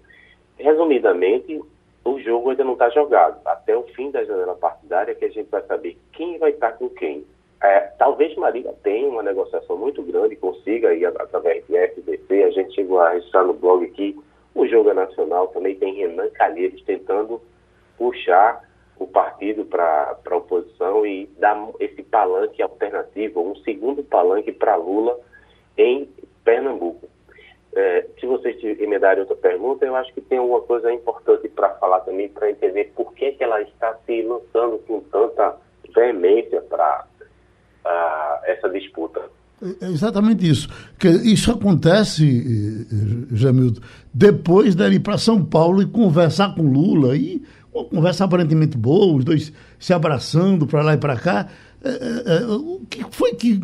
Resumidamente, 0.58 1.62
o 2.04 2.20
jogo 2.20 2.50
ainda 2.50 2.64
não 2.64 2.74
está 2.74 2.90
jogado. 2.90 3.40
Até 3.46 3.76
o 3.76 3.84
fim 3.84 4.12
da 4.12 4.24
janela 4.24 4.56
partidária 4.56 5.16
que 5.16 5.26
a 5.26 5.30
gente 5.30 5.50
vai 5.50 5.62
saber 5.64 5.98
quem 6.12 6.38
vai 6.38 6.52
estar 6.52 6.74
com 6.74 6.90
quem. 6.90 7.26
É, 7.64 7.80
talvez 8.00 8.36
Marília 8.36 8.74
tenha 8.82 9.08
uma 9.08 9.22
negociação 9.22 9.78
muito 9.78 10.02
grande, 10.02 10.36
consiga 10.36 10.90
aí 10.90 11.06
através 11.06 11.66
de 11.68 11.78
FBC, 11.78 12.44
a 12.44 12.50
gente 12.50 12.74
chegou 12.74 13.00
a 13.00 13.12
registrar 13.12 13.44
no 13.44 13.54
blog 13.54 13.86
aqui, 13.86 14.18
o 14.56 14.68
Jogo 14.68 14.90
é 14.90 14.94
Nacional 14.94 15.48
também 15.50 15.76
tem 15.76 15.94
Renan 15.94 16.30
Calheiros 16.32 16.84
tentando 16.84 17.42
puxar 17.98 18.68
o 18.98 19.08
partido 19.08 19.64
para 19.66 20.18
a 20.26 20.36
oposição 20.36 21.06
e 21.06 21.28
dar 21.38 21.70
esse 21.80 22.04
palanque 22.04 22.62
alternativo, 22.62 23.42
um 23.42 23.56
segundo 23.58 24.04
palanque 24.04 24.52
para 24.52 24.76
Lula 24.76 25.20
em 25.78 26.10
Pernambuco. 26.44 27.08
É, 27.74 28.06
se 28.20 28.26
vocês 28.26 28.62
emendarem 28.80 29.22
outra 29.22 29.36
pergunta, 29.36 29.86
eu 29.86 29.96
acho 29.96 30.14
que 30.14 30.22
tem 30.22 30.40
uma 30.40 30.62
coisa 30.62 30.92
importante 30.92 31.48
para 31.48 31.70
falar 31.76 32.02
também, 32.02 32.28
para 32.28 32.52
entender 32.52 32.92
por 32.96 33.14
que, 33.14 33.32
que 33.32 33.44
ela 33.44 33.62
está 33.62 33.96
se 34.06 34.22
lançando 34.24 34.80
com 34.80 35.00
tanta 35.00 35.58
veemência 35.96 36.62
para 36.62 37.06
essa 38.46 38.70
disputa. 38.70 39.22
É 39.80 39.88
exatamente 39.88 40.48
isso. 40.50 40.68
Que 40.98 41.08
isso 41.08 41.52
acontece, 41.52 42.88
eh, 42.92 43.36
Jamildo, 43.36 43.82
depois 44.12 44.74
dele 44.74 44.96
ir 44.96 45.02
para 45.02 45.20
São 45.20 45.44
Paulo 45.44 45.82
e 45.82 45.86
conversar 45.86 46.56
com 46.56 46.64
Lula. 46.64 47.16
E 47.16 47.44
uma 47.72 47.86
conversa 47.86 48.26
aparentemente 48.26 48.76
boa, 48.76 49.16
os 49.16 49.24
dois 49.24 49.54
se 49.80 49.94
abraçando 49.94 50.66
para 50.66 50.82
lá 50.82 50.94
e 50.96 50.98
para 50.98 51.16
cá. 51.16 51.48
É, 51.84 51.90
é, 51.90 52.38
é, 52.38 52.46
o 52.46 52.82
que 52.88 53.04
foi 53.10 53.34
que. 53.34 53.60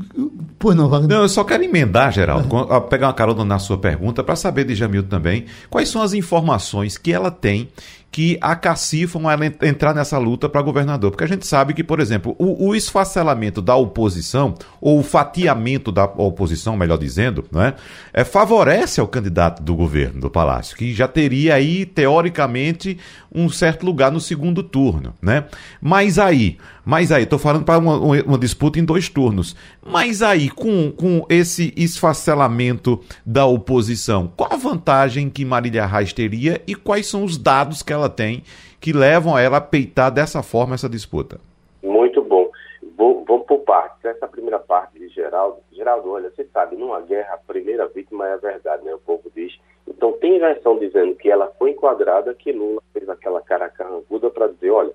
Pois 0.57 0.75
não, 0.75 0.89
Wagner? 0.89 1.09
Não, 1.09 1.23
eu 1.23 1.29
só 1.29 1.43
quero 1.43 1.63
emendar, 1.63 2.11
Geraldo, 2.11 2.49
pegar 2.89 3.07
uma 3.07 3.13
carona 3.13 3.45
na 3.45 3.59
sua 3.59 3.77
pergunta, 3.77 4.23
para 4.23 4.35
saber 4.35 4.65
de 4.65 4.73
Jamildo 4.73 5.07
também, 5.07 5.45
quais 5.69 5.89
são 5.89 6.01
as 6.01 6.13
informações 6.13 6.97
que 6.97 7.13
ela 7.13 7.29
tem 7.29 7.69
que 8.17 8.37
acacifam 8.41 9.29
ela 9.29 9.45
entrar 9.45 9.93
nessa 9.93 10.17
luta 10.17 10.49
para 10.49 10.61
governador. 10.61 11.11
Porque 11.11 11.23
a 11.23 11.27
gente 11.27 11.45
sabe 11.45 11.73
que, 11.73 11.83
por 11.83 11.99
exemplo, 11.99 12.35
o, 12.39 12.69
o, 12.69 12.75
esfacelamento 12.75 13.61
da 13.61 13.75
oposição, 13.75 14.55
ou 14.81 14.99
o 14.99 15.03
fatiamento 15.03 15.91
da 15.91 16.05
oposição, 16.05 16.75
melhor 16.75 16.97
dizendo, 16.97 17.45
não 17.51 17.61
é, 17.61 17.75
é, 18.11 18.23
favorece 18.23 18.99
ao 18.99 19.07
candidato 19.07 19.61
do 19.61 19.75
governo, 19.75 20.19
do 20.19 20.31
Palácio, 20.31 20.75
que 20.75 20.95
já 20.95 21.07
teria 21.07 21.53
aí, 21.53 21.85
teoricamente, 21.85 22.97
um 23.31 23.49
certo 23.49 23.85
lugar 23.85 24.11
no 24.11 24.19
segundo 24.19 24.63
turno. 24.63 25.13
Né? 25.21 25.43
Mas 25.79 26.17
aí, 26.17 26.57
mas 26.83 27.11
aí, 27.11 27.23
estou 27.23 27.37
falando 27.37 27.65
para 27.65 27.77
uma, 27.77 27.99
uma, 28.07 28.37
disputa 28.37 28.79
em 28.79 28.85
dois 28.85 29.09
turnos. 29.09 29.55
Mas 29.85 30.21
aí, 30.21 30.49
com, 30.49 30.91
com 30.91 31.25
esse 31.29 31.73
esfacelamento 31.75 32.99
da 33.25 33.45
oposição, 33.45 34.31
qual 34.35 34.53
a 34.53 34.57
vantagem 34.57 35.29
que 35.29 35.45
Marília 35.45 35.85
Reis 35.85 36.13
teria 36.13 36.61
e 36.67 36.75
quais 36.75 37.07
são 37.07 37.23
os 37.23 37.37
dados 37.37 37.81
que 37.83 37.93
ela 37.93 38.09
tem 38.09 38.43
que 38.79 38.93
levam 38.93 39.37
ela 39.37 39.57
a 39.57 39.61
peitar 39.61 40.11
dessa 40.11 40.43
forma 40.43 40.75
essa 40.75 40.89
disputa? 40.89 41.39
Muito 41.83 42.23
bom. 42.23 42.49
Vou, 42.97 43.23
vamos 43.27 43.45
por 43.45 43.59
partes. 43.59 44.03
Essa 44.05 44.27
primeira 44.27 44.59
parte 44.59 44.99
de 44.99 45.09
Geraldo. 45.09 45.57
Geraldo, 45.71 46.11
olha, 46.11 46.31
você 46.31 46.45
sabe, 46.53 46.75
numa 46.75 47.01
guerra, 47.01 47.35
a 47.35 47.51
primeira 47.51 47.87
vítima 47.87 48.27
é 48.27 48.33
a 48.33 48.37
verdade, 48.37 48.83
né? 48.83 48.93
O 48.93 48.99
povo 48.99 49.31
diz. 49.35 49.57
Então, 49.87 50.11
tem 50.13 50.39
versão 50.39 50.77
dizendo 50.77 51.15
que 51.15 51.29
ela 51.29 51.51
foi 51.57 51.71
enquadrada, 51.71 52.33
que 52.33 52.51
Lula 52.51 52.81
fez 52.93 53.07
aquela 53.07 53.41
cara 53.41 53.69
carrancuda 53.69 54.29
para 54.29 54.47
dizer, 54.47 54.71
olha, 54.71 54.91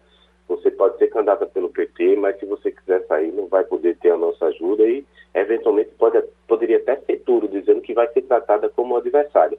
você 0.56 0.70
pode 0.70 0.98
ser 0.98 1.08
candidata 1.08 1.46
pelo 1.46 1.70
PT, 1.70 2.16
mas 2.16 2.38
se 2.38 2.46
você 2.46 2.70
quiser 2.70 3.04
sair, 3.06 3.32
não 3.32 3.46
vai 3.46 3.64
poder 3.64 3.96
ter 3.98 4.10
a 4.10 4.16
nossa 4.16 4.46
ajuda 4.46 4.84
e, 4.84 5.04
eventualmente, 5.34 5.90
pode, 5.98 6.22
poderia 6.46 6.78
até 6.78 6.96
ser 6.96 7.22
duro, 7.24 7.48
dizendo 7.48 7.80
que 7.80 7.94
vai 7.94 8.06
ser 8.12 8.22
tratada 8.22 8.68
como 8.68 8.96
adversária. 8.96 9.58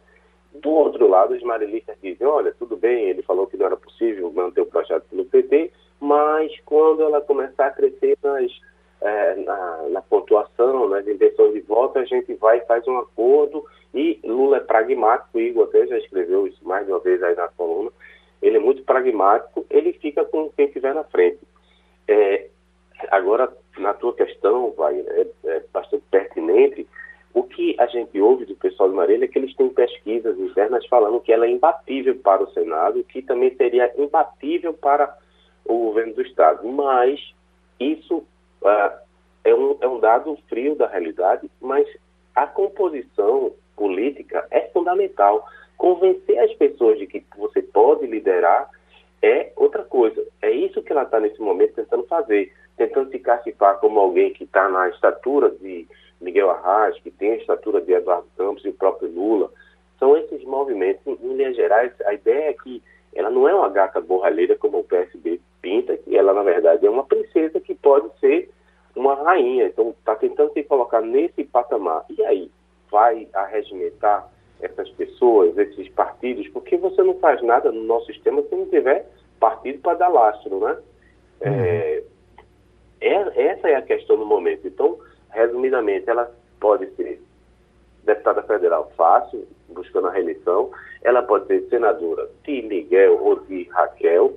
Do 0.53 0.69
outro 0.69 1.07
lado, 1.07 1.33
os 1.33 1.41
marilistas 1.41 1.97
dizem, 2.01 2.27
olha, 2.27 2.53
tudo 2.57 2.77
bem, 2.77 3.09
ele 3.09 3.23
falou 3.23 3.47
que 3.47 3.57
não 3.57 3.65
era 3.65 3.77
possível 3.77 4.31
manter 4.31 4.61
o 4.61 4.65
projeto 4.65 5.03
pelo 5.09 5.25
PT, 5.25 5.71
mas 5.99 6.51
quando 6.65 7.01
ela 7.01 7.21
começar 7.21 7.67
a 7.67 7.71
crescer 7.71 8.17
nas, 8.23 8.51
é, 9.01 9.35
na, 9.35 9.83
na, 9.89 10.01
pontuação, 10.01 10.87
nas 10.87 11.07
intenções 11.07 11.53
de 11.53 11.61
voto, 11.61 11.97
a 11.97 12.05
gente 12.05 12.33
vai 12.35 12.59
e 12.59 12.65
faz 12.65 12.87
um 12.87 12.97
acordo 12.99 13.65
e 13.93 14.19
Lula 14.23 14.57
é 14.57 14.59
pragmático, 14.59 15.39
Igor 15.39 15.67
até 15.67 15.85
já 15.85 15.97
escreveu 15.97 16.47
isso 16.47 16.59
mais 16.67 16.85
de 16.85 16.91
uma 16.91 16.99
vez 16.99 17.21
aí 17.21 17.35
na 17.35 17.47
coluna, 17.49 17.91
ele 18.43 18.57
é 18.57 18.59
muito 18.59 18.83
pragmático, 18.83 19.65
ele 19.69 19.93
fica 19.93 20.25
com 20.25 20.49
quem 20.49 20.65
estiver 20.65 20.93
na 20.93 21.05
frente. 21.05 21.39
É, 22.07 22.47
agora, 23.09 23.51
na 23.77 23.93
tua 23.93 24.13
questão, 24.13 24.71
vai, 24.77 24.99
é, 24.99 25.27
é, 25.45 25.63
bastante 25.71 26.03
pertinente, 26.11 26.85
o 27.33 27.43
que 27.43 27.75
a 27.79 27.87
gente 27.87 28.19
ouve 28.19 28.45
do 28.45 28.55
pessoal 28.55 28.89
de 28.89 28.95
Marília 28.95 29.25
é 29.25 29.27
que 29.27 29.39
eles 29.39 29.55
têm 29.55 29.69
pesquisas 29.69 30.37
internas 30.37 30.85
falando 30.87 31.21
que 31.21 31.31
ela 31.31 31.45
é 31.45 31.49
imbatível 31.49 32.15
para 32.17 32.43
o 32.43 32.51
Senado, 32.51 33.03
que 33.05 33.21
também 33.21 33.55
seria 33.55 33.91
imbatível 33.97 34.73
para 34.73 35.17
o 35.65 35.85
governo 35.85 36.13
do 36.13 36.21
Estado. 36.21 36.67
Mas 36.67 37.33
isso 37.79 38.17
uh, 38.61 38.99
é, 39.43 39.55
um, 39.55 39.77
é 39.79 39.87
um 39.87 39.99
dado 39.99 40.37
frio 40.47 40.75
da 40.75 40.87
realidade, 40.87 41.49
mas 41.59 41.87
a 42.35 42.45
composição 42.45 43.53
política 43.75 44.45
é 44.51 44.67
fundamental 44.67 45.47
convencer 45.77 46.39
as 46.39 46.53
pessoas 46.53 46.97
de 46.97 47.07
que 47.07 47.23
você 47.37 47.61
pode 47.61 48.05
liderar 48.05 48.69
é 49.21 49.51
outra 49.55 49.83
coisa. 49.83 50.23
É 50.41 50.51
isso 50.51 50.81
que 50.81 50.91
ela 50.91 51.03
está 51.03 51.19
nesse 51.19 51.39
momento 51.41 51.75
tentando 51.75 52.03
fazer, 52.03 52.51
tentando 52.75 53.09
se 53.09 53.19
classificar 53.19 53.79
como 53.79 53.99
alguém 53.99 54.33
que 54.33 54.43
está 54.43 54.67
na 54.67 54.89
estatura 54.89 55.49
de 55.49 55.87
Miguel 56.19 56.51
Arraes, 56.51 56.99
que 56.99 57.09
tem 57.11 57.31
a 57.31 57.37
estatura 57.37 57.81
de 57.81 57.93
Eduardo 57.93 58.27
Campos 58.37 58.65
e 58.65 58.69
o 58.69 58.73
próprio 58.73 59.09
Lula. 59.09 59.51
São 59.99 60.17
esses 60.17 60.43
movimentos, 60.43 61.05
em, 61.07 61.17
em 61.21 61.33
linhas 61.35 61.55
gerais, 61.55 61.91
a 62.05 62.13
ideia 62.13 62.49
é 62.49 62.53
que 62.53 62.83
ela 63.15 63.29
não 63.29 63.47
é 63.47 63.53
uma 63.53 63.69
gata 63.69 64.01
borralheira 64.01 64.57
como 64.57 64.79
o 64.79 64.83
PSB 64.83 65.39
pinta, 65.61 65.95
que 65.95 66.17
ela, 66.17 66.33
na 66.33 66.43
verdade, 66.43 66.85
é 66.85 66.89
uma 66.89 67.05
princesa 67.05 67.59
que 67.59 67.75
pode 67.75 68.09
ser 68.19 68.49
uma 68.95 69.15
rainha. 69.15 69.67
Então, 69.67 69.91
está 69.91 70.15
tentando 70.15 70.51
se 70.51 70.63
colocar 70.63 71.01
nesse 71.01 71.43
patamar. 71.43 72.03
E 72.09 72.23
aí, 72.25 72.51
vai 72.91 73.27
arregimentar 73.33 74.29
essas 74.61 74.89
pessoas, 74.91 75.57
esses 75.57 75.89
partidos, 75.89 76.47
porque 76.49 76.77
você 76.77 77.03
não 77.03 77.15
faz 77.19 77.41
nada 77.41 77.71
no 77.71 77.83
nosso 77.83 78.07
sistema 78.07 78.41
se 78.43 78.55
não 78.55 78.65
tiver 78.67 79.05
partido 79.39 79.79
para 79.79 79.97
dar 79.97 80.07
lastro, 80.07 80.59
né? 80.59 80.77
Uhum. 81.45 81.53
É, 81.53 82.03
é, 83.01 83.47
essa 83.47 83.69
é 83.69 83.75
a 83.75 83.81
questão 83.81 84.17
do 84.17 84.25
momento. 84.25 84.65
Então, 84.65 84.97
resumidamente, 85.31 86.09
ela 86.09 86.31
pode 86.59 86.89
ser 86.95 87.21
deputada 88.05 88.43
federal 88.43 88.91
fácil, 88.95 89.47
buscando 89.69 90.07
a 90.07 90.11
reeleição, 90.11 90.71
ela 91.01 91.21
pode 91.21 91.47
ser 91.47 91.67
senadora 91.69 92.29
de 92.43 92.61
Miguel 92.61 93.21
ou 93.21 93.39
de 93.41 93.63
Raquel, 93.65 94.33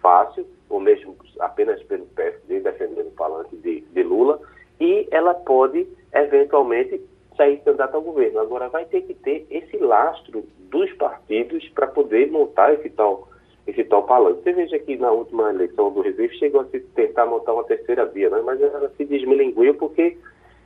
fácil, 0.00 0.46
ou 0.68 0.80
mesmo 0.80 1.16
apenas 1.40 1.82
pelo 1.84 2.06
PSD, 2.06 2.60
defendendo 2.60 3.08
o 3.08 3.12
palanque 3.12 3.56
de, 3.56 3.80
de 3.80 4.02
Lula, 4.02 4.40
e 4.80 5.08
ela 5.10 5.34
pode, 5.34 5.86
eventualmente, 6.12 7.00
sair 7.36 7.58
candidato 7.58 7.94
ao 7.94 8.02
governo. 8.02 8.40
Agora, 8.40 8.68
vai 8.68 8.84
ter 8.84 9.02
que 9.02 9.14
ter 9.14 9.46
esse 9.50 9.76
lastro 9.78 10.44
dos 10.70 10.92
partidos 10.94 11.68
para 11.70 11.86
poder 11.86 12.30
montar 12.30 12.74
esse 12.74 12.90
tal, 12.90 13.28
esse 13.66 13.84
tal 13.84 14.04
palanque. 14.04 14.42
Você 14.42 14.52
veja 14.52 14.78
que 14.78 14.96
na 14.96 15.10
última 15.10 15.50
eleição 15.50 15.92
do 15.92 16.00
Recife 16.00 16.38
chegou 16.38 16.62
a 16.62 16.66
se 16.66 16.80
tentar 16.80 17.26
montar 17.26 17.54
uma 17.54 17.64
terceira 17.64 18.04
via, 18.06 18.30
né? 18.30 18.42
mas 18.44 18.60
ela 18.60 18.90
se 18.96 19.04
desmilinguiu 19.04 19.74
porque 19.74 20.16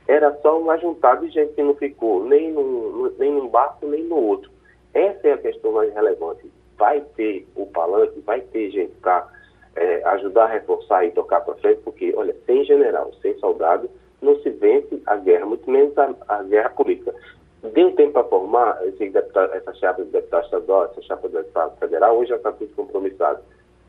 era 0.07 0.33
só 0.41 0.59
uma 0.59 0.77
juntada 0.77 1.25
de 1.25 1.33
gente 1.33 1.53
que 1.53 1.63
não 1.63 1.75
ficou 1.75 2.25
nem 2.25 2.51
num, 2.51 3.13
nem 3.17 3.31
num 3.31 3.47
barco 3.47 3.85
nem 3.85 4.03
no 4.03 4.15
outro. 4.15 4.51
Essa 4.93 5.27
é 5.27 5.33
a 5.33 5.37
questão 5.37 5.71
mais 5.71 5.93
relevante. 5.93 6.51
Vai 6.77 7.01
ter 7.15 7.47
o 7.55 7.65
palanque, 7.67 8.19
vai 8.21 8.41
ter 8.41 8.71
gente 8.71 8.93
para 9.01 9.27
é, 9.75 10.03
ajudar 10.09 10.45
a 10.45 10.53
reforçar 10.53 11.05
e 11.05 11.11
tocar 11.11 11.41
para 11.41 11.55
frente, 11.55 11.81
porque, 11.83 12.13
olha, 12.15 12.35
sem 12.45 12.65
general, 12.65 13.11
sem 13.21 13.37
soldado, 13.37 13.89
não 14.21 14.35
se 14.41 14.49
vence 14.49 15.01
a 15.05 15.15
guerra, 15.15 15.45
muito 15.45 15.69
menos 15.69 15.97
a, 15.97 16.13
a 16.27 16.43
guerra 16.43 16.69
política. 16.69 17.13
Deu 17.73 17.91
tempo 17.95 18.13
para 18.13 18.23
formar 18.23 18.79
deputado, 19.09 19.53
essa 19.53 19.73
chapa 19.75 20.03
de 20.03 20.09
deputado 20.09 20.45
estadual, 20.45 20.85
essa 20.85 21.01
chapa 21.03 21.27
de 21.27 21.35
deputado 21.35 21.77
federal, 21.77 22.17
hoje 22.17 22.29
já 22.29 22.37
está 22.37 22.51
tudo 22.51 22.73
compromissado. 22.75 23.41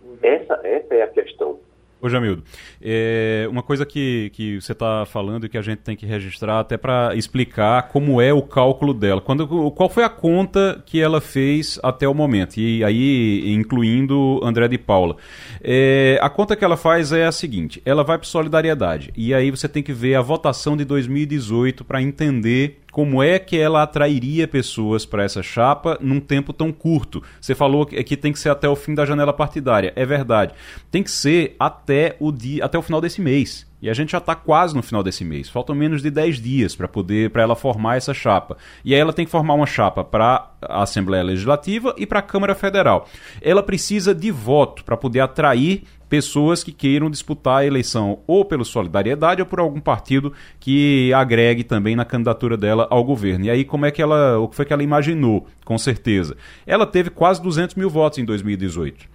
Uhum. 0.05 0.19
Essa, 0.23 0.61
essa 0.63 0.95
é 0.95 1.03
a 1.03 1.09
questão. 1.09 1.59
Ô 2.05 2.09
Jamildo, 2.09 2.43
é 2.81 3.47
uma 3.49 3.63
coisa 3.63 3.87
que, 3.87 4.29
que 4.35 4.61
você 4.61 4.73
está 4.73 5.07
falando 5.07 5.47
e 5.47 5.49
que 5.49 5.57
a 5.57 5.63
gente 5.63 5.79
tem 5.79 5.95
que 5.95 6.05
registrar 6.05 6.59
até 6.59 6.77
para 6.77 7.15
explicar 7.15 7.83
como 7.91 8.21
é 8.21 8.33
o 8.33 8.43
cálculo 8.43 8.93
dela. 8.93 9.21
Quando, 9.21 9.71
qual 9.71 9.89
foi 9.89 10.03
a 10.03 10.09
conta 10.09 10.83
que 10.85 11.01
ela 11.01 11.21
fez 11.21 11.79
até 11.81 12.09
o 12.09 12.13
momento? 12.13 12.57
E 12.59 12.83
aí, 12.83 13.55
incluindo 13.55 14.41
André 14.43 14.67
de 14.67 14.79
Paula. 14.79 15.15
É, 15.63 16.19
a 16.21 16.29
conta 16.29 16.57
que 16.57 16.65
ela 16.65 16.77
faz 16.77 17.13
é 17.13 17.25
a 17.25 17.31
seguinte: 17.31 17.81
ela 17.85 18.03
vai 18.03 18.19
para 18.19 18.27
solidariedade. 18.27 19.13
E 19.17 19.33
aí 19.33 19.53
você 19.53 19.69
tem 19.69 19.81
que 19.81 19.93
ver 19.93 20.17
a 20.17 20.21
votação 20.21 20.77
de 20.77 20.85
2018 20.85 21.85
para 21.85 22.03
entender 22.03 22.81
como 22.93 23.23
é 23.23 23.39
que 23.39 23.59
ela 23.59 23.83
atrairia 23.83 24.47
pessoas 24.47 25.07
para 25.07 25.25
essa 25.25 25.43
chapa 25.43 25.99
num 26.01 26.21
tempo 26.21 26.53
tão 26.53 26.71
curto. 26.71 27.23
Você 27.41 27.55
falou 27.55 27.87
que 27.87 28.17
tem 28.17 28.33
que 28.33 28.39
ser 28.39 28.51
até 28.51 28.69
o 28.69 28.77
fim 28.77 28.95
da 28.95 29.07
janela 29.07 29.33
partidária. 29.33 29.95
É 29.97 30.05
verdade. 30.05 30.53
Tem 30.91 31.03
que 31.03 31.11
ser 31.11 31.57
até 31.59 32.15
o 32.21 32.31
dia, 32.31 32.63
até 32.63 32.79
o 32.79 32.83
final 32.83 33.01
desse 33.01 33.23
mês. 33.23 33.67
E 33.83 33.91
a 33.91 33.95
gente 33.95 34.13
já 34.13 34.19
está 34.19 34.37
quase 34.37 34.77
no 34.77 34.83
final 34.83 35.03
desse 35.03 35.25
mês. 35.25 35.49
Faltam 35.49 35.75
menos 35.75 36.01
de 36.01 36.09
10 36.09 36.41
dias 36.41 36.77
para 36.77 36.87
poder 36.87 37.31
para 37.31 37.43
ela 37.43 37.57
formar 37.57 37.97
essa 37.97 38.15
chapa. 38.15 38.57
E 38.85 38.95
aí 38.95 39.01
ela 39.01 39.13
tem 39.13 39.25
que 39.25 39.31
formar 39.31 39.55
uma 39.55 39.67
chapa 39.67 40.05
para 40.05 40.53
a 40.63 40.83
Assembleia 40.85 41.25
Legislativa 41.25 41.93
e 41.99 42.07
para 42.07 42.21
a 42.21 42.23
Câmara 42.23 42.55
Federal. 42.55 43.09
Ela 43.41 43.63
precisa 43.63 44.15
de 44.15 44.31
voto 44.31 44.85
para 44.85 44.97
poder 44.97 45.19
atrair 45.19 45.83
pessoas 46.09 46.63
que 46.63 46.73
queiram 46.73 47.11
disputar 47.11 47.61
a 47.61 47.67
eleição 47.67 48.21
ou 48.27 48.45
pelo 48.45 48.65
Solidariedade 48.65 49.41
ou 49.41 49.47
por 49.47 49.59
algum 49.59 49.81
partido 49.81 50.33
que 50.61 51.11
agregue 51.15 51.65
também 51.65 51.97
na 51.97 52.05
candidatura 52.05 52.57
dela 52.57 52.87
ao 52.91 53.03
governo. 53.03 53.47
E 53.47 53.51
aí, 53.51 53.65
como 53.65 53.87
é 53.87 53.91
que 53.91 54.03
ela, 54.03 54.39
o 54.39 54.47
que 54.47 54.55
foi 54.55 54.67
que 54.67 54.73
ela 54.73 54.83
imaginou, 54.83 55.47
com 55.65 55.77
certeza? 55.79 56.37
Ela 56.67 56.87
teve 56.87 57.11
quase 57.11 57.43
200 57.43 57.75
mil 57.77 57.89
votos 57.89 58.19
em 58.19 58.25
2018. 58.27 59.11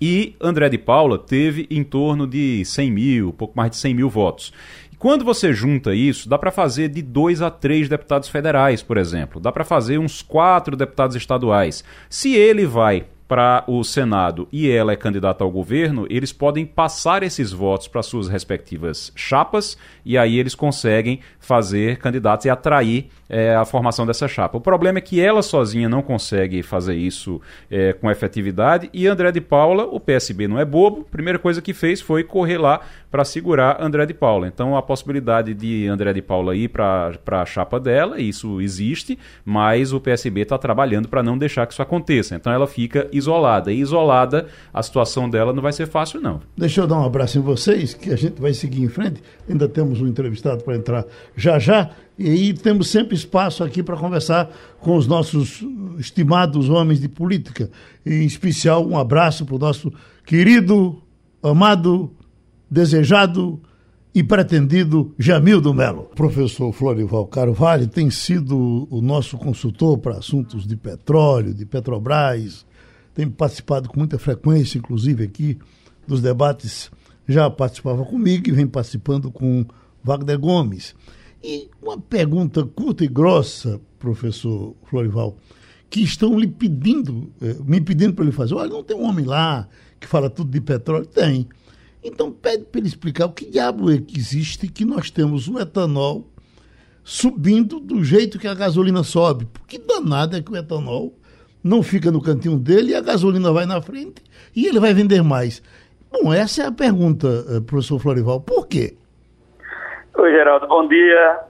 E 0.00 0.36
André 0.40 0.68
de 0.68 0.78
Paula 0.78 1.18
teve 1.18 1.66
em 1.70 1.82
torno 1.82 2.26
de 2.26 2.64
100 2.64 2.90
mil, 2.90 3.32
pouco 3.32 3.56
mais 3.56 3.70
de 3.70 3.76
100 3.76 3.94
mil 3.94 4.08
votos. 4.08 4.52
Quando 4.98 5.24
você 5.24 5.52
junta 5.52 5.94
isso, 5.94 6.28
dá 6.28 6.36
para 6.36 6.50
fazer 6.50 6.88
de 6.88 7.02
dois 7.02 7.40
a 7.40 7.50
três 7.50 7.88
deputados 7.88 8.28
federais, 8.28 8.82
por 8.82 8.96
exemplo. 8.96 9.40
Dá 9.40 9.52
para 9.52 9.64
fazer 9.64 9.98
uns 9.98 10.22
quatro 10.22 10.76
deputados 10.76 11.14
estaduais. 11.14 11.84
Se 12.10 12.34
ele 12.34 12.66
vai 12.66 13.06
para 13.28 13.62
o 13.68 13.84
Senado 13.84 14.48
e 14.50 14.70
ela 14.70 14.90
é 14.90 14.96
candidata 14.96 15.44
ao 15.44 15.50
governo, 15.50 16.06
eles 16.08 16.32
podem 16.32 16.64
passar 16.64 17.22
esses 17.22 17.52
votos 17.52 17.86
para 17.86 18.02
suas 18.02 18.26
respectivas 18.26 19.12
chapas 19.14 19.76
e 20.02 20.16
aí 20.16 20.38
eles 20.38 20.54
conseguem 20.54 21.20
fazer 21.38 21.98
candidatos 21.98 22.46
e 22.46 22.50
atrair 22.50 23.10
é, 23.28 23.54
a 23.54 23.66
formação 23.66 24.06
dessa 24.06 24.26
chapa. 24.26 24.56
O 24.56 24.60
problema 24.60 24.98
é 24.98 25.02
que 25.02 25.20
ela 25.20 25.42
sozinha 25.42 25.88
não 25.88 26.00
consegue 26.00 26.62
fazer 26.62 26.94
isso 26.94 27.40
é, 27.70 27.92
com 27.92 28.10
efetividade 28.10 28.88
e 28.94 29.06
André 29.06 29.30
de 29.30 29.42
Paula, 29.42 29.84
o 29.84 30.00
PSB 30.00 30.48
não 30.48 30.58
é 30.58 30.64
bobo, 30.64 31.02
a 31.02 31.10
primeira 31.10 31.38
coisa 31.38 31.60
que 31.60 31.74
fez 31.74 32.00
foi 32.00 32.24
correr 32.24 32.56
lá 32.56 32.80
para 33.10 33.24
segurar 33.24 33.82
André 33.82 34.06
de 34.06 34.14
Paula. 34.14 34.46
Então 34.46 34.74
a 34.74 34.80
possibilidade 34.80 35.52
de 35.52 35.86
André 35.86 36.14
de 36.14 36.22
Paula 36.22 36.56
ir 36.56 36.68
para 36.68 37.12
a 37.26 37.44
chapa 37.44 37.78
dela, 37.78 38.18
isso 38.18 38.60
existe, 38.62 39.18
mas 39.44 39.92
o 39.92 40.00
PSB 40.00 40.42
está 40.42 40.56
trabalhando 40.56 41.08
para 41.08 41.22
não 41.22 41.36
deixar 41.36 41.66
que 41.66 41.74
isso 41.74 41.82
aconteça. 41.82 42.34
Então 42.34 42.50
ela 42.50 42.66
fica 42.66 43.06
isolada. 43.18 43.72
E 43.72 43.80
isolada, 43.80 44.46
a 44.72 44.82
situação 44.82 45.28
dela 45.28 45.52
não 45.52 45.62
vai 45.62 45.72
ser 45.72 45.86
fácil, 45.86 46.20
não. 46.20 46.40
Deixa 46.56 46.80
eu 46.80 46.86
dar 46.86 46.98
um 46.98 47.04
abraço 47.04 47.38
em 47.38 47.42
vocês, 47.42 47.94
que 47.94 48.10
a 48.10 48.16
gente 48.16 48.40
vai 48.40 48.54
seguir 48.54 48.82
em 48.82 48.88
frente. 48.88 49.22
Ainda 49.48 49.68
temos 49.68 50.00
um 50.00 50.06
entrevistado 50.06 50.64
para 50.64 50.76
entrar 50.76 51.04
já 51.36 51.58
já. 51.58 51.90
E 52.18 52.52
temos 52.52 52.88
sempre 52.88 53.14
espaço 53.14 53.62
aqui 53.62 53.82
para 53.82 53.96
conversar 53.96 54.50
com 54.80 54.96
os 54.96 55.06
nossos 55.06 55.64
estimados 55.98 56.68
homens 56.68 57.00
de 57.00 57.08
política. 57.08 57.70
Em 58.04 58.24
especial, 58.24 58.84
um 58.86 58.98
abraço 58.98 59.44
para 59.46 59.54
o 59.54 59.58
nosso 59.58 59.92
querido, 60.24 61.00
amado, 61.42 62.10
desejado 62.70 63.60
e 64.14 64.22
pretendido 64.22 65.14
Jamildo 65.16 65.72
Melo. 65.72 66.10
Professor 66.14 66.72
Florival 66.72 67.26
Carvalho 67.26 67.86
tem 67.86 68.10
sido 68.10 68.88
o 68.90 69.00
nosso 69.00 69.38
consultor 69.38 69.98
para 69.98 70.18
assuntos 70.18 70.66
de 70.66 70.76
petróleo, 70.76 71.54
de 71.54 71.64
Petrobras, 71.64 72.66
tem 73.18 73.28
participado 73.28 73.88
com 73.88 73.98
muita 73.98 74.16
frequência, 74.16 74.78
inclusive 74.78 75.24
aqui, 75.24 75.58
dos 76.06 76.22
debates. 76.22 76.88
Já 77.26 77.50
participava 77.50 78.04
comigo 78.04 78.48
e 78.48 78.52
vem 78.52 78.64
participando 78.64 79.28
com 79.28 79.66
Wagner 80.04 80.38
Gomes. 80.38 80.94
E 81.42 81.68
uma 81.82 81.98
pergunta 81.98 82.64
curta 82.64 83.04
e 83.04 83.08
grossa, 83.08 83.80
professor 83.98 84.76
Florival, 84.84 85.36
que 85.90 86.00
estão 86.00 86.38
lhe 86.38 86.46
pedindo, 86.46 87.32
eh, 87.42 87.56
me 87.64 87.80
pedindo 87.80 88.14
para 88.14 88.24
ele 88.24 88.30
fazer. 88.30 88.54
Olha, 88.54 88.70
não 88.70 88.84
tem 88.84 88.96
um 88.96 89.02
homem 89.02 89.24
lá 89.24 89.68
que 89.98 90.06
fala 90.06 90.30
tudo 90.30 90.52
de 90.52 90.60
petróleo? 90.60 91.04
Tem. 91.04 91.48
Então 92.04 92.30
pede 92.30 92.66
para 92.66 92.78
ele 92.78 92.86
explicar 92.86 93.26
o 93.26 93.32
que 93.32 93.50
diabo 93.50 93.90
é 93.90 93.98
que 93.98 94.16
existe 94.16 94.68
que 94.68 94.84
nós 94.84 95.10
temos 95.10 95.48
o 95.48 95.58
etanol 95.58 96.32
subindo 97.02 97.80
do 97.80 98.04
jeito 98.04 98.38
que 98.38 98.46
a 98.46 98.54
gasolina 98.54 99.02
sobe. 99.02 99.44
Porque 99.46 99.76
danado 99.76 100.36
é 100.36 100.40
que 100.40 100.52
o 100.52 100.56
etanol 100.56 101.17
não 101.68 101.82
fica 101.82 102.10
no 102.10 102.22
cantinho 102.22 102.58
dele 102.58 102.92
e 102.92 102.94
a 102.94 103.00
gasolina 103.00 103.52
vai 103.52 103.66
na 103.66 103.80
frente 103.82 104.22
e 104.56 104.66
ele 104.66 104.80
vai 104.80 104.94
vender 104.94 105.22
mais. 105.22 105.62
Bom, 106.10 106.32
essa 106.32 106.62
é 106.62 106.66
a 106.66 106.72
pergunta, 106.72 107.28
eh, 107.28 107.60
professor 107.60 107.98
Florival. 108.00 108.40
Por 108.40 108.66
quê? 108.66 108.96
Oi, 110.16 110.32
Geraldo, 110.32 110.66
bom 110.66 110.88
dia. 110.88 111.40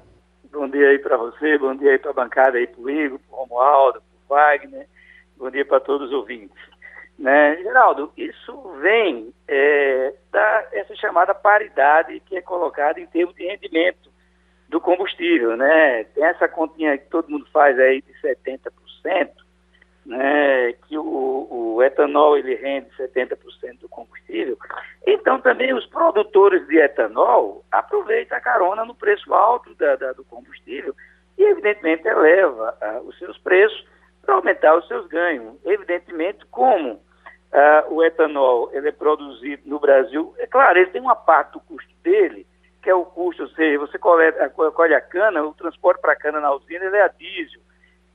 Bom 0.53 0.69
dia 0.69 0.89
aí 0.89 0.99
para 0.99 1.17
você, 1.17 1.57
bom 1.59 1.77
dia 1.77 1.93
aí 1.93 1.99
para 1.99 2.11
a 2.11 2.15
bancada 2.15 2.59
aí, 2.59 2.67
para 2.67 2.81
o 2.81 2.91
Igor, 2.91 3.19
para 3.21 3.37
o 3.37 3.41
Romualdo, 3.41 4.03
para 4.27 4.37
o 4.37 4.39
Wagner, 4.39 4.89
bom 5.37 5.51
dia 5.51 5.65
para 5.65 5.79
todos 5.79 6.09
os 6.09 6.13
ouvintes. 6.13 6.57
Né? 7.17 7.57
Geraldo, 7.59 8.13
isso 8.17 8.73
vem 8.81 9.33
é, 9.47 10.15
da 10.33 10.69
essa 10.73 10.97
chamada 10.97 11.35
paridade 11.35 12.21
que 12.27 12.37
é 12.37 12.43
colocada 12.43 12.99
em 13.01 13.07
termos 13.07 13.35
de 13.37 13.47
rendimento 13.47 14.11
do 14.69 14.81
combustível, 14.81 15.57
né? 15.57 16.05
Tem 16.15 16.25
essa 16.25 16.49
continha 16.49 16.99
que 16.99 17.09
todo 17.09 17.31
mundo 17.31 17.47
faz 17.53 17.79
aí 17.79 18.03
de 18.03 18.13
70%, 18.21 19.31
né, 20.09 20.73
que 20.89 20.97
o, 20.97 21.47
o, 21.51 21.83
etanol 21.83 22.39
ele 22.39 22.55
rende 22.55 22.89
70% 22.97 23.37
do 23.79 23.89
combustível, 23.91 24.57
então 25.07 25.39
também 25.39 25.75
os 25.75 25.85
produtores 25.85 26.67
de 26.67 26.79
etanol 26.79 27.63
aproveitam 27.71 28.39
a 28.39 28.41
carona 28.41 28.87
no 28.87 28.95
preço 28.95 29.35
alto 29.35 29.75
da, 29.75 29.97
da, 29.97 30.15
do 30.15 30.25
combustível 30.25 30.95
e 31.37 31.45
evidentemente 31.45 32.09
eleva 32.09 32.75
uh, 32.81 33.07
os 33.07 33.19
seus 33.19 33.37
preços 33.37 33.87
para 34.23 34.37
aumentar 34.37 34.79
os 34.79 34.89
seus 34.89 35.07
ganhos. 35.09 35.55
Evidentemente, 35.67 36.45
como 36.47 36.95
uh, 36.95 37.93
o 37.93 38.03
etanol 38.03 38.71
ele 38.73 38.89
é 38.89 38.93
produzido 38.93 39.63
no 39.67 39.79
Brasil, 39.79 40.35
é 40.39 40.47
claro, 40.47 40.79
ele 40.79 40.91
tem 40.91 41.03
uma 41.03 41.17
parte 41.17 41.53
do 41.53 41.61
custo 41.61 41.93
dele, 42.03 42.47
que 42.83 42.89
é 42.89 42.95
o 42.95 43.05
custo, 43.05 43.43
ou 43.43 43.49
seja, 43.51 43.79
você 43.79 43.99
coleta, 43.99 44.49
colhe 44.49 44.95
a 44.95 45.03
cana, 45.03 45.45
o 45.45 45.53
transporte 45.53 46.01
para 46.01 46.15
a 46.15 46.17
cana 46.17 46.41
na 46.41 46.55
usina 46.55 46.87
ele 46.87 46.97
é 46.97 47.03
a 47.03 47.09
diesel, 47.09 47.61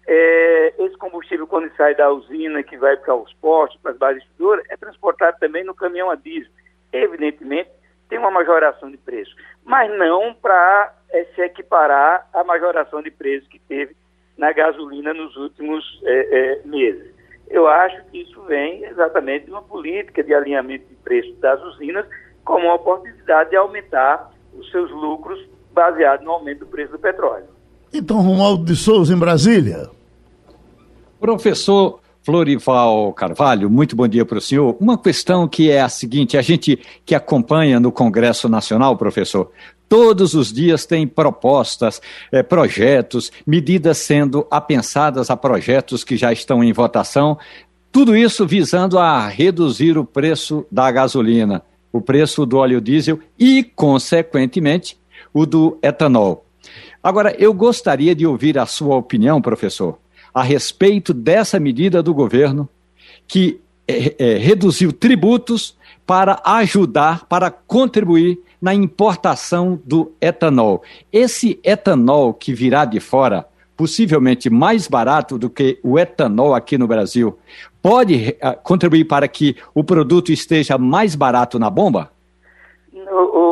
é, 0.06 0.74
esse 0.80 0.97
combustível, 0.97 1.47
quando 1.47 1.74
sai 1.76 1.95
da 1.95 2.12
usina, 2.12 2.64
que 2.64 2.78
vai 2.78 2.97
para 2.97 3.16
os 3.16 3.32
postos, 3.36 3.80
para 3.82 3.91
as 3.91 3.97
bases 3.97 4.22
distribuidoras, 4.22 4.66
é 4.70 4.78
transportado 4.78 5.38
também 5.39 5.64
no 5.64 5.74
caminhão 5.74 6.10
a 6.10 6.16
diesel. 6.16 6.51
Evidentemente, 6.91 7.70
tem 8.10 8.20
uma 8.20 8.30
majoração 8.30 8.91
de 8.91 8.97
preço, 8.97 9.34
mas 9.64 9.89
não 9.97 10.34
para 10.34 10.93
é, 11.10 11.24
se 11.34 11.41
equiparar 11.41 12.28
à 12.34 12.43
majoração 12.43 13.01
de 13.01 13.10
preço 13.10 13.49
que 13.49 13.60
teve 13.60 13.95
na 14.38 14.51
gasolina 14.51 15.14
nos 15.14 15.36
últimos 15.36 16.01
é, 16.04 16.12
é, 16.12 16.62
meses. 16.66 17.14
Eu 17.49 17.68
acho 17.68 18.04
que 18.06 18.22
isso 18.22 18.41
vem 18.43 18.84
exatamente 18.84 19.45
de 19.45 19.51
uma 19.51 19.62
política 19.62 20.24
de 20.24 20.34
alinhamento 20.34 20.88
de 20.88 20.95
preço 20.95 21.34
das 21.36 21.62
usinas 21.64 22.06
como 22.43 22.66
uma 22.66 22.76
oportunidade 22.76 23.51
de 23.51 23.56
aumentar 23.56 24.32
os 24.54 24.70
seus 24.72 24.91
lucros 24.91 25.39
baseado 25.72 26.24
no 26.24 26.32
aumento 26.32 26.60
do 26.60 26.68
preço 26.68 26.91
do 26.91 26.99
petróleo. 26.99 27.53
Então, 27.94 28.22
Romualdo 28.22 28.66
de 28.66 28.76
Souza, 28.76 29.14
em 29.14 29.18
Brasília. 29.18 29.88
Professor 31.20 32.00
Florival 32.24 33.14
Carvalho, 33.14 33.70
muito 33.70 33.96
bom 33.96 34.08
dia 34.08 34.26
para 34.26 34.39
o 34.39 34.41
senhor. 34.41 34.76
Uma 34.80 34.98
questão 34.98 35.48
que 35.48 35.70
é 35.70 35.80
a 35.80 35.88
seguinte: 35.88 36.36
a 36.36 36.41
gente 36.41 36.80
que 37.06 37.14
acompanha 37.14 37.80
no 37.80 37.91
Congresso 37.91 38.50
Nacional, 38.50 38.98
professor, 38.98 39.52
todos 39.88 40.34
os 40.34 40.52
dias 40.52 40.88
tem 40.88 41.06
propostas, 41.06 42.02
eh, 42.32 42.41
projetos, 42.41 43.32
medidas 43.46 44.00
sendo 44.00 44.48
apensadas 44.50 45.30
a 45.30 45.38
projetos 45.38 46.04
que 46.04 46.18
já 46.18 46.34
estão 46.34 46.64
em 46.64 46.74
votação, 46.74 47.38
tudo 47.91 48.18
isso 48.18 48.48
visando 48.48 48.98
a 48.98 49.28
reduzir 49.28 50.00
o 50.00 50.04
preço 50.04 50.66
da 50.72 50.89
gasolina, 50.91 51.62
o 51.91 52.02
preço 52.02 52.44
do 52.44 52.58
óleo 52.58 52.82
diesel 52.82 53.20
e, 53.38 53.64
consequentemente, 53.64 54.98
o 55.32 55.46
do 55.46 55.78
etanol. 55.84 56.43
Agora, 57.04 57.36
eu 57.38 57.54
gostaria 57.54 58.16
de 58.16 58.26
ouvir 58.26 58.58
a 58.58 58.66
sua 58.66 58.95
opinião, 58.95 59.41
professor, 59.41 59.99
a 60.34 60.41
respeito 60.41 61.14
dessa 61.14 61.60
medida 61.60 62.01
do 62.01 62.14
governo 62.14 62.70
que 63.28 63.60
é, 63.88 64.16
é, 64.18 64.38
reduziu 64.38 64.93
tributos 64.93 65.78
para 66.06 66.41
ajudar, 66.43 67.26
para 67.26 67.51
contribuir 67.51 68.39
na 68.62 68.74
importação 68.74 69.80
do 69.84 70.14
etanol. 70.22 70.82
Esse 71.12 71.60
etanol 71.64 72.34
que 72.34 72.54
virá 72.54 72.86
de 72.86 72.99
fora, 72.99 73.45
possivelmente 73.76 74.49
mais 74.49 74.88
barato 74.88 75.38
do 75.38 75.49
que 75.49 75.80
o 75.84 75.99
etanol 75.99 76.56
aqui 76.56 76.78
no 76.78 76.88
Brasil, 76.88 77.38
pode 77.82 78.38
uh, 78.41 78.62
contribuir 78.64 79.06
para 79.06 79.28
que 79.28 79.58
o 79.76 79.84
produto 79.84 80.32
esteja 80.32 80.78
mais 80.78 81.16
barato 81.16 81.60
na 81.60 81.70
bomba? 81.70 82.12
O, 82.93 83.43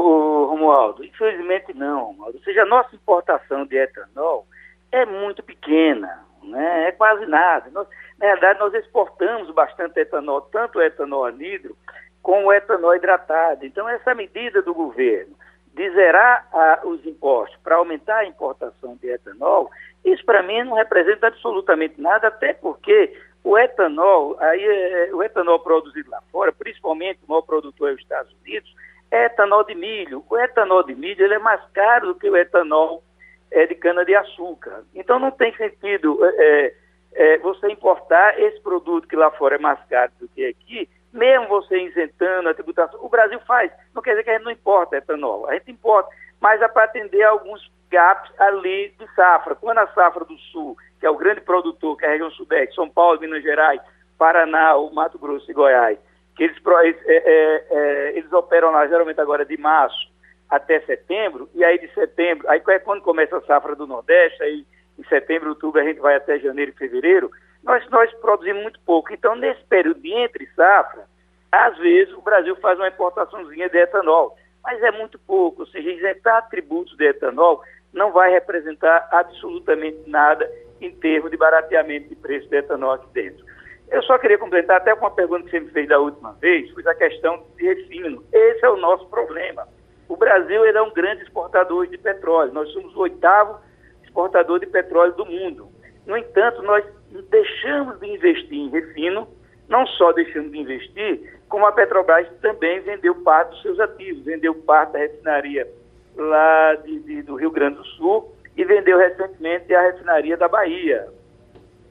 o, 0.71 0.81
Romualdo, 0.81 1.03
infelizmente 1.03 1.73
não, 1.73 2.05
Romualdo. 2.05 2.37
Ou 2.37 2.43
seja, 2.43 2.63
a 2.63 2.65
nossa 2.65 2.95
importação 2.95 3.65
de 3.65 3.77
etanol 3.77 4.45
é 4.91 5.05
muito 5.05 5.43
pequena, 5.43 6.23
né? 6.43 6.87
é 6.87 6.91
quase 6.91 7.25
nada. 7.25 7.69
Nós, 7.71 7.87
na 8.17 8.27
verdade, 8.27 8.59
nós 8.59 8.73
exportamos 8.73 9.49
bastante 9.51 9.99
etanol, 9.99 10.41
tanto 10.41 10.79
o 10.79 10.81
etanol 10.81 11.25
anidro 11.25 11.75
como 12.21 12.47
o 12.47 12.53
etanol 12.53 12.95
hidratado. 12.95 13.65
Então, 13.65 13.87
essa 13.89 14.13
medida 14.13 14.61
do 14.61 14.73
governo 14.73 15.35
de 15.73 15.89
zerar 15.91 16.47
a, 16.51 16.81
os 16.83 17.05
impostos 17.05 17.57
para 17.63 17.75
aumentar 17.75 18.17
a 18.17 18.25
importação 18.25 18.95
de 19.01 19.09
etanol, 19.09 19.69
isso 20.03 20.23
para 20.25 20.43
mim 20.43 20.63
não 20.63 20.73
representa 20.73 21.27
absolutamente 21.27 21.99
nada, 21.99 22.27
até 22.27 22.53
porque 22.53 23.17
o 23.43 23.57
etanol, 23.57 24.37
aí, 24.39 24.63
é, 24.63 25.09
o 25.13 25.23
etanol 25.23 25.59
produzido 25.59 26.09
lá 26.09 26.21
fora, 26.31 26.51
principalmente 26.51 27.19
o 27.25 27.29
maior 27.29 27.41
produtor 27.41 27.89
é 27.89 27.93
os 27.93 28.01
Estados 28.01 28.33
Unidos, 28.41 28.71
etanol 29.11 29.63
de 29.63 29.75
milho. 29.75 30.23
O 30.29 30.37
etanol 30.37 30.83
de 30.83 30.95
milho 30.95 31.23
ele 31.23 31.35
é 31.35 31.39
mais 31.39 31.61
caro 31.73 32.07
do 32.07 32.15
que 32.15 32.29
o 32.29 32.37
etanol 32.37 33.03
é, 33.51 33.65
de 33.65 33.75
cana-de-açúcar. 33.75 34.83
Então 34.95 35.19
não 35.19 35.31
tem 35.31 35.55
sentido 35.55 36.19
é, 36.23 36.73
é, 37.13 37.37
você 37.39 37.67
importar 37.67 38.39
esse 38.39 38.59
produto 38.61 39.07
que 39.07 39.15
lá 39.15 39.29
fora 39.31 39.55
é 39.55 39.59
mais 39.59 39.79
caro 39.89 40.11
do 40.19 40.27
que 40.29 40.45
aqui, 40.45 40.89
mesmo 41.11 41.47
você 41.47 41.77
isentando 41.77 42.49
a 42.49 42.53
tributação. 42.53 42.99
O 43.03 43.09
Brasil 43.09 43.39
faz, 43.41 43.71
não 43.93 44.01
quer 44.01 44.11
dizer 44.11 44.23
que 44.23 44.29
a 44.29 44.33
gente 44.33 44.45
não 44.45 44.51
importa 44.51 44.97
etanol, 44.97 45.47
a 45.47 45.53
gente 45.55 45.71
importa, 45.71 46.09
mas 46.39 46.61
é 46.61 46.67
para 46.67 46.85
atender 46.85 47.23
alguns 47.23 47.69
gaps 47.89 48.31
ali 48.39 48.93
de 48.97 49.05
safra. 49.13 49.55
Quando 49.55 49.79
a 49.79 49.87
safra 49.87 50.23
do 50.23 50.37
Sul, 50.37 50.77
que 50.99 51.05
é 51.05 51.09
o 51.09 51.17
grande 51.17 51.41
produtor, 51.41 51.97
que 51.97 52.05
é 52.05 52.07
a 52.07 52.11
região 52.11 52.31
sudeste, 52.31 52.75
São 52.75 52.89
Paulo, 52.89 53.19
Minas 53.19 53.43
Gerais, 53.43 53.81
Paraná, 54.17 54.77
o 54.77 54.93
Mato 54.93 55.19
Grosso 55.19 55.49
e 55.51 55.53
Goiás, 55.53 55.99
que 56.35 56.43
eles, 56.43 56.57
é, 57.05 57.15
é, 57.15 57.65
é, 57.69 58.17
eles 58.17 58.31
operam 58.31 58.71
lá 58.71 58.87
geralmente 58.87 59.19
agora 59.19 59.45
de 59.45 59.57
março 59.57 60.11
até 60.49 60.81
setembro, 60.81 61.49
e 61.55 61.63
aí 61.63 61.79
de 61.79 61.93
setembro, 61.93 62.49
aí 62.49 62.61
é 62.67 62.79
quando 62.79 63.01
começa 63.01 63.37
a 63.37 63.41
safra 63.41 63.75
do 63.75 63.87
Nordeste, 63.87 64.43
aí 64.43 64.65
em 64.99 65.03
setembro, 65.05 65.49
outubro, 65.49 65.79
a 65.79 65.83
gente 65.83 65.99
vai 65.99 66.15
até 66.15 66.37
janeiro 66.39 66.71
e 66.71 66.77
fevereiro, 66.77 67.31
nós, 67.63 67.87
nós 67.89 68.11
produzimos 68.15 68.61
muito 68.61 68.79
pouco. 68.81 69.13
Então, 69.13 69.35
nesse 69.35 69.63
período 69.63 70.01
de 70.01 70.11
entre 70.11 70.45
safra, 70.55 71.05
às 71.51 71.77
vezes 71.77 72.13
o 72.13 72.21
Brasil 72.21 72.55
faz 72.57 72.77
uma 72.77 72.87
importaçãozinha 72.87 73.69
de 73.69 73.77
etanol, 73.77 74.37
mas 74.63 74.81
é 74.83 74.91
muito 74.91 75.17
pouco, 75.19 75.61
ou 75.61 75.67
seja, 75.67 75.89
isentar 75.89 76.49
tributos 76.49 76.95
de 76.97 77.05
etanol 77.05 77.63
não 77.93 78.11
vai 78.11 78.29
representar 78.31 79.07
absolutamente 79.11 79.97
nada 80.07 80.49
em 80.79 80.91
termos 80.91 81.29
de 81.29 81.37
barateamento 81.37 82.09
de 82.09 82.15
preço 82.15 82.47
de 82.49 82.57
etanol 82.57 82.93
aqui 82.93 83.07
dentro. 83.13 83.45
Eu 83.91 84.01
só 84.03 84.17
queria 84.17 84.37
complementar 84.37 84.77
até 84.77 84.95
com 84.95 85.01
uma 85.05 85.11
pergunta 85.11 85.43
que 85.43 85.51
você 85.51 85.59
me 85.59 85.69
fez 85.71 85.87
da 85.89 85.99
última 85.99 86.31
vez, 86.33 86.71
foi 86.71 86.87
a 86.87 86.95
questão 86.95 87.43
de 87.57 87.65
refino. 87.65 88.23
Esse 88.31 88.65
é 88.65 88.69
o 88.69 88.77
nosso 88.77 89.05
problema. 89.07 89.67
O 90.07 90.15
Brasil 90.15 90.65
é 90.65 90.81
um 90.81 90.93
grande 90.93 91.23
exportador 91.23 91.87
de 91.87 91.97
petróleo. 91.97 92.53
Nós 92.53 92.69
somos 92.71 92.95
o 92.95 93.01
oitavo 93.01 93.59
exportador 94.03 94.59
de 94.59 94.65
petróleo 94.65 95.13
do 95.13 95.25
mundo. 95.25 95.69
No 96.05 96.17
entanto, 96.17 96.61
nós 96.63 96.85
deixamos 97.29 97.99
de 97.99 98.07
investir 98.07 98.57
em 98.57 98.69
refino, 98.69 99.27
não 99.67 99.85
só 99.85 100.13
deixamos 100.13 100.51
de 100.51 100.59
investir, 100.59 101.39
como 101.49 101.65
a 101.65 101.71
Petrobras 101.73 102.27
também 102.41 102.79
vendeu 102.79 103.13
parte 103.15 103.51
dos 103.51 103.61
seus 103.61 103.79
ativos, 103.79 104.23
vendeu 104.23 104.55
parte 104.55 104.93
da 104.93 104.99
refinaria 104.99 105.67
lá 106.15 106.75
de, 106.75 106.99
de, 106.99 107.21
do 107.23 107.35
Rio 107.35 107.51
Grande 107.51 107.77
do 107.77 107.85
Sul 107.85 108.33
e 108.55 108.63
vendeu 108.63 108.97
recentemente 108.97 109.73
a 109.73 109.81
refinaria 109.81 110.37
da 110.37 110.47
Bahia, 110.47 111.07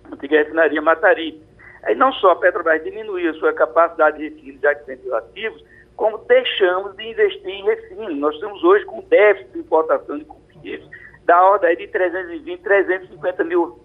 a 0.04 0.14
antiga 0.14 0.38
refinaria 0.38 0.80
Matari. 0.80 1.49
Aí 1.82 1.94
não 1.94 2.12
só 2.14 2.32
a 2.32 2.36
Petrobras 2.36 2.82
diminuiu 2.82 3.30
a 3.30 3.34
sua 3.34 3.52
capacidade 3.52 4.18
de 4.18 4.28
refino, 4.28 4.58
que 4.60 4.86
vendeu 4.86 5.16
ativos, 5.16 5.64
como 5.96 6.18
deixamos 6.18 6.96
de 6.96 7.08
investir 7.08 7.48
em 7.48 7.64
refino. 7.64 8.16
Nós 8.16 8.34
estamos 8.34 8.62
hoje 8.62 8.84
com 8.84 9.00
déficit 9.02 9.52
de 9.52 9.58
importação 9.60 10.18
de 10.18 10.24
combustíveis 10.24 10.88
da 11.24 11.42
ordem 11.42 11.76
de 11.76 11.86
320, 11.88 12.60
350 12.60 13.44
mil, 13.44 13.78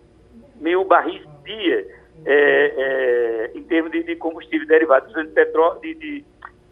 mil 0.56 0.84
barris 0.84 1.22
dia 1.44 1.88
é, 2.26 2.74
é, 2.78 3.52
em 3.54 3.64
termos 3.64 3.92
de, 3.92 4.04
de 4.04 4.16
combustível 4.16 4.68
derivado, 4.68 5.14
de 5.14 5.30
petróleo, 5.32 5.80
de, 5.82 5.94
de, 5.94 6.26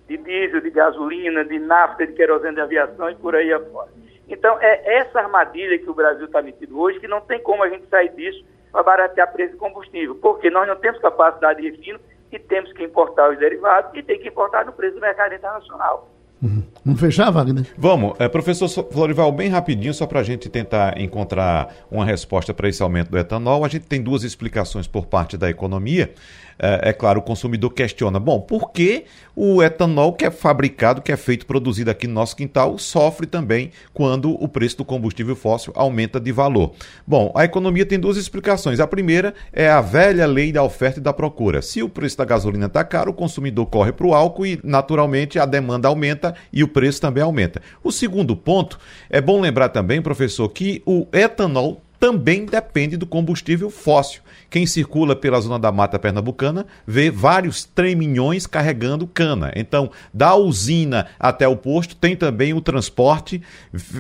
de, 0.08 0.18
diesel, 0.18 0.62
de 0.62 0.70
gasolina, 0.72 1.46
de 1.46 1.60
nafta, 1.60 2.08
de 2.08 2.14
querosene 2.14 2.56
de 2.56 2.62
aviação 2.62 3.10
e 3.10 3.16
por 3.16 3.36
aí 3.36 3.52
afora. 3.54 3.92
Então, 4.28 4.58
é 4.62 4.96
essa 4.96 5.20
armadilha 5.20 5.78
que 5.78 5.90
o 5.90 5.94
Brasil 5.94 6.26
está 6.26 6.42
metido 6.42 6.80
hoje, 6.80 7.00
que 7.00 7.08
não 7.08 7.22
tem 7.22 7.40
como 7.40 7.64
a 7.64 7.70
gente 7.70 7.86
sair 7.88 8.10
disso 8.10 8.44
para 8.74 8.84
baratear 8.84 9.32
preço 9.32 9.54
de 9.54 9.60
combustível, 9.60 10.16
porque 10.16 10.50
nós 10.50 10.68
não 10.68 10.76
temos 10.76 11.00
capacidade 11.00 11.62
de 11.62 11.70
refino 11.70 12.00
e 12.32 12.40
temos 12.40 12.74
que 12.74 12.84
importar 12.84 13.32
os 13.32 13.38
derivados 13.38 13.92
e 13.94 14.02
tem 14.02 14.20
que 14.20 14.28
importar 14.28 14.66
no 14.66 14.74
preço 14.74 14.96
do 14.96 15.02
mercado 15.02 15.36
internacional. 15.36 16.10
Uhum. 16.42 16.64
Vamos 16.84 17.00
fechar, 17.00 17.32
Wagner? 17.32 17.66
Vamos. 17.78 18.20
É, 18.20 18.28
professor 18.28 18.68
Florival, 18.68 19.32
bem 19.32 19.48
rapidinho, 19.48 19.94
só 19.94 20.06
para 20.06 20.20
a 20.20 20.24
gente 20.24 20.50
tentar 20.50 21.00
encontrar 21.00 21.74
uma 21.90 22.04
resposta 22.04 22.54
para 22.54 22.68
esse 22.68 22.84
aumento 22.84 23.12
do 23.12 23.18
etanol. 23.18 23.64
A 23.64 23.70
gente 23.70 23.86
tem 23.86 24.02
duas 24.02 24.24
explicações 24.24 24.86
por 24.86 25.06
parte 25.06 25.38
da 25.38 25.50
economia 25.50 26.12
é, 26.60 26.90
é, 26.90 26.94
claro, 26.94 27.20
o 27.20 27.24
consumidor 27.24 27.72
questiona: 27.72 28.20
bom, 28.20 28.40
por 28.40 28.72
que 28.72 29.06
o 29.36 29.64
etanol 29.64 30.14
que 30.14 30.26
é 30.26 30.32
fabricado, 30.32 31.02
que 31.02 31.12
é 31.12 31.18
feito, 31.18 31.46
produzido 31.46 31.90
aqui 31.90 32.08
no 32.08 32.14
nosso 32.14 32.36
quintal, 32.36 32.78
sofre 32.78 33.26
também 33.26 33.72
quando 33.94 34.32
o 34.32 34.48
preço 34.48 34.78
do 34.78 34.86
combustível 34.86 35.36
fóssil 35.36 35.74
aumenta 35.76 36.20
de 36.20 36.32
valor? 36.32 36.74
Bom, 37.06 37.32
a 37.36 37.44
economia 37.44 37.86
tem 37.86 38.00
duas 38.00 38.18
explicações. 38.18 38.80
A 38.80 38.88
primeira 38.88 39.34
é 39.52 39.70
a 39.70 39.82
velha 39.82 40.26
lei 40.26 40.52
da 40.52 40.64
oferta 40.64 41.00
e 41.00 41.04
da 41.04 41.14
procura. 41.14 41.62
Se 41.62 41.82
o 41.82 41.90
preço 41.90 42.18
da 42.18 42.26
gasolina 42.26 42.68
está 42.68 42.84
caro, 42.84 43.12
o 43.12 43.14
consumidor 43.14 43.66
corre 43.68 43.92
para 43.92 44.08
o 44.08 44.14
álcool 44.14 44.46
e, 44.46 44.60
naturalmente, 44.64 45.40
a 45.40 45.46
demanda 45.46 45.88
aumenta 45.88 46.36
e 46.52 46.64
o 46.64 46.68
preço 46.68 47.02
também 47.02 47.24
aumenta. 47.24 47.62
O 47.84 47.92
segundo 47.92 48.36
ponto, 48.36 48.80
é 49.10 49.20
bom 49.20 49.42
lembrar 49.42 49.70
também, 49.70 50.02
professor, 50.02 50.48
que 50.50 50.82
o 50.86 51.08
etanol 51.12 51.83
também 52.04 52.46
depende 52.46 52.98
do 52.98 53.08
combustível 53.08 53.70
fóssil. 53.70 54.22
Quem 54.50 54.68
circula 54.68 55.16
pela 55.16 55.40
zona 55.40 55.58
da 55.58 55.72
mata 55.72 55.98
pernambucana 55.98 56.66
vê 56.86 57.10
vários 57.10 57.64
treminhões 57.64 58.46
carregando 58.46 59.08
cana. 59.08 59.54
Então, 59.56 59.90
da 60.14 60.36
usina 60.36 61.08
até 61.18 61.48
o 61.48 61.56
posto 61.56 61.96
tem 61.96 62.14
também 62.14 62.54
o 62.54 62.60
transporte 62.60 63.42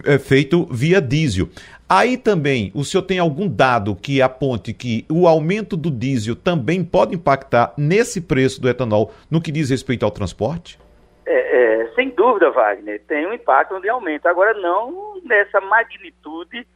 é, 0.04 0.20
feito 0.20 0.68
via 0.70 1.01
diesel. 1.01 1.47
Aí 1.88 2.18
também, 2.18 2.74
o 2.76 2.84
senhor 2.84 3.04
tem 3.04 3.20
algum 3.20 3.47
dado 3.47 3.95
que 3.95 4.22
aponte 4.22 4.74
que 4.74 5.06
o 5.10 5.26
aumento 5.26 5.78
do 5.78 5.89
diesel 5.89 6.36
também 6.36 6.84
pode 6.84 7.16
impactar 7.16 7.74
nesse 7.78 8.20
preço 8.20 8.60
do 8.60 8.68
etanol 8.68 9.14
no 9.32 9.39
que 9.39 9.49
diz 9.49 9.70
respeito 9.70 10.04
ao 10.04 10.12
transporte? 10.12 10.78
É, 11.26 11.84
é, 11.84 11.95
sem 11.95 12.10
dúvida, 12.10 12.51
Wagner, 12.51 13.01
tem 13.08 13.26
um 13.26 13.34
impacto 13.34 13.80
de 13.80 13.88
aumento. 13.88 14.28
Agora, 14.28 14.54
não 14.60 15.22
nessa 15.24 15.62
magnitude 15.62 16.68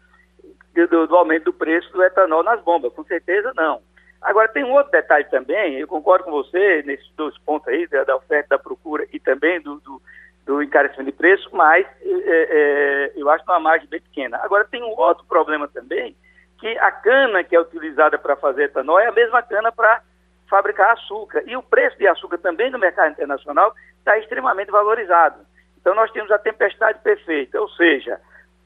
do, 0.86 1.08
do, 1.08 1.16
aumento 1.16 1.46
do 1.46 1.54
preço 1.54 1.92
do 1.92 2.04
etanol 2.04 2.44
nas 2.44 2.62
bombas, 2.62 2.94
com 2.94 3.04
certeza 3.04 3.52
não. 3.56 3.82
Agora, 4.22 4.48
tem 4.48 4.64
um 4.64 4.74
outro 4.74 4.92
detalhe 4.92 5.26
também, 5.26 5.80
eu 5.80 5.88
concordo 5.88 6.26
com 6.26 6.32
você 6.32 6.84
nesses 6.86 7.10
dois 7.16 7.38
pontos 7.40 7.68
aí, 7.68 7.88
da, 7.88 8.16
oferta, 8.16 8.50
da 8.50 8.60
procura 8.60 9.08
e 9.14 9.20
também 9.20 9.62
do, 9.62 9.80
do, 9.80 10.02
do 10.46 10.62
encarecimento 10.62 11.12
de 11.12 11.18
preço, 11.18 11.50
mas 11.54 11.86
é, 12.04 12.12
é, 12.26 13.12
eu 13.16 13.30
acho 13.30 13.44
uma 13.46 13.60
margem 13.60 13.88
bem 13.88 14.02
pequena. 14.02 14.38
Agora, 14.44 14.66
tem 14.66 14.84
um 14.84 15.00
outro 15.00 15.24
problema 15.26 15.68
também, 15.68 16.16
que 16.60 16.68
a 16.80 16.92
cana 16.92 17.44
que 17.44 17.56
é 17.56 17.62
utilizada 17.62 18.18
para 18.18 18.36
fazer 18.36 18.64
etanol 18.64 19.00
é 19.00 19.08
a 19.08 19.12
mesma 19.12 19.42
cana 19.44 19.72
para 19.72 20.02
fabricar 20.50 20.92
açúcar. 20.92 21.44
E 21.46 21.56
o 21.56 21.62
preço 21.62 21.98
de 21.98 22.08
açúcar 22.08 22.38
também 22.40 22.72
no 22.72 22.80
mercado 22.80 23.12
internacional 23.12 23.74
está 24.00 24.18
extremamente 24.18 24.72
valorizado. 24.72 25.40
Então, 25.80 25.94
nós 25.94 26.12
temos 26.12 26.32
a 26.32 26.40
tempestade 26.40 27.00
perfeita, 27.00 27.62
ou 27.62 27.70
seja, 27.70 28.20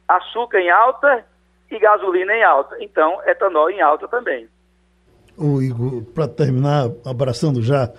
açúcar 0.08 0.60
em 0.60 0.70
alta 0.70 1.26
e 1.72 1.80
gasolina 1.80 2.34
em 2.34 2.44
alta. 2.44 2.76
Então, 2.80 3.20
etanol 3.26 3.70
em 3.70 3.82
alta 3.82 4.08
também. 4.08 4.48
O 5.38 5.62
Igor, 5.62 6.04
para 6.14 6.28
terminar, 6.28 6.92
abraçando 7.06 7.62
já 7.62 7.90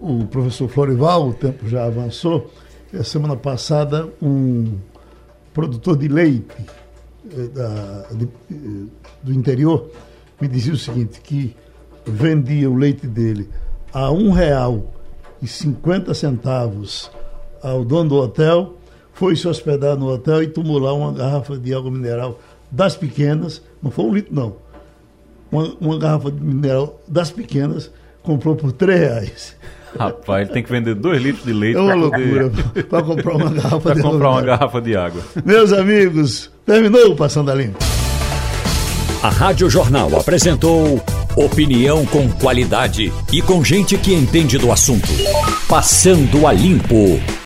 o 0.00 0.26
professor 0.26 0.68
Florival, 0.68 1.28
o 1.28 1.34
tempo 1.34 1.66
já 1.68 1.84
avançou. 1.84 2.50
A 2.98 3.04
semana 3.04 3.36
passada, 3.36 4.08
um 4.20 4.78
produtor 5.54 5.96
de 5.96 6.08
leite 6.08 6.66
eh, 7.30 7.48
da, 7.48 8.08
de, 8.10 8.24
eh, 8.24 8.90
do 9.22 9.32
interior 9.32 9.88
me 10.40 10.48
dizia 10.48 10.74
o 10.74 10.76
seguinte, 10.76 11.20
que 11.20 11.56
vendia 12.04 12.68
o 12.68 12.74
leite 12.74 13.06
dele 13.06 13.48
a 13.92 14.10
um 14.10 14.32
real 14.32 14.92
e 15.40 15.46
cinquenta 15.46 16.12
centavos 16.14 17.10
ao 17.62 17.84
dono 17.84 18.08
do 18.08 18.16
hotel, 18.16 18.74
foi 19.12 19.36
se 19.36 19.46
hospedar 19.46 19.96
no 19.96 20.08
hotel 20.08 20.42
e 20.42 20.48
tomou 20.48 20.78
lá 20.78 20.92
uma 20.92 21.12
garrafa 21.12 21.56
de 21.56 21.72
água 21.72 21.90
mineral 21.90 22.40
das 22.72 22.96
pequenas, 22.96 23.62
não 23.82 23.90
foi 23.90 24.04
um 24.06 24.14
litro 24.14 24.34
não, 24.34 24.56
uma, 25.50 25.76
uma 25.78 25.98
garrafa 25.98 26.32
de 26.32 26.40
mineral 26.40 26.98
das 27.06 27.30
pequenas, 27.30 27.90
comprou 28.22 28.56
por 28.56 28.72
três 28.72 28.98
reais. 28.98 29.56
Rapaz, 29.98 30.46
ele 30.46 30.54
tem 30.54 30.62
que 30.62 30.70
vender 30.70 30.94
dois 30.94 31.22
litros 31.22 31.44
de 31.44 31.52
leite 31.52 31.76
é 31.76 31.80
uma 31.80 31.94
loucura 31.94 32.50
para 32.88 33.02
comprar 33.02 33.36
uma 33.36 33.50
garrafa 33.50 33.94
de 33.94 34.02
comprar 34.02 34.30
uma 34.30 34.42
garrafa 34.42 34.80
de 34.80 34.96
água. 34.96 35.22
Meus 35.44 35.70
amigos, 35.70 36.50
terminou 36.64 37.12
o 37.12 37.16
Passando 37.16 37.50
a 37.50 37.54
Limpo. 37.54 37.78
A 39.22 39.28
Rádio 39.28 39.68
Jornal 39.68 40.18
apresentou 40.18 41.00
opinião 41.36 42.06
com 42.06 42.28
qualidade 42.32 43.12
e 43.30 43.42
com 43.42 43.62
gente 43.62 43.98
que 43.98 44.14
entende 44.14 44.56
do 44.56 44.72
assunto. 44.72 45.08
Passando 45.68 46.46
a 46.46 46.52
Limpo. 46.52 47.20